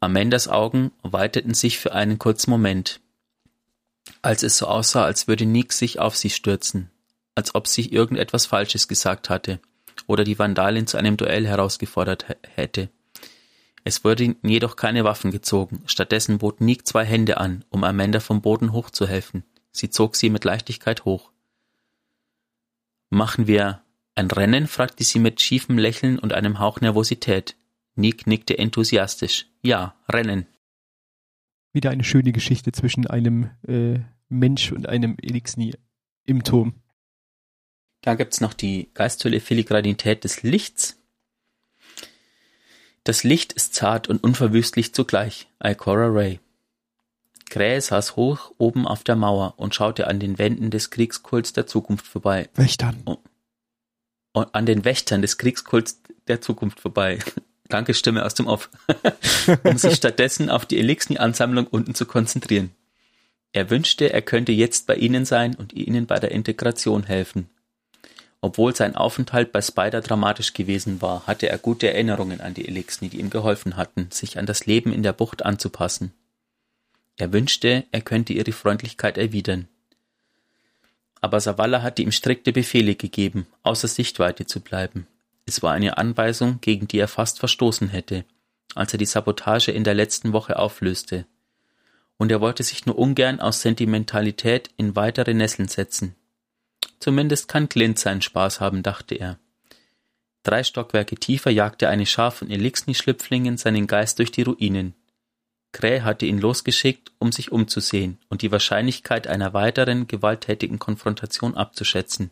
Amandas 0.00 0.48
Augen 0.48 0.92
weiteten 1.02 1.54
sich 1.54 1.78
für 1.78 1.92
einen 1.92 2.18
kurzen 2.18 2.50
Moment 2.50 3.00
als 4.22 4.42
es 4.42 4.58
so 4.58 4.66
aussah, 4.66 5.04
als 5.04 5.28
würde 5.28 5.46
Nick 5.46 5.72
sich 5.72 5.98
auf 5.98 6.16
sie 6.16 6.30
stürzen, 6.30 6.90
als 7.38 7.54
ob 7.54 7.66
sie 7.66 7.88
irgendetwas 7.88 8.44
Falsches 8.44 8.88
gesagt 8.88 9.30
hatte 9.30 9.60
oder 10.06 10.24
die 10.24 10.38
Vandalin 10.38 10.86
zu 10.86 10.98
einem 10.98 11.16
Duell 11.16 11.46
herausgefordert 11.46 12.26
hätte. 12.54 12.90
Es 13.84 14.04
wurden 14.04 14.36
jedoch 14.42 14.76
keine 14.76 15.04
Waffen 15.04 15.30
gezogen, 15.30 15.82
stattdessen 15.86 16.38
bot 16.38 16.60
Nick 16.60 16.86
zwei 16.86 17.04
Hände 17.04 17.38
an, 17.38 17.64
um 17.70 17.84
Amanda 17.84 18.20
vom 18.20 18.42
Boden 18.42 18.72
hochzuhelfen. 18.72 19.44
Sie 19.72 19.88
zog 19.88 20.16
sie 20.16 20.28
mit 20.28 20.44
Leichtigkeit 20.44 21.04
hoch. 21.04 21.30
Machen 23.08 23.46
wir 23.46 23.82
ein 24.14 24.30
Rennen? 24.30 24.66
fragte 24.66 25.04
sie 25.04 25.18
mit 25.18 25.40
schiefem 25.40 25.78
Lächeln 25.78 26.18
und 26.18 26.32
einem 26.34 26.58
Hauch 26.58 26.80
Nervosität. 26.80 27.56
Nick 27.94 28.26
nickte 28.26 28.58
enthusiastisch. 28.58 29.46
Ja, 29.62 29.94
Rennen 30.12 30.46
wieder 31.78 31.90
eine 31.90 32.04
schöne 32.04 32.32
Geschichte 32.32 32.72
zwischen 32.72 33.06
einem 33.06 33.50
äh, 33.66 34.00
Mensch 34.28 34.72
und 34.72 34.88
einem 34.88 35.16
Elixni 35.22 35.74
im 36.24 36.42
Turm. 36.42 36.74
Da 38.08 38.14
gibt's 38.14 38.40
noch 38.40 38.54
die 38.54 38.88
geisthülle 38.94 39.38
Filigranität 39.38 40.24
des 40.24 40.42
Lichts. 40.42 40.96
Das 43.04 43.22
Licht 43.22 43.52
ist 43.52 43.74
zart 43.74 44.08
und 44.08 44.24
unverwüstlich 44.24 44.94
zugleich, 44.94 45.46
Ikora 45.62 46.06
Ray. 46.06 46.40
Krähe 47.50 47.78
saß 47.78 48.16
hoch 48.16 48.50
oben 48.56 48.88
auf 48.88 49.04
der 49.04 49.14
Mauer 49.14 49.52
und 49.58 49.74
schaute 49.74 50.06
an 50.06 50.20
den 50.20 50.38
Wänden 50.38 50.70
des 50.70 50.88
Kriegskults 50.88 51.52
der 51.52 51.66
Zukunft 51.66 52.06
vorbei. 52.06 52.48
Wächtern. 52.54 53.02
Und 54.32 54.54
an 54.54 54.64
den 54.64 54.86
Wächtern 54.86 55.20
des 55.20 55.36
Kriegskults 55.36 56.00
der 56.28 56.40
Zukunft 56.40 56.80
vorbei. 56.80 57.18
Danke, 57.68 57.92
Stimme 57.92 58.24
aus 58.24 58.32
dem 58.32 58.46
Off. 58.46 58.70
um 59.64 59.76
sich 59.76 59.96
stattdessen 59.96 60.48
auf 60.48 60.64
die 60.64 60.78
Elixni-Ansammlung 60.78 61.66
unten 61.66 61.94
zu 61.94 62.06
konzentrieren. 62.06 62.70
Er 63.52 63.68
wünschte, 63.68 64.10
er 64.10 64.22
könnte 64.22 64.52
jetzt 64.52 64.86
bei 64.86 64.94
ihnen 64.94 65.26
sein 65.26 65.54
und 65.54 65.74
ihnen 65.74 66.06
bei 66.06 66.18
der 66.18 66.32
Integration 66.32 67.04
helfen. 67.04 67.50
Obwohl 68.40 68.74
sein 68.74 68.94
Aufenthalt 68.94 69.50
bei 69.50 69.60
Spider 69.60 70.00
dramatisch 70.00 70.52
gewesen 70.52 71.02
war, 71.02 71.26
hatte 71.26 71.48
er 71.48 71.58
gute 71.58 71.88
Erinnerungen 71.88 72.40
an 72.40 72.54
die 72.54 72.68
Elixni, 72.68 73.08
die 73.08 73.18
ihm 73.18 73.30
geholfen 73.30 73.76
hatten, 73.76 74.10
sich 74.12 74.38
an 74.38 74.46
das 74.46 74.66
Leben 74.66 74.92
in 74.92 75.02
der 75.02 75.12
Bucht 75.12 75.44
anzupassen. 75.44 76.12
Er 77.16 77.32
wünschte, 77.32 77.84
er 77.90 78.00
könnte 78.00 78.32
ihre 78.32 78.52
Freundlichkeit 78.52 79.18
erwidern. 79.18 79.66
Aber 81.20 81.40
Savala 81.40 81.82
hatte 81.82 82.02
ihm 82.02 82.12
strikte 82.12 82.52
Befehle 82.52 82.94
gegeben, 82.94 83.48
außer 83.64 83.88
Sichtweite 83.88 84.46
zu 84.46 84.60
bleiben. 84.60 85.08
Es 85.44 85.62
war 85.62 85.72
eine 85.72 85.98
Anweisung, 85.98 86.60
gegen 86.60 86.86
die 86.86 86.98
er 86.98 87.08
fast 87.08 87.40
verstoßen 87.40 87.88
hätte, 87.88 88.24
als 88.76 88.92
er 88.92 88.98
die 88.98 89.06
Sabotage 89.06 89.72
in 89.72 89.82
der 89.82 89.94
letzten 89.94 90.32
Woche 90.32 90.58
auflöste. 90.58 91.26
Und 92.18 92.30
er 92.30 92.40
wollte 92.40 92.62
sich 92.62 92.86
nur 92.86 92.98
ungern 92.98 93.40
aus 93.40 93.62
Sentimentalität 93.62 94.70
in 94.76 94.94
weitere 94.94 95.34
Nesseln 95.34 95.66
setzen. 95.66 96.14
Zumindest 97.00 97.48
kann 97.48 97.68
Clint 97.68 97.98
seinen 97.98 98.22
Spaß 98.22 98.60
haben, 98.60 98.82
dachte 98.82 99.14
er. 99.14 99.38
Drei 100.42 100.64
Stockwerke 100.64 101.16
tiefer 101.16 101.50
jagte 101.50 101.88
eine 101.88 102.06
Schar 102.06 102.30
von 102.30 102.50
Elixni-Schlüpflingen 102.50 103.56
seinen 103.56 103.86
Geist 103.86 104.18
durch 104.18 104.32
die 104.32 104.42
Ruinen. 104.42 104.94
Krähe 105.72 106.04
hatte 106.04 106.26
ihn 106.26 106.38
losgeschickt, 106.38 107.12
um 107.18 107.32
sich 107.32 107.52
umzusehen 107.52 108.18
und 108.28 108.42
die 108.42 108.50
Wahrscheinlichkeit 108.50 109.26
einer 109.26 109.52
weiteren 109.52 110.06
gewalttätigen 110.06 110.78
Konfrontation 110.78 111.54
abzuschätzen. 111.54 112.30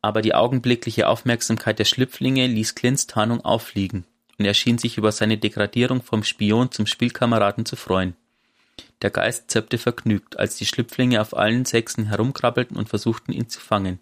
Aber 0.00 0.22
die 0.22 0.34
augenblickliche 0.34 1.08
Aufmerksamkeit 1.08 1.78
der 1.78 1.84
Schlüpflinge 1.84 2.46
ließ 2.46 2.74
Clints 2.74 3.06
Tarnung 3.06 3.40
auffliegen, 3.40 4.04
und 4.38 4.44
er 4.44 4.54
schien 4.54 4.78
sich 4.78 4.98
über 4.98 5.12
seine 5.12 5.38
Degradierung 5.38 6.02
vom 6.02 6.24
Spion 6.24 6.70
zum 6.70 6.86
Spielkameraden 6.86 7.66
zu 7.66 7.76
freuen. 7.76 8.16
Der 9.02 9.10
Geist 9.10 9.50
zirpte 9.50 9.78
vergnügt, 9.78 10.38
als 10.38 10.56
die 10.56 10.66
Schlüpflinge 10.66 11.20
auf 11.20 11.36
allen 11.36 11.64
Sechsen 11.64 12.06
herumkrabbelten 12.06 12.76
und 12.76 12.88
versuchten, 12.88 13.32
ihn 13.32 13.48
zu 13.48 13.60
fangen. 13.60 13.98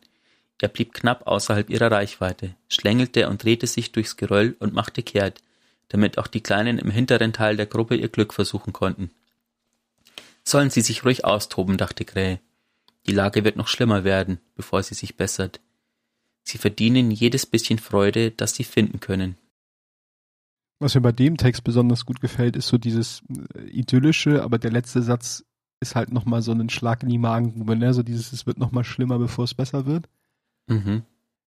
Er 0.60 0.68
blieb 0.68 0.92
knapp 0.92 1.26
außerhalb 1.26 1.70
ihrer 1.70 1.90
Reichweite, 1.90 2.54
schlängelte 2.68 3.28
und 3.28 3.42
drehte 3.42 3.66
sich 3.66 3.92
durchs 3.92 4.16
Geröll 4.16 4.56
und 4.58 4.74
machte 4.74 5.02
kehrt, 5.02 5.42
damit 5.88 6.18
auch 6.18 6.26
die 6.26 6.42
Kleinen 6.42 6.78
im 6.78 6.90
hinteren 6.90 7.32
Teil 7.32 7.56
der 7.56 7.66
Gruppe 7.66 7.96
ihr 7.96 8.08
Glück 8.08 8.34
versuchen 8.34 8.72
konnten. 8.72 9.10
Sollen 10.44 10.70
sie 10.70 10.82
sich 10.82 11.04
ruhig 11.04 11.24
austoben, 11.24 11.78
dachte 11.78 12.04
Krähe. 12.04 12.40
Die 13.06 13.12
Lage 13.12 13.44
wird 13.44 13.56
noch 13.56 13.68
schlimmer 13.68 14.04
werden, 14.04 14.40
bevor 14.54 14.82
sie 14.82 14.94
sich 14.94 15.16
bessert. 15.16 15.60
Sie 16.42 16.58
verdienen 16.58 17.10
jedes 17.10 17.46
bisschen 17.46 17.78
Freude, 17.78 18.30
das 18.30 18.54
sie 18.54 18.64
finden 18.64 19.00
können. 19.00 19.36
Was 20.80 20.94
mir 20.94 21.02
bei 21.02 21.12
dem 21.12 21.36
Text 21.36 21.62
besonders 21.62 22.06
gut 22.06 22.22
gefällt, 22.22 22.56
ist 22.56 22.68
so 22.68 22.78
dieses 22.78 23.22
äh, 23.54 23.64
idyllische, 23.68 24.42
aber 24.42 24.58
der 24.58 24.72
letzte 24.72 25.02
Satz 25.02 25.44
ist 25.78 25.94
halt 25.94 26.10
nochmal 26.10 26.40
so 26.40 26.52
ein 26.52 26.70
Schlag 26.70 27.02
in 27.02 27.10
die 27.10 27.18
Magengrube, 27.18 27.76
ne? 27.76 27.92
So 27.92 28.02
dieses, 28.02 28.32
es 28.32 28.46
wird 28.46 28.58
nochmal 28.58 28.84
schlimmer, 28.84 29.18
bevor 29.18 29.44
es 29.44 29.54
besser 29.54 29.84
wird. 29.84 30.08
Mhm. 30.66 31.02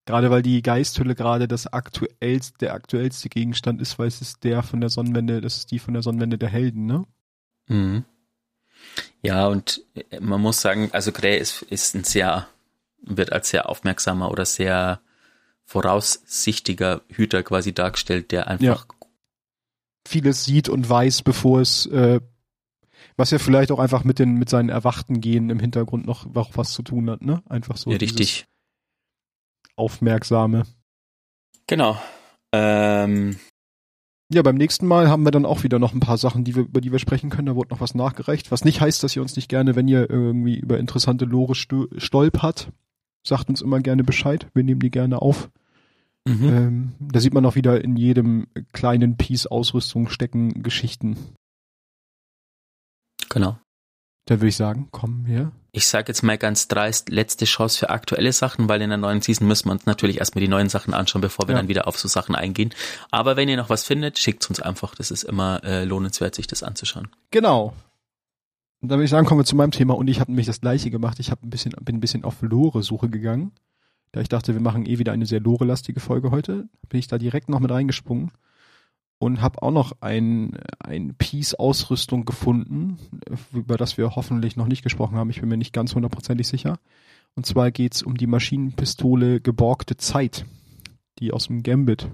Gerade 0.06 0.30
weil 0.30 0.44
die 0.44 0.62
Geisthülle 0.62 1.16
gerade 1.16 1.48
das 1.48 1.66
aktuellste, 1.66 2.58
der 2.60 2.74
aktuellste 2.74 3.30
Gegenstand 3.30 3.82
ist, 3.82 3.98
weil 3.98 4.08
es 4.08 4.22
ist 4.22 4.44
der 4.44 4.62
von 4.62 4.82
der 4.82 4.90
Sonnenwende, 4.90 5.42
das 5.42 5.58
ist 5.58 5.72
die 5.72 5.80
von 5.80 5.96
der 5.96 6.04
Sonnenwende 6.04 6.38
der 6.38 6.50
Helden, 6.50 6.86
ne? 6.86 7.04
Mhm. 7.68 8.06
Ja, 9.24 9.48
und 9.48 9.84
äh, 9.96 10.20
man 10.20 10.42
muss 10.42 10.62
sagen, 10.62 10.90
also 10.94 11.12
Gray 11.12 11.40
ist, 11.40 11.64
ist 11.64 11.96
ein 11.96 12.04
sehr, 12.04 12.48
wird 13.02 13.34
als 13.34 13.50
sehr 13.50 13.68
aufmerksamer 13.68 14.30
oder 14.30 14.46
sehr 14.46 15.00
voraussichtiger 15.66 17.02
Hüter 17.08 17.42
quasi 17.42 17.74
dargestellt, 17.74 18.32
der 18.32 18.48
einfach 18.48 18.64
ja 18.64 19.03
vieles 20.08 20.46
sieht 20.46 20.70
und 20.70 20.90
weiß, 20.90 21.22
bevor 21.22 21.62
es, 21.62 21.86
äh, 21.88 22.20
was 23.16 23.32
ja 23.32 23.40
vielleicht 23.40 23.72
auch 23.72 23.80
einfach 23.80 24.04
mit 24.04 24.20
den, 24.20 24.36
mit 24.36 24.50
seinen 24.50 24.70
erwachten 24.70 25.22
Genen 25.22 25.50
im 25.50 25.60
Hintergrund 25.60 26.06
noch, 26.06 26.26
noch 26.34 26.58
was 26.58 26.72
zu 26.74 26.84
tun 26.84 27.10
hat, 27.10 27.22
ne? 27.22 27.44
Einfach 27.48 27.78
so. 27.78 27.92
Ja, 27.92 27.98
richtig. 27.98 28.46
Aufmerksame. 29.76 30.66
Genau. 31.68 31.98
Ähm, 32.52 33.38
ja, 34.34 34.42
beim 34.42 34.56
nächsten 34.56 34.88
Mal 34.88 35.10
haben 35.10 35.24
wir 35.24 35.32
dann 35.32 35.46
auch 35.46 35.64
wieder 35.64 35.80
noch 35.80 35.94
ein 35.94 36.00
paar 36.00 36.18
Sachen, 36.18 36.44
die 36.44 36.56
wir, 36.56 36.64
über 36.64 36.82
die 36.82 36.92
wir 36.92 37.00
sprechen 37.00 37.30
können. 37.30 37.48
Da 37.48 37.56
wurde 37.56 37.72
noch 37.72 37.82
was 37.82 37.94
nachgereicht. 37.96 38.52
Was 38.52 38.66
nicht 38.66 38.82
heißt, 38.82 39.04
dass 39.04 39.16
ihr 39.16 39.22
uns 39.22 39.36
nicht 39.36 39.50
gerne, 39.50 39.76
wenn 39.76 39.88
ihr 39.88 40.10
irgendwie 40.10 40.58
über 40.58 40.80
interessante 40.80 41.26
Lore 41.26 41.56
stolpert, 41.56 42.72
sagt 43.26 43.50
uns 43.50 43.62
immer 43.62 43.80
gerne 43.80 44.04
Bescheid. 44.04 44.48
Wir 44.54 44.64
nehmen 44.64 44.80
die 44.80 44.92
gerne 44.92 45.22
auf. 45.22 45.50
Mhm. 46.26 46.44
Ähm, 46.44 46.92
da 47.00 47.20
sieht 47.20 47.34
man 47.34 47.46
auch 47.46 47.56
wieder 47.56 47.84
in 47.84 47.96
jedem 47.96 48.48
kleinen 48.72 49.18
Piece 49.18 49.48
Ausrüstung 49.48 50.10
stecken 50.10 50.64
Geschichten. 50.64 51.18
Genau. 53.30 53.58
Da 54.26 54.36
würde 54.36 54.48
ich 54.48 54.56
sagen, 54.56 54.88
komm 54.92 55.26
her. 55.26 55.52
Ich 55.74 55.88
sage 55.88 56.08
jetzt 56.08 56.22
mal 56.22 56.38
ganz 56.38 56.70
dreist, 56.70 57.10
letzte 57.10 57.44
Chance 57.44 57.80
für 57.80 57.90
aktuelle 57.90 58.32
Sachen, 58.32 58.70
weil 58.70 58.82
in 58.82 58.90
der 58.90 58.98
neuen 58.98 59.22
Season 59.22 59.48
müssen 59.48 59.68
wir 59.68 59.74
uns 59.74 59.86
natürlich 59.86 60.20
erstmal 60.20 60.42
die 60.42 60.48
neuen 60.48 60.70
Sachen 60.70 60.94
anschauen, 60.94 61.22
bevor 61.22 61.48
wir 61.48 61.56
ja. 61.56 61.60
dann 61.60 61.68
wieder 61.68 61.88
auf 61.88 62.00
so 62.00 62.08
Sachen 62.08 62.36
eingehen. 62.36 62.74
Aber 63.12 63.36
wenn 63.36 63.50
ihr 63.50 63.58
noch 63.58 63.70
was 63.70 63.84
findet, 63.84 64.18
schickt 64.18 64.48
uns 64.50 64.62
einfach. 64.62 64.96
Das 64.96 65.12
ist 65.12 65.24
immer 65.24 65.62
äh, 65.66 65.84
lohnenswert, 65.84 66.36
sich 66.36 66.48
das 66.48 66.64
anzuschauen. 66.64 67.10
Genau. 67.32 67.74
Und 68.82 68.90
dann 68.90 69.00
würde 69.00 69.06
ich 69.06 69.12
sagen, 69.12 69.26
kommen 69.26 69.42
wir 69.42 69.46
zu 69.46 69.58
meinem 69.58 69.72
Thema. 69.72 69.96
Und 69.96 70.08
ich 70.08 70.22
habe 70.22 70.32
nämlich 70.32 70.48
das 70.48 70.62
gleiche 70.62 70.90
gemacht. 70.90 71.20
Ich 71.20 71.32
hab 71.32 71.44
ein 71.44 71.50
bisschen, 71.50 71.74
bin 71.82 71.98
ein 71.98 72.02
bisschen 72.02 72.24
auf 72.24 72.42
Lore-Suche 72.42 73.10
gegangen. 73.10 73.52
Da 74.14 74.22
ich 74.22 74.30
dachte, 74.30 74.54
wir 74.54 74.62
machen 74.62 74.86
eh 74.86 75.00
wieder 75.00 75.12
eine 75.12 75.26
sehr 75.26 75.42
lore-lastige 75.42 76.00
Folge 76.00 76.30
heute, 76.32 76.70
bin 76.88 77.00
ich 77.00 77.08
da 77.08 77.18
direkt 77.18 77.50
noch 77.50 77.60
mit 77.60 77.72
reingesprungen 77.72 78.32
und 79.18 79.42
habe 79.42 79.62
auch 79.64 79.72
noch 79.72 79.94
ein, 80.02 80.58
ein 80.80 81.16
Piece 81.16 81.56
Ausrüstung 81.56 82.24
gefunden, 82.24 83.00
über 83.54 83.76
das 83.76 83.98
wir 83.98 84.16
hoffentlich 84.16 84.56
noch 84.56 84.68
nicht 84.68 84.84
gesprochen 84.84 85.18
haben. 85.18 85.32
Ich 85.32 85.40
bin 85.40 85.50
mir 85.50 85.58
nicht 85.58 85.74
ganz 85.74 85.96
hundertprozentig 85.96 86.48
sicher. 86.48 86.78
Und 87.36 87.48
zwar 87.48 87.72
geht's 87.72 88.04
um 88.04 88.16
die 88.16 88.28
Maschinenpistole 88.28 89.42
Geborgte 89.42 89.98
Zeit, 89.98 90.46
die 91.18 91.32
aus 91.32 91.48
dem 91.48 91.64
Gambit. 91.64 92.08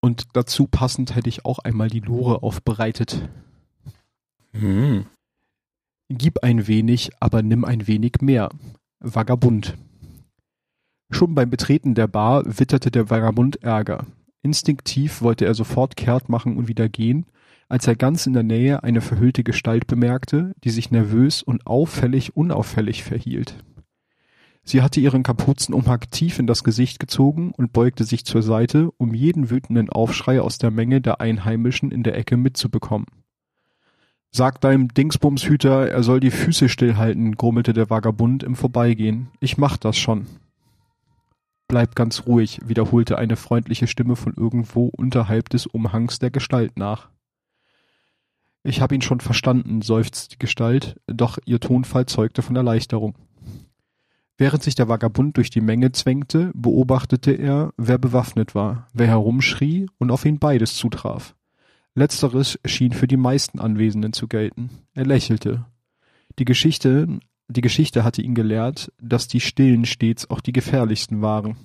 Und 0.00 0.28
dazu 0.34 0.68
passend 0.68 1.16
hätte 1.16 1.28
ich 1.28 1.44
auch 1.44 1.58
einmal 1.58 1.88
die 1.88 2.00
Lore 2.00 2.44
aufbereitet. 2.44 3.28
Hm. 4.52 5.06
Gib 6.10 6.44
ein 6.44 6.68
wenig, 6.68 7.10
aber 7.18 7.42
nimm 7.42 7.64
ein 7.64 7.88
wenig 7.88 8.20
mehr. 8.20 8.50
Vagabund. 9.04 9.76
Schon 11.10 11.34
beim 11.34 11.50
Betreten 11.50 11.94
der 11.94 12.06
Bar 12.06 12.42
witterte 12.46 12.90
der 12.90 13.10
Vagabund 13.10 13.62
Ärger. 13.62 14.06
Instinktiv 14.42 15.20
wollte 15.20 15.44
er 15.44 15.54
sofort 15.54 15.96
kehrt 15.96 16.30
machen 16.30 16.56
und 16.56 16.68
wieder 16.68 16.88
gehen, 16.88 17.26
als 17.68 17.86
er 17.86 17.96
ganz 17.96 18.26
in 18.26 18.32
der 18.32 18.42
Nähe 18.42 18.82
eine 18.82 19.02
verhüllte 19.02 19.44
Gestalt 19.44 19.86
bemerkte, 19.86 20.54
die 20.64 20.70
sich 20.70 20.90
nervös 20.90 21.42
und 21.42 21.66
auffällig 21.66 22.34
unauffällig 22.34 23.04
verhielt. 23.04 23.62
Sie 24.64 24.80
hatte 24.80 25.00
ihren 25.00 25.22
Kapuzenumhang 25.22 26.00
tief 26.10 26.38
in 26.38 26.46
das 26.46 26.64
Gesicht 26.64 26.98
gezogen 26.98 27.52
und 27.54 27.74
beugte 27.74 28.04
sich 28.04 28.24
zur 28.24 28.42
Seite, 28.42 28.90
um 28.96 29.12
jeden 29.12 29.50
wütenden 29.50 29.90
Aufschrei 29.90 30.40
aus 30.40 30.56
der 30.56 30.70
Menge 30.70 31.02
der 31.02 31.20
Einheimischen 31.20 31.90
in 31.90 32.02
der 32.02 32.16
Ecke 32.16 32.38
mitzubekommen. 32.38 33.06
Sag 34.36 34.60
deinem 34.60 34.88
Dingsbumshüter, 34.88 35.88
er 35.88 36.02
soll 36.02 36.18
die 36.18 36.32
Füße 36.32 36.68
stillhalten, 36.68 37.36
grummelte 37.36 37.72
der 37.72 37.88
Vagabund 37.88 38.42
im 38.42 38.56
Vorbeigehen. 38.56 39.28
Ich 39.38 39.58
mach 39.58 39.76
das 39.76 39.96
schon. 39.96 40.26
Bleib 41.68 41.94
ganz 41.94 42.26
ruhig, 42.26 42.58
wiederholte 42.64 43.16
eine 43.16 43.36
freundliche 43.36 43.86
Stimme 43.86 44.16
von 44.16 44.34
irgendwo 44.34 44.86
unterhalb 44.86 45.50
des 45.50 45.68
Umhangs 45.68 46.18
der 46.18 46.32
Gestalt 46.32 46.76
nach. 46.76 47.10
Ich 48.64 48.80
hab 48.80 48.90
ihn 48.90 49.02
schon 49.02 49.20
verstanden, 49.20 49.82
seufzte 49.82 50.30
die 50.30 50.38
Gestalt, 50.40 51.00
doch 51.06 51.38
ihr 51.44 51.60
Tonfall 51.60 52.06
zeugte 52.06 52.42
von 52.42 52.56
Erleichterung. 52.56 53.14
Während 54.36 54.64
sich 54.64 54.74
der 54.74 54.88
Vagabund 54.88 55.36
durch 55.36 55.50
die 55.50 55.60
Menge 55.60 55.92
zwängte, 55.92 56.50
beobachtete 56.56 57.30
er, 57.30 57.72
wer 57.76 57.98
bewaffnet 57.98 58.56
war, 58.56 58.88
wer 58.94 59.06
herumschrie 59.06 59.86
und 59.98 60.10
auf 60.10 60.24
ihn 60.24 60.40
beides 60.40 60.74
zutraf. 60.74 61.36
Letzteres 61.94 62.58
schien 62.64 62.92
für 62.92 63.06
die 63.06 63.16
meisten 63.16 63.60
Anwesenden 63.60 64.12
zu 64.12 64.26
gelten. 64.26 64.70
Er 64.94 65.06
lächelte. 65.06 65.66
Die 66.38 66.44
Geschichte, 66.44 67.20
die 67.48 67.60
Geschichte 67.60 68.02
hatte 68.02 68.20
ihn 68.20 68.34
gelehrt, 68.34 68.92
dass 69.00 69.28
die 69.28 69.40
Stillen 69.40 69.84
stets 69.84 70.28
auch 70.28 70.40
die 70.40 70.52
gefährlichsten 70.52 71.22
waren. 71.22 71.56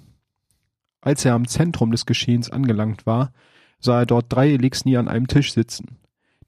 Als 1.02 1.26
er 1.26 1.34
am 1.34 1.48
Zentrum 1.48 1.92
des 1.92 2.06
Geschehens 2.06 2.52
angelangt 2.52 3.06
war, 3.06 3.32
sah 3.80 4.02
er 4.02 4.06
dort 4.06 4.26
drei 4.30 4.52
Elixni 4.52 4.98
an 4.98 5.08
einem 5.08 5.28
Tisch 5.28 5.54
sitzen, 5.54 5.98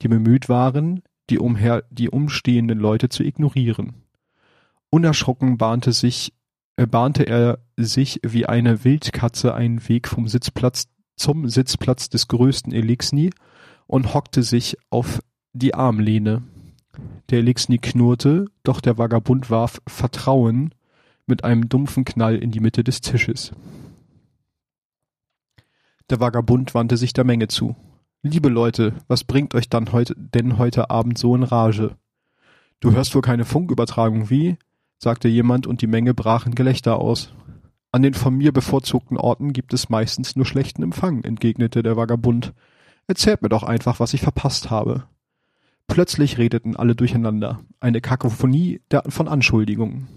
die 0.02 0.08
bemüht 0.08 0.50
waren, 0.50 1.02
die, 1.30 1.40
umher, 1.40 1.84
die 1.90 2.10
umstehenden 2.10 2.78
Leute 2.78 3.10
zu 3.10 3.24
ignorieren. 3.24 4.04
Unerschrocken 4.90 5.58
bahnte 5.58 5.94
sich, 5.94 6.34
äh, 6.76 6.86
bahnte 6.86 7.24
er 7.24 7.60
sich 7.78 8.20
wie 8.24 8.46
eine 8.46 8.84
Wildkatze 8.84 9.56
einen 9.56 9.88
Weg 9.88 10.08
vom 10.08 10.28
Sitzplatz 10.28 10.90
zum 11.16 11.48
Sitzplatz 11.48 12.10
des 12.10 12.28
größten 12.28 12.74
Elixni 12.74 13.32
und 13.92 14.14
hockte 14.14 14.42
sich 14.42 14.78
auf 14.90 15.20
die 15.52 15.76
Armlehne. 15.76 16.44
Der 17.30 17.40
Elixni 17.40 17.78
knurrte, 17.78 18.46
doch 18.64 18.80
der 18.80 18.98
Vagabund 18.98 19.50
warf 19.50 19.82
Vertrauen 19.86 20.74
mit 21.26 21.44
einem 21.44 21.68
dumpfen 21.68 22.06
Knall 22.06 22.38
in 22.38 22.52
die 22.52 22.62
Mitte 22.62 22.86
des 22.86 23.02
Tisches. 23.02 23.52
Der 26.10 26.22
Vagabund 26.22 26.74
wandte 26.74 26.96
sich 26.96 27.12
der 27.12 27.26
Menge 27.26 27.50
zu. 27.50 27.76
Liebe 28.24 28.48
Leute, 28.48 28.94
was 29.10 29.26
bringt 29.26 29.56
euch 29.56 29.68
dann 29.68 29.92
heute, 29.92 30.16
denn 30.16 30.58
heute 30.58 30.90
Abend 30.90 31.18
so 31.18 31.36
in 31.36 31.44
Rage? 31.44 31.98
Du 32.80 32.94
hörst 32.94 33.14
wohl 33.14 33.22
keine 33.22 33.44
Funkübertragung, 33.44 34.30
wie? 34.30 34.58
sagte 35.00 35.28
jemand 35.28 35.68
und 35.68 35.82
die 35.82 35.88
Menge 35.88 36.14
brach 36.14 36.46
in 36.46 36.56
Gelächter 36.56 36.98
aus. 36.98 37.34
An 37.92 38.04
den 38.04 38.14
von 38.14 38.38
mir 38.38 38.54
bevorzugten 38.54 39.18
Orten 39.18 39.52
gibt 39.52 39.74
es 39.74 39.90
meistens 39.90 40.38
nur 40.38 40.46
schlechten 40.46 40.82
Empfang, 40.82 41.26
entgegnete 41.26 41.84
der 41.84 41.98
Vagabund. 41.98 42.54
Erzählt 43.12 43.42
mir 43.42 43.50
doch 43.50 43.64
einfach, 43.64 44.00
was 44.00 44.14
ich 44.14 44.22
verpasst 44.22 44.70
habe. 44.70 45.04
Plötzlich 45.88 46.38
redeten 46.38 46.78
alle 46.78 46.96
durcheinander. 46.96 47.60
Eine 47.82 48.00
Kakophonie 48.00 48.80
von 49.10 49.28
Anschuldigungen. 49.28 50.08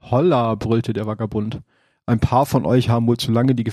Holla, 0.00 0.54
brüllte 0.54 0.92
der 0.92 1.04
Vagabund. 1.04 1.62
Ein 2.06 2.20
paar 2.20 2.46
von 2.46 2.64
euch 2.64 2.90
haben 2.90 3.08
wohl 3.08 3.16
zu 3.16 3.32
lange 3.32 3.56
die 3.56 3.68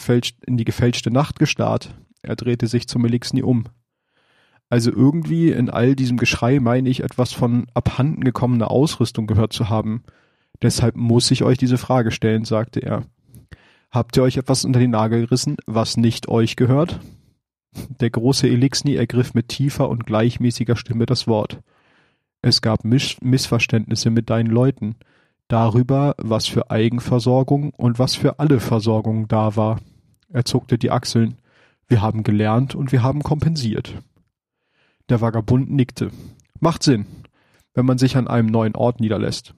in 0.48 0.58
die 0.58 0.66
gefälschte 0.66 1.12
Nacht 1.12 1.38
gestarrt. 1.38 1.94
Er 2.24 2.36
drehte 2.36 2.66
sich 2.66 2.88
zum 2.88 3.06
Elixni 3.06 3.44
um. 3.44 3.66
Also 4.68 4.90
irgendwie 4.90 5.52
in 5.52 5.70
all 5.70 5.96
diesem 5.96 6.18
Geschrei 6.18 6.60
meine 6.60 6.90
ich 6.90 7.04
etwas 7.04 7.34
von 7.34 7.68
abhanden 7.76 8.24
gekommener 8.24 8.72
Ausrüstung 8.72 9.28
gehört 9.28 9.54
zu 9.54 9.70
haben. 9.70 10.02
Deshalb 10.64 10.96
muss 10.96 11.30
ich 11.30 11.44
euch 11.44 11.60
diese 11.60 11.78
Frage 11.78 12.10
stellen, 12.10 12.46
sagte 12.46 12.80
er. 12.80 13.04
Habt 13.92 14.18
ihr 14.18 14.24
euch 14.24 14.38
etwas 14.38 14.66
unter 14.66 14.80
den 14.80 14.90
Nagel 14.90 15.22
gerissen, 15.22 15.56
was 15.68 15.98
nicht 15.98 16.30
euch 16.30 16.56
gehört? 16.56 17.00
Der 18.00 18.10
große 18.10 18.48
Elixni 18.48 18.96
ergriff 18.96 19.34
mit 19.34 19.50
tiefer 19.50 19.90
und 19.90 20.06
gleichmäßiger 20.06 20.76
Stimme 20.76 21.06
das 21.06 21.28
Wort. 21.28 21.62
Es 22.42 22.62
gab 22.62 22.84
Misch 22.84 23.18
Missverständnisse 23.22 24.10
mit 24.10 24.30
deinen 24.30 24.50
Leuten 24.50 24.96
darüber, 25.48 26.16
was 26.18 26.48
für 26.48 26.70
Eigenversorgung 26.70 27.72
und 27.72 28.00
was 28.00 28.16
für 28.16 28.40
alle 28.40 28.60
Versorgung 28.60 29.28
da 29.28 29.56
war. 29.56 29.80
Er 30.30 30.46
zuckte 30.46 30.78
die 30.78 30.92
Achseln. 30.92 31.38
Wir 31.88 32.02
haben 32.02 32.24
gelernt 32.24 32.76
und 32.76 32.92
wir 32.92 33.04
haben 33.04 33.24
kompensiert. 33.24 33.94
Der 35.10 35.22
Vagabund 35.22 35.72
nickte. 35.72 36.12
Macht 36.60 36.84
Sinn, 36.84 37.06
wenn 37.74 37.86
man 37.86 37.98
sich 37.98 38.18
an 38.18 38.28
einem 38.28 38.48
neuen 38.48 38.76
Ort 38.76 39.00
niederlässt. 39.00 39.54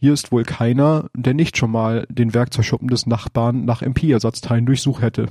Hier 0.00 0.12
ist 0.14 0.32
wohl 0.32 0.44
keiner, 0.44 1.10
der 1.14 1.34
nicht 1.34 1.56
schon 1.56 1.70
mal 1.70 2.06
den 2.08 2.32
Werkzeugschuppen 2.32 2.88
des 2.88 3.06
Nachbarn 3.06 3.66
nach 3.66 3.82
MP-Ersatzteilen 3.82 4.66
durchsucht 4.66 5.02
hätte. 5.02 5.26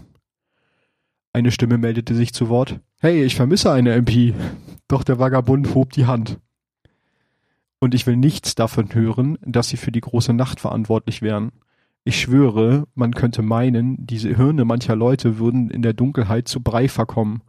Eine 1.31 1.51
Stimme 1.51 1.77
meldete 1.77 2.15
sich 2.15 2.33
zu 2.33 2.49
Wort. 2.49 2.79
Hey, 2.99 3.23
ich 3.23 3.35
vermisse 3.35 3.71
eine 3.71 3.93
MP. 3.93 4.33
Doch 4.87 5.03
der 5.03 5.19
Vagabund 5.19 5.75
hob 5.75 5.93
die 5.93 6.07
Hand. 6.07 6.39
Und 7.79 7.93
ich 7.93 8.07
will 8.07 8.17
nichts 8.17 8.55
davon 8.55 8.93
hören, 8.93 9.37
dass 9.41 9.69
sie 9.69 9.77
für 9.77 9.91
die 9.91 10.01
große 10.01 10.33
Nacht 10.33 10.59
verantwortlich 10.59 11.21
wären. 11.21 11.51
Ich 12.03 12.19
schwöre, 12.19 12.87
man 12.95 13.13
könnte 13.13 13.41
meinen, 13.41 14.05
diese 14.05 14.35
Hirne 14.35 14.65
mancher 14.65 14.95
Leute 14.95 15.37
würden 15.37 15.69
in 15.69 15.81
der 15.81 15.93
Dunkelheit 15.93 16.47
zu 16.47 16.61
Brei 16.61 16.89
verkommen. 16.89 17.43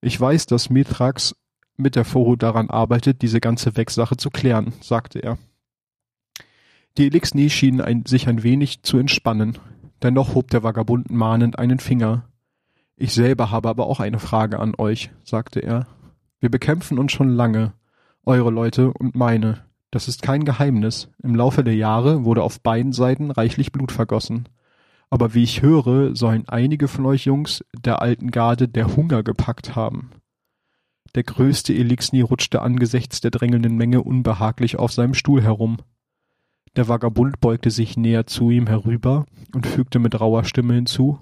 Ich 0.00 0.18
weiß, 0.18 0.46
dass 0.46 0.70
Mithrax 0.70 1.36
mit 1.76 1.96
der 1.96 2.04
Vorhut 2.04 2.42
daran 2.42 2.70
arbeitet, 2.70 3.22
diese 3.22 3.40
ganze 3.40 3.76
Wegsache 3.76 4.16
zu 4.16 4.30
klären, 4.30 4.72
sagte 4.80 5.18
er. 5.22 5.38
Die 6.96 7.06
Elixni 7.06 7.50
schienen 7.50 7.80
ein, 7.80 8.06
sich 8.06 8.28
ein 8.28 8.42
wenig 8.42 8.82
zu 8.82 8.98
entspannen. 8.98 9.58
Dennoch 10.02 10.34
hob 10.34 10.50
der 10.50 10.62
Vagabund 10.62 11.10
mahnend 11.10 11.58
einen 11.58 11.78
Finger. 11.78 12.29
Ich 13.02 13.14
selber 13.14 13.50
habe 13.50 13.70
aber 13.70 13.86
auch 13.86 13.98
eine 13.98 14.18
Frage 14.18 14.58
an 14.58 14.74
euch, 14.76 15.10
sagte 15.24 15.60
er. 15.60 15.86
Wir 16.38 16.50
bekämpfen 16.50 16.98
uns 16.98 17.12
schon 17.12 17.30
lange, 17.30 17.72
eure 18.26 18.50
Leute 18.50 18.92
und 18.92 19.14
meine. 19.14 19.64
Das 19.90 20.06
ist 20.06 20.20
kein 20.20 20.44
Geheimnis. 20.44 21.08
Im 21.22 21.34
Laufe 21.34 21.64
der 21.64 21.74
Jahre 21.74 22.26
wurde 22.26 22.42
auf 22.42 22.60
beiden 22.60 22.92
Seiten 22.92 23.30
reichlich 23.30 23.72
Blut 23.72 23.90
vergossen. 23.90 24.50
Aber 25.08 25.32
wie 25.32 25.44
ich 25.44 25.62
höre, 25.62 26.14
sollen 26.14 26.46
einige 26.46 26.88
von 26.88 27.06
euch 27.06 27.24
Jungs 27.24 27.64
der 27.74 28.02
alten 28.02 28.30
Garde 28.30 28.68
der 28.68 28.94
Hunger 28.94 29.22
gepackt 29.22 29.74
haben. 29.74 30.10
Der 31.14 31.22
größte 31.22 31.72
Elixni 31.72 32.20
rutschte 32.20 32.60
angesichts 32.60 33.22
der 33.22 33.30
drängelnden 33.30 33.78
Menge 33.78 34.02
unbehaglich 34.02 34.78
auf 34.78 34.92
seinem 34.92 35.14
Stuhl 35.14 35.40
herum. 35.40 35.78
Der 36.76 36.86
Vagabund 36.86 37.40
beugte 37.40 37.70
sich 37.70 37.96
näher 37.96 38.26
zu 38.26 38.50
ihm 38.50 38.66
herüber 38.66 39.24
und 39.54 39.66
fügte 39.66 40.00
mit 40.00 40.20
rauer 40.20 40.44
Stimme 40.44 40.74
hinzu, 40.74 41.18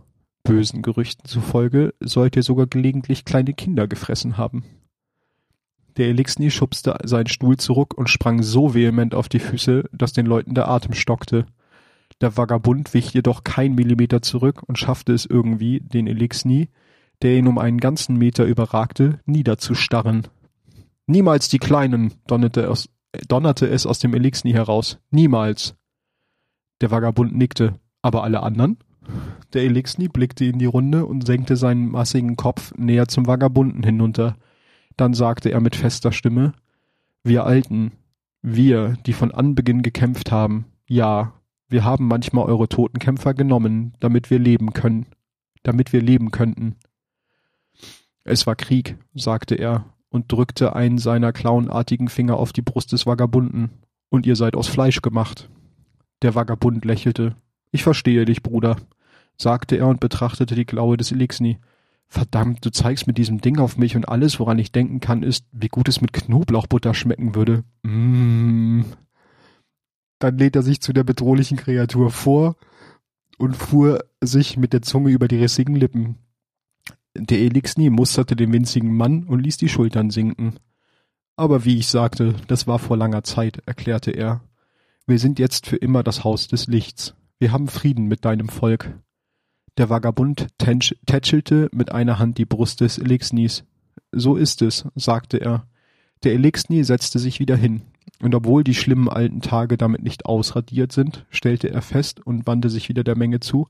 bösen 0.49 0.81
Gerüchten 0.81 1.29
zufolge 1.29 1.93
sollt 2.01 2.35
ihr 2.35 2.43
sogar 2.43 2.67
gelegentlich 2.67 3.27
kleine 3.27 3.53
Kinder 3.53 3.87
gefressen 3.87 4.39
haben. 4.39 4.65
Der 5.99 6.07
Elixni 6.09 6.51
schubste 6.51 6.97
seinen 7.05 7.27
Stuhl 7.27 7.59
zurück 7.59 7.93
und 7.93 8.09
sprang 8.09 8.43
so 8.43 8.73
vehement 8.73 9.15
auf 9.15 9.29
die 9.29 9.41
Füße, 9.41 9.85
dass 9.93 10.15
den 10.15 10.25
Leuten 10.25 10.55
der 10.55 10.69
Atem 10.69 10.95
stockte. 10.95 11.45
Der 12.23 12.39
Vagabund 12.39 12.95
wich 12.95 13.13
jedoch 13.13 13.45
kein 13.45 13.75
Millimeter 13.75 14.23
zurück 14.23 14.63
und 14.67 14.79
schaffte 14.79 15.13
es 15.13 15.27
irgendwie, 15.27 15.81
den 15.81 16.07
Elixni, 16.07 16.71
der 17.21 17.37
ihn 17.37 17.47
um 17.47 17.59
einen 17.59 17.79
ganzen 17.79 18.17
Meter 18.17 18.47
überragte, 18.47 19.21
niederzustarren. 19.27 20.29
Niemals 21.07 21.49
die 21.49 21.59
Kleinen, 21.59 22.15
donnerte, 22.27 22.63
es, 22.63 22.89
donnerte 23.29 23.69
es 23.69 23.85
aus 23.85 23.99
dem 23.99 24.15
Elixni 24.15 24.53
heraus. 24.53 24.99
Niemals. 25.11 25.77
Der 26.81 26.91
Vagabund 26.91 27.37
nickte. 27.37 27.75
Aber 28.01 28.25
alle 28.25 28.43
anderen? 28.43 28.79
Der 29.53 29.63
Elixni 29.63 30.09
blickte 30.09 30.45
in 30.45 30.59
die 30.59 30.67
Runde 30.67 31.07
und 31.07 31.27
senkte 31.27 31.57
seinen 31.57 31.91
massigen 31.91 32.37
Kopf 32.37 32.75
näher 32.77 33.09
zum 33.09 33.27
Vagabunden 33.27 33.83
hinunter. 33.83 34.37
Dann 34.97 35.15
sagte 35.15 35.51
er 35.51 35.61
mit 35.61 35.77
fester 35.77 36.13
Stimme, 36.13 36.53
wir 37.23 37.45
Alten, 37.45 37.93
wir, 38.43 38.97
die 39.07 39.13
von 39.13 39.33
Anbeginn 39.33 39.83
gekämpft 39.83 40.31
haben, 40.31 40.67
ja, 40.87 41.33
wir 41.69 41.85
haben 41.85 42.09
manchmal 42.09 42.47
eure 42.47 42.69
toten 42.69 42.99
Kämpfer 42.99 43.35
genommen, 43.35 43.95
damit 44.01 44.31
wir 44.31 44.39
leben 44.39 44.73
können, 44.73 45.07
damit 45.63 45.93
wir 45.93 46.01
leben 46.01 46.31
könnten. 46.31 46.77
Es 48.25 48.47
war 48.47 48.57
Krieg, 48.57 48.97
sagte 49.15 49.55
er 49.55 49.85
und 50.11 50.33
drückte 50.33 50.75
einen 50.75 50.99
seiner 50.99 51.33
clownartigen 51.33 52.09
Finger 52.09 52.37
auf 52.37 52.53
die 52.53 52.63
Brust 52.63 52.93
des 52.93 53.07
Vagabunden. 53.07 53.71
Und 54.11 54.27
ihr 54.27 54.37
seid 54.37 54.57
aus 54.57 54.69
Fleisch 54.69 55.03
gemacht. 55.03 55.51
Der 56.23 56.35
Vagabund 56.35 56.85
lächelte. 56.85 57.37
Ich 57.71 57.83
verstehe 57.83 58.25
dich, 58.25 58.43
Bruder, 58.43 58.77
sagte 59.41 59.77
er 59.77 59.87
und 59.87 60.01
betrachtete 60.01 60.55
die 60.55 60.65
Klaue 60.65 60.97
des 60.97 61.13
Elixni. 61.13 61.59
Verdammt, 62.09 62.65
du 62.65 62.71
zeigst 62.71 63.07
mit 63.07 63.19
diesem 63.19 63.41
Ding 63.41 63.59
auf 63.59 63.77
mich 63.77 63.95
und 63.95 64.09
alles, 64.09 64.41
woran 64.41 64.59
ich 64.59 64.73
denken 64.73 65.01
kann, 65.01 65.23
ist, 65.23 65.45
wie 65.53 65.69
gut 65.69 65.89
es 65.89 66.01
mit 66.01 66.13
Knoblauchbutter 66.13 66.95
schmecken 66.95 67.35
würde. 67.35 67.65
Mmh. 67.83 68.85
Dann 70.19 70.39
lädt 70.39 70.57
er 70.57 70.63
sich 70.63 70.81
zu 70.81 70.93
der 70.93 71.05
bedrohlichen 71.05 71.59
Kreatur 71.59 72.11
vor 72.11 72.57
und 73.37 73.57
fuhr 73.57 74.05
sich 74.21 74.57
mit 74.57 74.73
der 74.73 74.83
Zunge 74.83 75.11
über 75.11 75.29
die 75.29 75.37
rissigen 75.37 75.77
Lippen. 75.77 76.17
Der 77.15 77.39
Elixni 77.39 77.91
musterte 77.91 78.37
den 78.37 78.53
winzigen 78.53 78.95
Mann 78.97 79.25
und 79.25 79.41
ließ 79.41 79.59
die 79.59 79.69
Schultern 79.69 80.11
sinken. 80.11 80.55
Aber 81.37 81.65
wie 81.65 81.79
ich 81.79 81.89
sagte, 81.89 82.35
das 82.49 82.67
war 82.67 82.79
vor 82.79 82.97
langer 82.97 83.23
Zeit, 83.23 83.63
erklärte 83.67 84.11
er. 84.11 84.43
Wir 85.07 85.19
sind 85.19 85.39
jetzt 85.39 85.67
für 85.67 85.77
immer 85.77 86.03
das 86.03 86.25
Haus 86.25 86.49
des 86.49 86.67
Lichts. 86.67 87.15
Wir 87.39 87.53
haben 87.53 87.69
Frieden 87.69 88.07
mit 88.07 88.25
deinem 88.25 88.49
Volk. 88.49 88.93
Der 89.79 89.89
Vagabund 89.89 90.49
tätschelte 90.59 91.69
mit 91.73 91.93
einer 91.93 92.19
Hand 92.19 92.39
die 92.39 92.45
Brust 92.45 92.81
des 92.81 92.99
Elixnis. 92.99 93.65
So 94.11 94.35
ist 94.35 94.61
es, 94.61 94.85
sagte 94.97 95.41
er. 95.41 95.69
Der 96.25 96.33
Elixni 96.33 96.83
setzte 96.83 97.21
sich 97.21 97.39
wieder 97.39 97.55
hin, 97.55 97.83
und 98.21 98.35
obwohl 98.35 98.65
die 98.65 98.75
schlimmen 98.75 99.09
alten 99.09 99.41
Tage 99.41 99.79
damit 99.79 100.03
nicht 100.03 100.27
ausradiert 100.27 100.91
sind, 100.91 101.27
stellte 101.31 101.71
er 101.71 101.81
fest 101.81 102.19
und 102.27 102.45
wandte 102.49 102.71
sich 102.71 102.89
wieder 102.89 103.05
der 103.05 103.17
Menge 103.17 103.39
zu, 103.39 103.69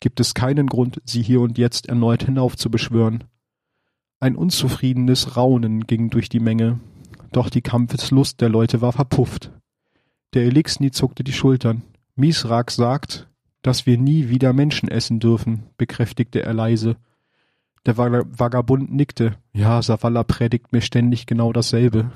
gibt 0.00 0.20
es 0.20 0.32
keinen 0.32 0.68
Grund, 0.68 1.02
sie 1.04 1.22
hier 1.22 1.42
und 1.42 1.58
jetzt 1.58 1.86
erneut 1.86 2.22
hinaufzubeschwören. 2.22 3.24
Ein 4.20 4.36
unzufriedenes 4.36 5.36
Raunen 5.36 5.86
ging 5.86 6.08
durch 6.08 6.30
die 6.30 6.40
Menge, 6.40 6.80
doch 7.30 7.50
die 7.50 7.60
Kampfeslust 7.60 8.40
der 8.40 8.48
Leute 8.48 8.80
war 8.80 8.92
verpufft. 8.92 9.50
Der 10.32 10.44
Elixni 10.44 10.92
zuckte 10.92 11.24
die 11.24 11.34
Schultern. 11.34 11.82
Misrak 12.16 12.70
sagt, 12.70 13.28
dass 13.62 13.86
wir 13.86 13.98
nie 13.98 14.28
wieder 14.28 14.52
Menschen 14.52 14.88
essen 14.88 15.20
dürfen, 15.20 15.64
bekräftigte 15.76 16.42
er 16.42 16.52
leise. 16.52 16.96
Der 17.86 17.96
Vagabund 17.96 18.92
nickte. 18.92 19.36
Ja, 19.52 19.82
Savala 19.82 20.22
predigt 20.22 20.72
mir 20.72 20.82
ständig 20.82 21.26
genau 21.26 21.52
dasselbe. 21.52 22.10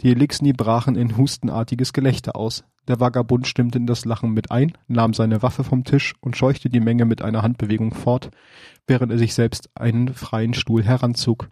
Die 0.00 0.10
Elixni 0.10 0.52
brachen 0.52 0.96
in 0.96 1.16
hustenartiges 1.16 1.92
Gelächter 1.92 2.36
aus. 2.36 2.64
Der 2.88 3.00
Vagabund 3.00 3.46
stimmte 3.46 3.78
in 3.78 3.86
das 3.86 4.04
Lachen 4.04 4.32
mit 4.32 4.50
ein, 4.50 4.72
nahm 4.88 5.14
seine 5.14 5.42
Waffe 5.42 5.64
vom 5.64 5.84
Tisch 5.84 6.14
und 6.20 6.36
scheuchte 6.36 6.68
die 6.68 6.80
Menge 6.80 7.06
mit 7.06 7.22
einer 7.22 7.42
Handbewegung 7.42 7.94
fort, 7.94 8.30
während 8.86 9.10
er 9.10 9.18
sich 9.18 9.32
selbst 9.32 9.70
einen 9.74 10.12
freien 10.12 10.52
Stuhl 10.52 10.82
heranzog. 10.82 11.48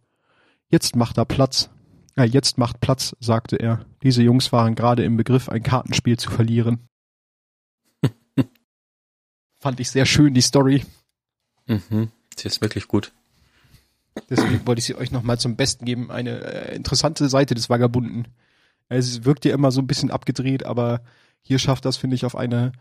Jetzt 0.69 0.97
macht 0.97 1.17
er 1.17 1.25
Platz. 1.25 1.71
Äh, 2.17 2.25
jetzt 2.25 2.59
macht 2.59 2.81
Platz, 2.81 3.17
sagte 3.21 3.57
er. 3.57 3.81
Diese 4.03 4.23
Jungs 4.23 4.53
waren 4.53 4.75
gerade 4.75 5.05
im 5.05 5.17
Begriff, 5.17 5.49
ein 5.49 5.63
Kartenspiel 5.63 6.19
zu 6.19 6.31
verlieren. 6.31 6.81
Fand 9.63 9.79
ich 9.79 9.93
sehr 9.93 10.07
schön, 10.07 10.35
die 10.35 10.41
Story. 10.41 10.85
Mhm. 11.69 12.11
Sie 12.37 12.49
ist 12.49 12.61
wirklich 12.61 12.89
gut. 12.89 13.13
Deswegen 14.29 14.67
wollte 14.67 14.81
ich 14.81 14.87
sie 14.87 14.97
euch 14.97 15.13
nochmal 15.13 15.39
zum 15.39 15.55
Besten 15.55 15.85
geben. 15.85 16.11
Eine 16.11 16.41
äh, 16.41 16.75
interessante 16.75 17.29
Seite 17.29 17.55
des 17.55 17.71
Vagabunden. 17.71 18.27
Es 18.89 19.25
wirkt 19.25 19.45
ja 19.45 19.55
immer 19.55 19.71
so 19.71 19.81
ein 19.81 19.87
bisschen 19.87 20.11
abgedreht, 20.11 20.67
aber 20.67 21.01
hier 21.43 21.61
schafft 21.61 21.85
das, 21.85 21.97
finde 21.97 22.17
ich, 22.17 22.25
auf 22.25 22.35
eine, 22.35 22.73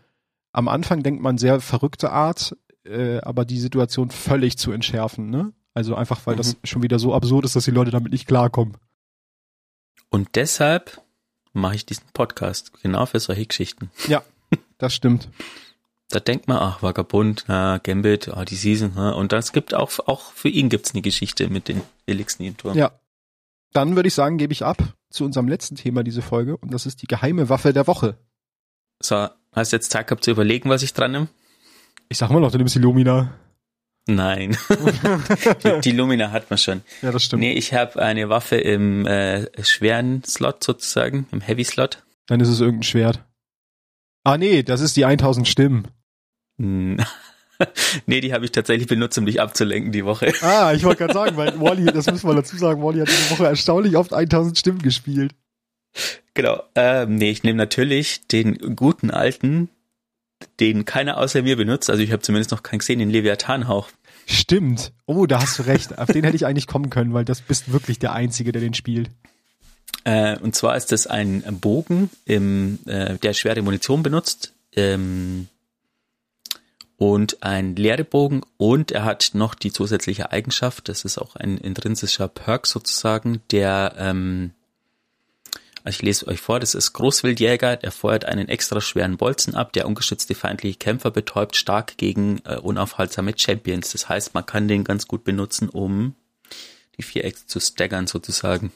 am 0.54 0.68
Anfang 0.68 1.04
denkt 1.04 1.22
man 1.22 1.38
sehr 1.38 1.62
verrückte 1.62 2.12
Art, 2.12 2.58
äh, 2.84 3.20
aber 3.20 3.46
die 3.46 3.60
Situation 3.60 4.10
völlig 4.10 4.58
zu 4.58 4.72
entschärfen, 4.72 5.30
ne? 5.30 5.54
Also 5.76 5.94
einfach, 5.94 6.26
weil 6.26 6.34
mhm. 6.34 6.40
das 6.40 6.58
schon 6.64 6.82
wieder 6.82 6.98
so 6.98 7.14
absurd 7.14 7.46
ist, 7.46 7.56
dass 7.56 7.66
die 7.66 7.72
Leute 7.72 7.92
damit 7.92 8.12
nicht 8.12 8.28
klarkommen. 8.28 8.76
Und 10.10 10.30
deshalb 10.34 11.00
mache 11.54 11.76
ich 11.76 11.86
diesen 11.86 12.08
Podcast, 12.12 12.74
genau 12.82 13.06
für 13.06 13.20
solche 13.20 13.46
Geschichten. 13.46 13.92
Ja, 14.08 14.24
das 14.80 14.96
stimmt. 14.96 15.30
Da 16.12 16.20
denkt 16.20 16.50
man, 16.50 16.58
ach, 16.58 16.84
Vagabund, 16.84 17.46
na, 17.48 17.78
Gambit, 17.78 18.28
ah, 18.28 18.44
die 18.44 18.56
Season, 18.56 18.92
na, 18.96 19.12
und 19.12 19.32
das 19.32 19.54
gibt 19.54 19.74
auch, 19.74 19.92
auch 20.08 20.34
für 20.34 20.50
ihn 20.50 20.68
gibt's 20.68 20.94
eine 20.94 21.02
Geschichte 21.02 21.50
mit 21.50 21.70
den 21.70 21.82
Elixni 22.06 22.48
im 22.48 22.58
Turm. 22.58 22.78
Ja. 22.78 22.92
Dann 23.72 23.96
würde 23.96 24.08
ich 24.08 24.14
sagen, 24.14 24.38
gebe 24.38 24.52
ich 24.52 24.66
ab 24.66 24.84
zu 25.10 25.24
unserem 25.24 25.48
letzten 25.48 25.78
Thema 25.78 26.04
diese 26.04 26.22
Folge, 26.22 26.58
und 26.58 26.74
das 26.74 26.86
ist 26.86 27.02
die 27.02 27.08
geheime 27.08 27.48
Waffe 27.48 27.72
der 27.72 27.88
Woche. 27.88 28.18
So, 29.02 29.30
hast 29.54 29.72
du 29.72 29.78
jetzt 29.78 29.92
Zeit 29.92 30.08
gehabt 30.08 30.26
zu 30.26 30.32
überlegen, 30.32 30.70
was 30.70 30.84
ich 30.84 30.94
dran 30.94 31.14
nehme? 31.14 31.28
Ich 32.10 32.18
sag 32.18 32.30
mal 32.30 32.42
noch, 32.42 32.52
du 32.52 32.58
nimmst 32.58 32.76
die 32.76 32.80
Lumina. 32.80 33.34
Nein. 34.06 34.58
die, 35.64 35.80
die, 35.82 35.92
Lumina 35.92 36.32
hat 36.32 36.50
man 36.50 36.58
schon. 36.58 36.82
Ja, 37.02 37.12
das 37.12 37.24
stimmt. 37.24 37.42
Nee, 37.42 37.54
ich 37.54 37.74
habe 37.74 38.02
eine 38.02 38.28
Waffe 38.28 38.58
im 38.58 39.06
äh, 39.06 39.48
schweren 39.64 40.24
Slot 40.26 40.64
sozusagen, 40.64 41.28
im 41.32 41.40
Heavy 41.40 41.64
Slot. 41.64 42.04
Dann 42.28 42.42
ist 42.42 42.50
es 42.50 42.60
irgendein 42.60 42.84
Schwert. 42.84 43.24
Ah 44.24 44.38
nee, 44.38 44.64
das 44.64 44.82
ist 44.82 44.98
die 44.98 45.06
1000 45.06 45.48
Stimmen. 45.48 45.88
Nee, 48.08 48.22
die 48.22 48.34
habe 48.34 48.46
ich 48.46 48.52
tatsächlich 48.52 48.88
benutzt, 48.88 49.18
um 49.18 49.26
dich 49.26 49.40
abzulenken 49.40 49.92
die 49.92 50.06
Woche. 50.06 50.34
Ah, 50.42 50.74
ich 50.74 50.84
wollte 50.84 51.06
gerade 51.06 51.14
sagen, 51.14 51.38
weil 51.38 51.60
Wally, 51.60 51.86
das 51.86 52.08
müssen 52.08 52.28
wir 52.28 52.36
dazu 52.36 52.58
sagen, 52.58 52.82
Wally 52.82 53.00
hat 53.00 53.08
diese 53.08 53.30
Woche 53.30 53.46
erstaunlich 53.46 53.96
oft 53.98 54.14
1000 54.14 54.58
Stimmen 54.58 54.82
gespielt. 54.82 55.34
Genau. 56.34 56.64
Ähm, 56.76 57.16
nee, 57.16 57.30
ich 57.30 57.44
nehme 57.44 57.58
natürlich 57.58 58.28
den 58.28 58.76
guten 58.76 59.12
alten, 59.12 59.70
den 60.60 60.86
keiner 60.86 61.18
außer 61.18 61.42
mir 61.44 61.58
benutzt. 61.58 61.90
Also 61.90 62.02
ich 62.02 62.12
habe 62.12 62.22
zumindest 62.22 62.52
noch 62.52 62.64
keinen 62.64 62.80
gesehen, 62.80 63.00
den 63.00 63.10
Leviathan-Hauch. 63.10 63.90
Stimmt. 64.26 64.94
Oh, 65.06 65.26
da 65.26 65.42
hast 65.42 65.60
du 65.60 65.64
recht. 65.64 65.98
Auf 65.98 66.08
den 66.08 66.24
hätte 66.24 66.36
ich 66.36 66.46
eigentlich 66.46 66.68
kommen 66.68 66.90
können, 66.90 67.14
weil 67.14 67.26
das 67.26 67.42
bist 67.42 67.72
wirklich 67.72 68.00
der 68.00 68.14
Einzige, 68.14 68.52
der 68.52 68.62
den 68.62 68.74
spielt. 68.74 69.10
Äh, 70.04 70.38
und 70.40 70.56
zwar 70.56 70.78
ist 70.78 70.92
das 70.92 71.06
ein 71.06 71.44
Bogen, 71.60 72.10
im, 72.26 72.80
äh, 72.86 73.18
der 73.18 73.34
schwere 73.34 73.62
Munition 73.62 74.04
benutzt. 74.04 74.54
Ähm, 74.76 75.48
und 77.02 77.42
ein 77.42 77.76
Leerebogen 77.76 78.44
und 78.58 78.92
er 78.92 79.04
hat 79.06 79.32
noch 79.34 79.56
die 79.56 79.72
zusätzliche 79.72 80.32
Eigenschaft, 80.32 80.88
das 80.88 81.04
ist 81.04 81.18
auch 81.18 81.36
ein 81.36 81.58
intrinsischer 81.58 82.28
Perk 82.28 82.68
sozusagen, 82.68 83.42
der 83.50 83.96
ähm, 83.98 84.52
also 85.84 85.96
ich 85.96 86.02
lese 86.04 86.28
euch 86.28 86.40
vor, 86.40 86.60
das 86.60 86.76
ist 86.76 86.94
Großwildjäger, 86.94 87.78
der 87.78 87.92
feuert 87.92 88.26
einen 88.26 88.50
extra 88.50 88.82
schweren 88.82 89.18
Bolzen 89.18 89.56
ab, 89.56 89.74
der 89.74 89.88
ungeschützte 89.88 90.36
feindliche 90.36 90.78
Kämpfer 90.78 91.10
betäubt, 91.10 91.56
stark 91.56 91.98
gegen 91.98 92.40
äh, 92.46 92.58
unaufhaltsame 92.58 93.34
Champions. 93.36 93.94
Das 93.94 94.08
heißt, 94.08 94.36
man 94.36 94.46
kann 94.46 94.68
den 94.68 94.84
ganz 94.84 95.08
gut 95.08 95.24
benutzen, 95.24 95.70
um 95.70 96.14
die 96.98 97.02
Vierecks 97.02 97.48
zu 97.48 97.60
staggern 97.60 98.06
sozusagen. 98.06 98.72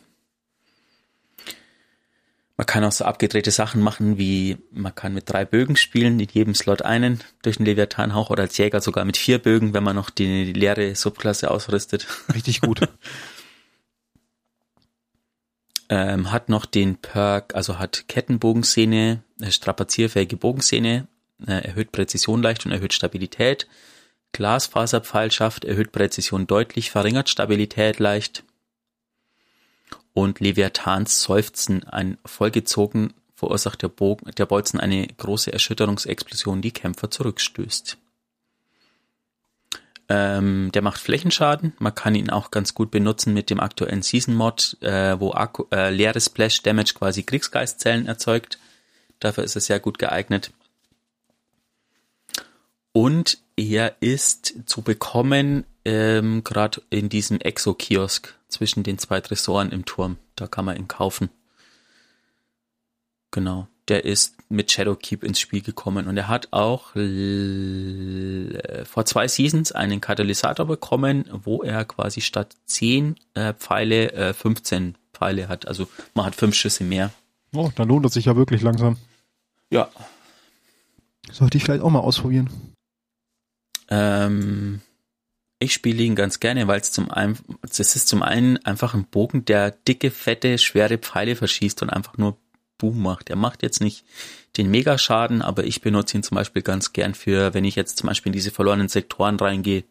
Man 2.58 2.66
kann 2.66 2.86
auch 2.86 2.92
so 2.92 3.04
abgedrehte 3.04 3.52
Sachen 3.52 3.82
machen, 3.82 4.18
wie 4.18 4.58
man 4.72 4.96
kann 4.96 5.14
mit 5.14 5.30
drei 5.30 5.44
Bögen 5.44 5.76
spielen, 5.76 6.20
in 6.22 6.30
jedem 6.32 6.56
Slot 6.56 6.84
einen 6.84 7.22
durch 7.42 7.58
den 7.58 7.66
Leviathan-Hauch 7.66 8.30
oder 8.30 8.44
als 8.44 8.58
Jäger 8.58 8.80
sogar 8.80 9.04
mit 9.04 9.18
vier 9.18 9.40
Bögen, 9.40 9.74
wenn 9.74 9.84
man 9.84 9.96
noch 9.96 10.10
die 10.10 10.54
leere 10.54 10.96
Subklasse 10.96 11.52
ausrüstet. 11.52 12.08
Richtig 12.34 12.62
gut. 12.62 12.80
ähm, 15.90 16.32
hat 16.32 16.48
noch 16.48 16.66
den 16.66 16.96
Perk, 16.96 17.56
also 17.56 17.78
hat 17.78 18.08
Kettenbogenszene, 18.08 19.22
äh, 19.42 19.52
strapazierfähige 19.52 20.38
Bogenszene, 20.38 21.08
äh, 21.46 21.68
erhöht 21.68 21.92
Präzision 21.92 22.42
leicht 22.42 22.66
und 22.66 22.72
erhöht 22.72 22.94
Stabilität. 22.94 23.68
Glasfaserpfeilschaft 24.32 25.66
erhöht 25.66 25.92
Präzision 25.92 26.48
deutlich, 26.48 26.92
verringert 26.92 27.30
Stabilität 27.30 28.00
leicht. 28.00 28.44
Und 30.16 30.40
Leviathans 30.40 31.24
Seufzen, 31.24 31.84
ein 31.84 32.18
vollgezogen 32.26 33.14
verursacht 33.36 33.82
der, 33.82 33.90
Bogen, 33.90 34.32
der 34.32 34.46
Bolzen 34.46 34.80
eine 34.80 35.06
große 35.06 35.52
Erschütterungsexplosion, 35.52 36.62
die 36.62 36.72
Kämpfer 36.72 37.12
zurückstößt. 37.12 37.98
Ähm, 40.08 40.72
der 40.74 40.82
macht 40.82 41.02
Flächenschaden. 41.02 41.74
Man 41.80 41.94
kann 41.94 42.16
ihn 42.16 42.30
auch 42.30 42.50
ganz 42.50 42.74
gut 42.74 42.92
benutzen 42.92 43.34
mit 43.34 43.50
dem 43.50 43.60
aktuellen 43.60 44.04
Season 44.04 44.36
Mod, 44.36 44.78
äh, 44.80 45.20
wo 45.20 45.34
Akku, 45.34 45.66
äh, 45.74 45.90
leere 45.90 46.22
Splash 46.22 46.62
Damage 46.62 46.94
quasi 46.94 47.24
Kriegsgeistzellen 47.24 48.08
erzeugt. 48.08 48.58
Dafür 49.20 49.44
ist 49.44 49.56
er 49.56 49.62
sehr 49.62 49.82
gut 49.82 50.00
geeignet. 50.00 50.52
Und 52.94 53.40
er 53.58 53.96
ist 54.02 54.56
zu 54.66 54.82
bekommen 54.82 55.66
ähm, 55.86 56.44
gerade 56.44 56.82
in 56.90 57.10
diesem 57.10 57.40
Exo-Kiosk 57.40 58.36
zwischen 58.48 58.84
den 58.84 58.98
zwei 58.98 59.22
Tresoren 59.22 59.72
im 59.72 59.86
Turm. 59.86 60.18
Da 60.36 60.48
kann 60.48 60.66
man 60.66 60.78
ihn 60.78 60.88
kaufen. 60.88 61.30
Genau 63.32 63.68
der 63.88 64.06
ist 64.06 64.36
mit 64.50 64.72
Shadowkeep 64.72 65.24
ins 65.24 65.40
Spiel 65.40 65.62
gekommen 65.62 66.08
und 66.08 66.18
er 66.18 66.28
hat 66.28 66.52
auch 66.52 66.92
vor 68.86 69.06
zwei 69.06 69.28
Seasons 69.28 69.72
einen 69.72 70.02
Katalysator 70.02 70.66
bekommen, 70.66 71.26
wo 71.32 71.62
er 71.62 71.86
quasi 71.86 72.22
statt 72.22 72.56
10 72.66 73.16
äh, 73.36 73.54
Pfeile 73.54 74.12
äh, 74.14 74.34
15 74.34 74.98
Pfeile 75.14 75.48
hat. 75.48 75.68
Also 75.68 75.88
man 76.14 76.26
hat 76.26 76.36
fünf 76.36 76.56
Schüsse 76.56 76.84
mehr. 76.84 77.12
Oh, 77.54 77.70
dann 77.76 77.88
lohnt 77.88 78.06
es 78.06 78.14
sich 78.14 78.26
ja 78.26 78.36
wirklich 78.36 78.62
langsam. 78.62 78.98
Ja. 79.70 79.90
Sollte 81.32 81.58
ich 81.58 81.64
vielleicht 81.64 81.84
auch 81.84 81.90
mal 81.90 82.00
ausprobieren. 82.00 82.50
Ähm, 83.90 84.82
ich 85.60 85.74
spiele 85.74 86.04
ihn 86.04 86.16
ganz 86.16 86.40
gerne, 86.40 86.68
weil 86.68 86.80
es 86.80 86.92
zum 86.92 87.10
einen, 87.12 87.38
es 87.64 87.80
ist 87.80 88.08
zum 88.08 88.22
einen 88.24 88.64
einfach 88.66 88.94
ein 88.94 89.06
Bogen, 89.06 89.46
der 89.46 89.72
dicke, 89.72 90.12
fette, 90.12 90.58
schwere 90.58 90.98
Pfeile 90.98 91.36
verschießt 91.36 91.82
und 91.82 91.90
einfach 91.90 92.18
nur 92.18 92.38
Boom 92.78 93.02
macht. 93.02 93.30
Er 93.30 93.38
macht 93.38 93.64
jetzt 93.64 93.82
nicht 93.82 94.06
den 94.58 94.70
Megaschaden, 94.70 95.42
aber 95.42 95.64
ich 95.64 95.82
benutze 95.82 96.18
ihn 96.18 96.24
zum 96.24 96.36
Beispiel 96.36 96.62
ganz 96.62 96.94
gern 96.94 97.14
für, 97.14 97.54
wenn 97.54 97.66
ich 97.66 97.76
jetzt 97.76 97.98
zum 97.98 98.08
Beispiel 98.08 98.30
in 98.30 98.34
diese 98.34 98.52
verlorenen 98.52 98.90
Sektoren 98.90 99.38
reingehe 99.38 99.86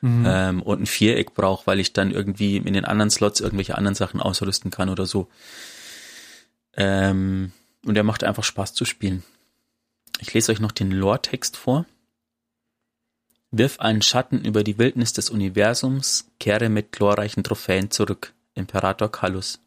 mhm. 0.00 0.24
ähm, 0.26 0.62
und 0.62 0.82
ein 0.82 0.86
Viereck 0.86 1.34
brauche, 1.34 1.66
weil 1.66 1.80
ich 1.80 1.92
dann 1.92 2.10
irgendwie 2.10 2.56
in 2.56 2.72
den 2.72 2.84
anderen 2.84 3.10
Slots 3.10 3.40
irgendwelche 3.40 3.76
anderen 3.76 3.94
Sachen 3.94 4.20
ausrüsten 4.20 4.70
kann 4.70 4.88
oder 4.88 5.06
so. 5.06 5.28
Ähm, 6.74 7.52
und 7.84 7.96
er 7.96 8.04
macht 8.04 8.24
einfach 8.24 8.44
Spaß 8.44 8.74
zu 8.74 8.84
spielen. 8.84 9.22
Ich 10.20 10.32
lese 10.34 10.52
euch 10.52 10.60
noch 10.60 10.72
den 10.72 10.90
Lore-Text 10.90 11.56
vor. 11.56 11.86
Wirf 13.54 13.80
einen 13.80 14.00
Schatten 14.00 14.46
über 14.46 14.64
die 14.64 14.78
Wildnis 14.78 15.12
des 15.12 15.28
Universums, 15.28 16.26
kehre 16.40 16.70
mit 16.70 16.90
glorreichen 16.90 17.44
Trophäen 17.44 17.90
zurück. 17.90 18.32
Imperator 18.54 19.12
Kallus. 19.12 19.60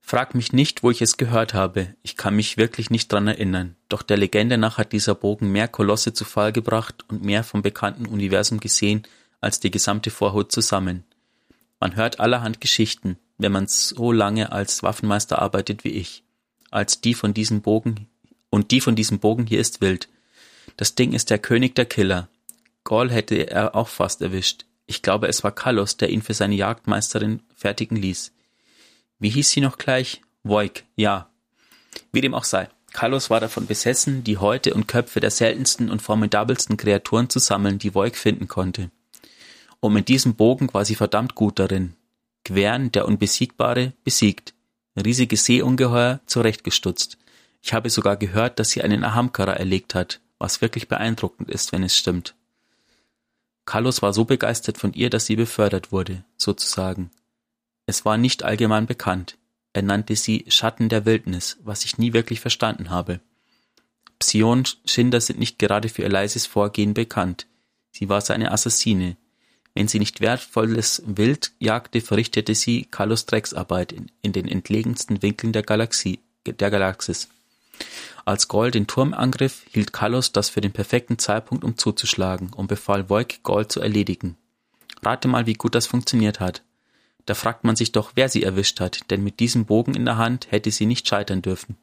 Frag 0.00 0.34
mich 0.34 0.54
nicht, 0.54 0.82
wo 0.82 0.90
ich 0.90 1.02
es 1.02 1.18
gehört 1.18 1.52
habe, 1.52 1.94
ich 2.02 2.16
kann 2.16 2.36
mich 2.36 2.56
wirklich 2.56 2.88
nicht 2.88 3.12
dran 3.12 3.28
erinnern, 3.28 3.76
doch 3.90 4.00
der 4.00 4.16
Legende 4.16 4.56
nach 4.56 4.78
hat 4.78 4.92
dieser 4.92 5.14
Bogen 5.14 5.52
mehr 5.52 5.68
Kolosse 5.68 6.14
zu 6.14 6.24
Fall 6.24 6.52
gebracht 6.52 7.04
und 7.08 7.22
mehr 7.22 7.44
vom 7.44 7.60
bekannten 7.60 8.06
Universum 8.06 8.60
gesehen 8.60 9.02
als 9.42 9.60
die 9.60 9.70
gesamte 9.70 10.10
Vorhut 10.10 10.52
zusammen. 10.52 11.04
Man 11.80 11.96
hört 11.96 12.18
allerhand 12.18 12.62
Geschichten, 12.62 13.18
wenn 13.36 13.52
man 13.52 13.66
so 13.66 14.10
lange 14.10 14.52
als 14.52 14.82
Waffenmeister 14.82 15.40
arbeitet 15.40 15.84
wie 15.84 15.90
ich. 15.90 16.22
Als 16.70 17.02
die 17.02 17.12
von 17.12 17.34
diesem 17.34 17.60
Bogen 17.60 18.08
und 18.48 18.70
die 18.70 18.80
von 18.80 18.96
diesem 18.96 19.18
Bogen 19.18 19.46
hier 19.46 19.60
ist 19.60 19.82
wild. 19.82 20.08
Das 20.76 20.94
Ding 20.94 21.12
ist 21.12 21.30
der 21.30 21.38
König 21.38 21.74
der 21.74 21.86
Killer. 21.86 22.28
Gaul 22.84 23.10
hätte 23.10 23.50
er 23.50 23.74
auch 23.74 23.88
fast 23.88 24.22
erwischt. 24.22 24.66
Ich 24.86 25.02
glaube, 25.02 25.28
es 25.28 25.42
war 25.42 25.52
Kalos, 25.52 25.96
der 25.96 26.10
ihn 26.10 26.22
für 26.22 26.34
seine 26.34 26.54
Jagdmeisterin 26.54 27.42
fertigen 27.54 27.96
ließ. 27.96 28.32
Wie 29.18 29.30
hieß 29.30 29.50
sie 29.50 29.60
noch 29.60 29.78
gleich? 29.78 30.20
Voig, 30.42 30.84
ja. 30.96 31.30
Wie 32.12 32.20
dem 32.20 32.34
auch 32.34 32.44
sei. 32.44 32.68
Carlos 32.92 33.30
war 33.30 33.40
davon 33.40 33.66
besessen, 33.66 34.22
die 34.22 34.38
Häute 34.38 34.74
und 34.74 34.86
Köpfe 34.86 35.18
der 35.20 35.30
seltensten 35.30 35.90
und 35.90 36.02
formidabelsten 36.02 36.76
Kreaturen 36.76 37.28
zu 37.28 37.38
sammeln, 37.38 37.78
die 37.78 37.94
Voig 37.94 38.16
finden 38.16 38.46
konnte. 38.46 38.90
Und 39.80 39.94
mit 39.94 40.08
diesem 40.08 40.34
Bogen 40.34 40.72
war 40.72 40.84
sie 40.84 40.94
verdammt 40.94 41.34
gut 41.34 41.58
darin. 41.58 41.94
Gwern, 42.44 42.92
der 42.92 43.06
Unbesiegbare, 43.06 43.94
besiegt. 44.04 44.54
Riesige 44.96 45.36
Seeungeheuer 45.36 46.20
zurechtgestutzt. 46.26 47.18
Ich 47.62 47.72
habe 47.72 47.90
sogar 47.90 48.16
gehört, 48.16 48.58
dass 48.58 48.70
sie 48.70 48.82
einen 48.82 49.02
Ahamkara 49.02 49.54
erlegt 49.54 49.94
hat, 49.94 50.20
was 50.38 50.60
wirklich 50.60 50.88
beeindruckend 50.88 51.50
ist, 51.50 51.72
wenn 51.72 51.82
es 51.82 51.96
stimmt. 51.96 52.34
Carlos 53.64 54.02
war 54.02 54.12
so 54.12 54.24
begeistert 54.24 54.78
von 54.78 54.92
ihr, 54.92 55.10
dass 55.10 55.26
sie 55.26 55.36
befördert 55.36 55.90
wurde, 55.90 56.24
sozusagen. 56.36 57.10
Es 57.86 58.04
war 58.04 58.16
nicht 58.16 58.42
allgemein 58.42 58.86
bekannt. 58.86 59.38
Er 59.72 59.82
nannte 59.82 60.16
sie 60.16 60.44
Schatten 60.48 60.88
der 60.88 61.04
Wildnis, 61.04 61.58
was 61.62 61.84
ich 61.84 61.98
nie 61.98 62.12
wirklich 62.12 62.40
verstanden 62.40 62.90
habe. 62.90 63.20
Psion-Schinder 64.18 65.20
sind 65.20 65.38
nicht 65.38 65.58
gerade 65.58 65.88
für 65.88 66.02
ihr 66.02 66.08
leises 66.08 66.46
Vorgehen 66.46 66.94
bekannt. 66.94 67.46
Sie 67.90 68.08
war 68.08 68.20
seine 68.20 68.52
Assassine. 68.52 69.16
Wenn 69.74 69.88
sie 69.88 69.98
nicht 69.98 70.20
wertvolles 70.20 71.02
Wild 71.04 71.52
jagte, 71.58 72.00
verrichtete 72.00 72.54
sie 72.54 72.84
Kalos 72.84 73.26
Drecksarbeit 73.26 73.92
in, 73.92 74.10
in 74.22 74.32
den 74.32 74.46
entlegensten 74.46 75.20
Winkeln 75.22 75.52
der 75.52 75.62
Galaxie, 75.62 76.20
der 76.46 76.70
Galaxis. 76.70 77.28
Als 78.24 78.48
Gaul 78.48 78.70
den 78.70 78.86
Turm 78.86 79.12
angriff, 79.12 79.64
hielt 79.70 79.92
Kalos 79.92 80.32
das 80.32 80.48
für 80.48 80.60
den 80.60 80.72
perfekten 80.72 81.18
Zeitpunkt, 81.18 81.64
um 81.64 81.76
zuzuschlagen, 81.76 82.52
und 82.52 82.68
befahl 82.68 83.08
Voig, 83.10 83.40
Gaul 83.42 83.68
zu 83.68 83.80
erledigen. 83.80 84.36
Rate 85.02 85.28
mal, 85.28 85.46
wie 85.46 85.54
gut 85.54 85.74
das 85.74 85.86
funktioniert 85.86 86.40
hat. 86.40 86.62
Da 87.26 87.34
fragt 87.34 87.64
man 87.64 87.76
sich 87.76 87.92
doch, 87.92 88.12
wer 88.14 88.28
sie 88.28 88.42
erwischt 88.42 88.80
hat, 88.80 89.10
denn 89.10 89.24
mit 89.24 89.40
diesem 89.40 89.66
Bogen 89.66 89.94
in 89.94 90.04
der 90.04 90.16
Hand 90.16 90.50
hätte 90.50 90.70
sie 90.70 90.86
nicht 90.86 91.08
scheitern 91.08 91.42
dürfen. 91.42 91.76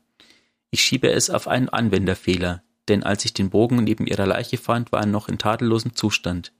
Ich 0.69 0.83
schiebe 0.83 1.11
es 1.11 1.29
auf 1.29 1.47
einen 1.47 1.69
Anwenderfehler, 1.69 2.63
denn 2.87 3.03
als 3.03 3.25
ich 3.25 3.33
den 3.33 3.49
Bogen 3.49 3.83
neben 3.83 4.07
ihrer 4.07 4.25
Leiche 4.25 4.57
fand, 4.57 4.91
war 4.91 5.01
er 5.01 5.05
noch 5.05 5.29
in 5.29 5.37
tadellosem 5.37 5.95
Zustand. 5.95 6.51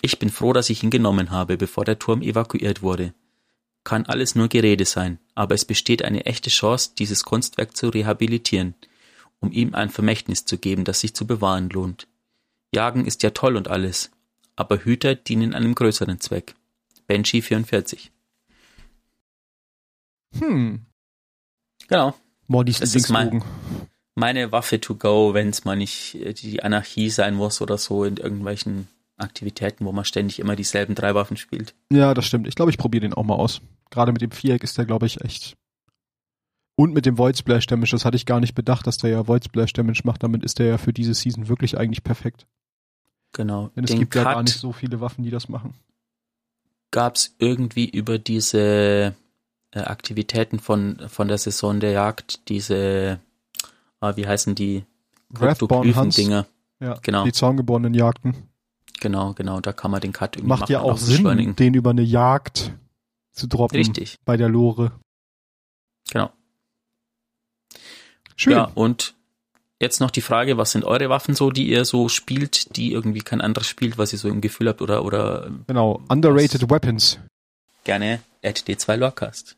Ich 0.00 0.18
bin 0.18 0.30
froh, 0.30 0.52
dass 0.52 0.70
ich 0.70 0.82
ihn 0.82 0.90
genommen 0.90 1.30
habe, 1.30 1.56
bevor 1.56 1.84
der 1.84 1.98
Turm 1.98 2.22
evakuiert 2.22 2.82
wurde. 2.82 3.14
Kann 3.84 4.06
alles 4.06 4.34
nur 4.34 4.48
Gerede 4.48 4.84
sein, 4.84 5.18
aber 5.34 5.54
es 5.54 5.64
besteht 5.64 6.04
eine 6.04 6.24
echte 6.26 6.50
Chance, 6.50 6.90
dieses 6.98 7.24
Kunstwerk 7.24 7.76
zu 7.76 7.88
rehabilitieren, 7.88 8.74
um 9.40 9.50
ihm 9.50 9.74
ein 9.74 9.90
Vermächtnis 9.90 10.44
zu 10.44 10.58
geben, 10.58 10.84
das 10.84 11.00
sich 11.00 11.14
zu 11.14 11.26
bewahren 11.26 11.68
lohnt. 11.68 12.06
Jagen 12.74 13.06
ist 13.06 13.22
ja 13.22 13.30
toll 13.30 13.56
und 13.56 13.68
alles, 13.68 14.10
aber 14.56 14.78
Hüter 14.84 15.14
dienen 15.14 15.54
einem 15.54 15.74
größeren 15.74 16.20
Zweck. 16.20 16.54
Banshee 17.06 17.42
44. 17.42 18.12
Hm. 20.38 20.86
Genau. 21.88 22.14
Mordis 22.46 22.78
das 22.78 22.94
ist 22.94 23.10
mein, 23.10 23.42
meine 24.14 24.52
Waffe 24.52 24.80
to 24.80 24.94
go, 24.94 25.34
wenn 25.34 25.48
es 25.48 25.64
mal 25.64 25.76
nicht 25.76 26.14
äh, 26.16 26.32
die 26.32 26.62
Anarchie 26.62 27.10
sein 27.10 27.34
muss 27.34 27.60
oder 27.60 27.78
so 27.78 28.04
in 28.04 28.16
irgendwelchen 28.16 28.88
Aktivitäten, 29.16 29.84
wo 29.84 29.92
man 29.92 30.04
ständig 30.04 30.38
immer 30.38 30.56
dieselben 30.56 30.94
drei 30.94 31.14
Waffen 31.14 31.36
spielt. 31.36 31.74
Ja, 31.90 32.14
das 32.14 32.26
stimmt. 32.26 32.48
Ich 32.48 32.54
glaube, 32.54 32.70
ich 32.70 32.78
probiere 32.78 33.02
den 33.02 33.14
auch 33.14 33.24
mal 33.24 33.34
aus. 33.34 33.60
Gerade 33.92 34.10
mit 34.12 34.22
dem 34.22 34.30
Viereck 34.32 34.64
ist 34.64 34.76
der, 34.78 34.86
glaube 34.86 35.06
ich, 35.06 35.20
echt. 35.20 35.54
Und 36.74 36.94
mit 36.94 37.04
dem 37.06 37.18
Void 37.18 37.36
Splash 37.36 37.66
Damage, 37.66 37.90
das 37.92 38.04
hatte 38.06 38.16
ich 38.16 38.24
gar 38.26 38.40
nicht 38.40 38.54
bedacht, 38.54 38.86
dass 38.86 38.96
der 38.96 39.10
ja 39.10 39.28
Void 39.28 39.44
Splash 39.44 39.74
Damage 39.74 40.00
macht. 40.04 40.22
Damit 40.22 40.42
ist 40.42 40.58
der 40.58 40.66
ja 40.66 40.78
für 40.78 40.92
diese 40.92 41.12
Season 41.14 41.48
wirklich 41.48 41.76
eigentlich 41.78 42.02
perfekt. 42.02 42.46
Genau. 43.32 43.68
Denn 43.76 43.84
es 43.84 43.90
Den 43.90 44.00
gibt 44.00 44.14
ja 44.14 44.24
gar 44.24 44.34
Cut 44.36 44.44
nicht 44.44 44.56
so 44.58 44.72
viele 44.72 45.00
Waffen, 45.00 45.22
die 45.22 45.30
das 45.30 45.48
machen. 45.48 45.74
gab's 46.90 47.34
irgendwie 47.38 47.88
über 47.88 48.18
diese 48.18 49.14
äh, 49.70 49.78
Aktivitäten 49.80 50.58
von, 50.58 50.98
von 51.08 51.28
der 51.28 51.38
Saison 51.38 51.78
der 51.80 51.92
Jagd, 51.92 52.48
diese, 52.48 53.20
ah, 54.00 54.16
wie 54.16 54.26
heißen 54.26 54.54
die? 54.54 54.84
Dinger. 56.10 56.46
Ja, 56.80 56.98
Genau. 57.02 57.24
die 57.24 57.32
zaungeborenen 57.32 57.94
Jagden. 57.94 58.48
Genau, 59.00 59.32
genau, 59.34 59.60
da 59.60 59.72
kann 59.72 59.90
man 59.90 60.00
den 60.00 60.12
Cut 60.12 60.36
irgendwie 60.36 60.48
Macht 60.48 60.60
machen 60.62 60.72
ja 60.72 60.80
auch 60.80 60.96
Sinn, 60.98 61.56
den 61.56 61.74
über 61.74 61.90
eine 61.90 62.02
Jagd 62.02 62.72
zu 63.32 63.46
droppen. 63.46 63.76
Richtig, 63.78 64.18
Bei 64.24 64.36
der 64.36 64.48
Lore. 64.48 64.92
genau. 66.10 66.30
Schön. 68.36 68.52
Ja, 68.54 68.64
und 68.74 69.14
jetzt 69.80 70.00
noch 70.00 70.10
die 70.10 70.20
Frage, 70.20 70.56
was 70.56 70.72
sind 70.72 70.84
eure 70.84 71.08
Waffen 71.08 71.34
so, 71.34 71.50
die 71.50 71.68
ihr 71.68 71.84
so 71.84 72.08
spielt, 72.08 72.76
die 72.76 72.92
irgendwie 72.92 73.20
kein 73.20 73.40
anderes 73.40 73.66
spielt, 73.68 73.98
was 73.98 74.12
ihr 74.12 74.18
so 74.18 74.28
im 74.28 74.40
Gefühl 74.40 74.68
habt 74.68 74.80
oder, 74.82 75.04
oder 75.04 75.50
Genau. 75.66 76.00
Underrated 76.08 76.70
Weapons. 76.70 77.18
gerne 77.84 78.20
at 78.44 78.58
D2 78.68 78.96
Lorecast. 78.96 79.56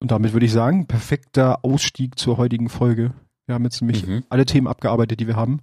Und 0.00 0.10
damit 0.10 0.32
würde 0.32 0.46
ich 0.46 0.52
sagen, 0.52 0.86
perfekter 0.86 1.64
Ausstieg 1.64 2.18
zur 2.18 2.36
heutigen 2.36 2.68
Folge. 2.68 3.12
Wir 3.46 3.54
haben 3.54 3.64
jetzt 3.64 3.80
nämlich 3.80 4.06
Mhm. 4.06 4.24
alle 4.28 4.44
Themen 4.46 4.66
abgearbeitet, 4.68 5.20
die 5.20 5.26
wir 5.26 5.36
haben. 5.36 5.60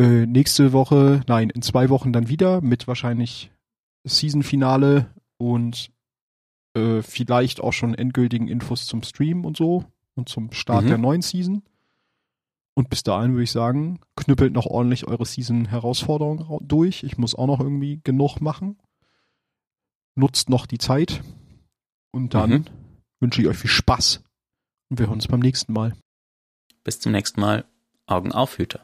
Äh, 0.00 0.26
nächste 0.26 0.72
Woche, 0.72 1.22
nein, 1.26 1.50
in 1.50 1.62
zwei 1.62 1.88
Wochen 1.88 2.12
dann 2.12 2.28
wieder 2.28 2.60
mit 2.60 2.86
wahrscheinlich 2.86 3.50
Season-Finale 4.04 5.06
und 5.38 5.90
äh, 6.74 7.02
vielleicht 7.02 7.60
auch 7.60 7.72
schon 7.72 7.94
endgültigen 7.94 8.48
Infos 8.48 8.86
zum 8.86 9.02
Stream 9.02 9.44
und 9.44 9.56
so 9.56 9.84
und 10.14 10.28
zum 10.28 10.52
Start 10.52 10.84
Mhm. 10.84 10.88
der 10.88 10.98
neuen 10.98 11.22
Season. 11.22 11.62
Und 12.74 12.90
bis 12.90 13.02
dahin 13.02 13.32
würde 13.32 13.42
ich 13.44 13.50
sagen, 13.50 13.98
knüppelt 14.16 14.52
noch 14.52 14.66
ordentlich 14.66 15.06
eure 15.08 15.26
Season-Herausforderungen 15.26 16.40
rau- 16.42 16.60
durch. 16.62 17.02
Ich 17.02 17.18
muss 17.18 17.34
auch 17.34 17.46
noch 17.48 17.58
irgendwie 17.60 18.00
genug 18.04 18.40
machen. 18.40 18.78
Nutzt 20.14 20.48
noch 20.48 20.66
die 20.66 20.78
Zeit. 20.78 21.22
Und 22.12 22.34
dann 22.34 22.50
Mhm. 22.50 22.64
wünsche 23.20 23.42
ich 23.42 23.48
euch 23.48 23.58
viel 23.58 23.70
Spaß. 23.70 24.22
Und 24.90 24.98
wir 24.98 25.06
hören 25.06 25.14
uns 25.16 25.28
beim 25.28 25.40
nächsten 25.40 25.72
Mal. 25.72 25.96
Bis 26.84 27.00
zum 27.00 27.12
nächsten 27.12 27.40
Mal. 27.40 27.64
Augen 28.06 28.32
auf, 28.32 28.58
Hüter. 28.58 28.80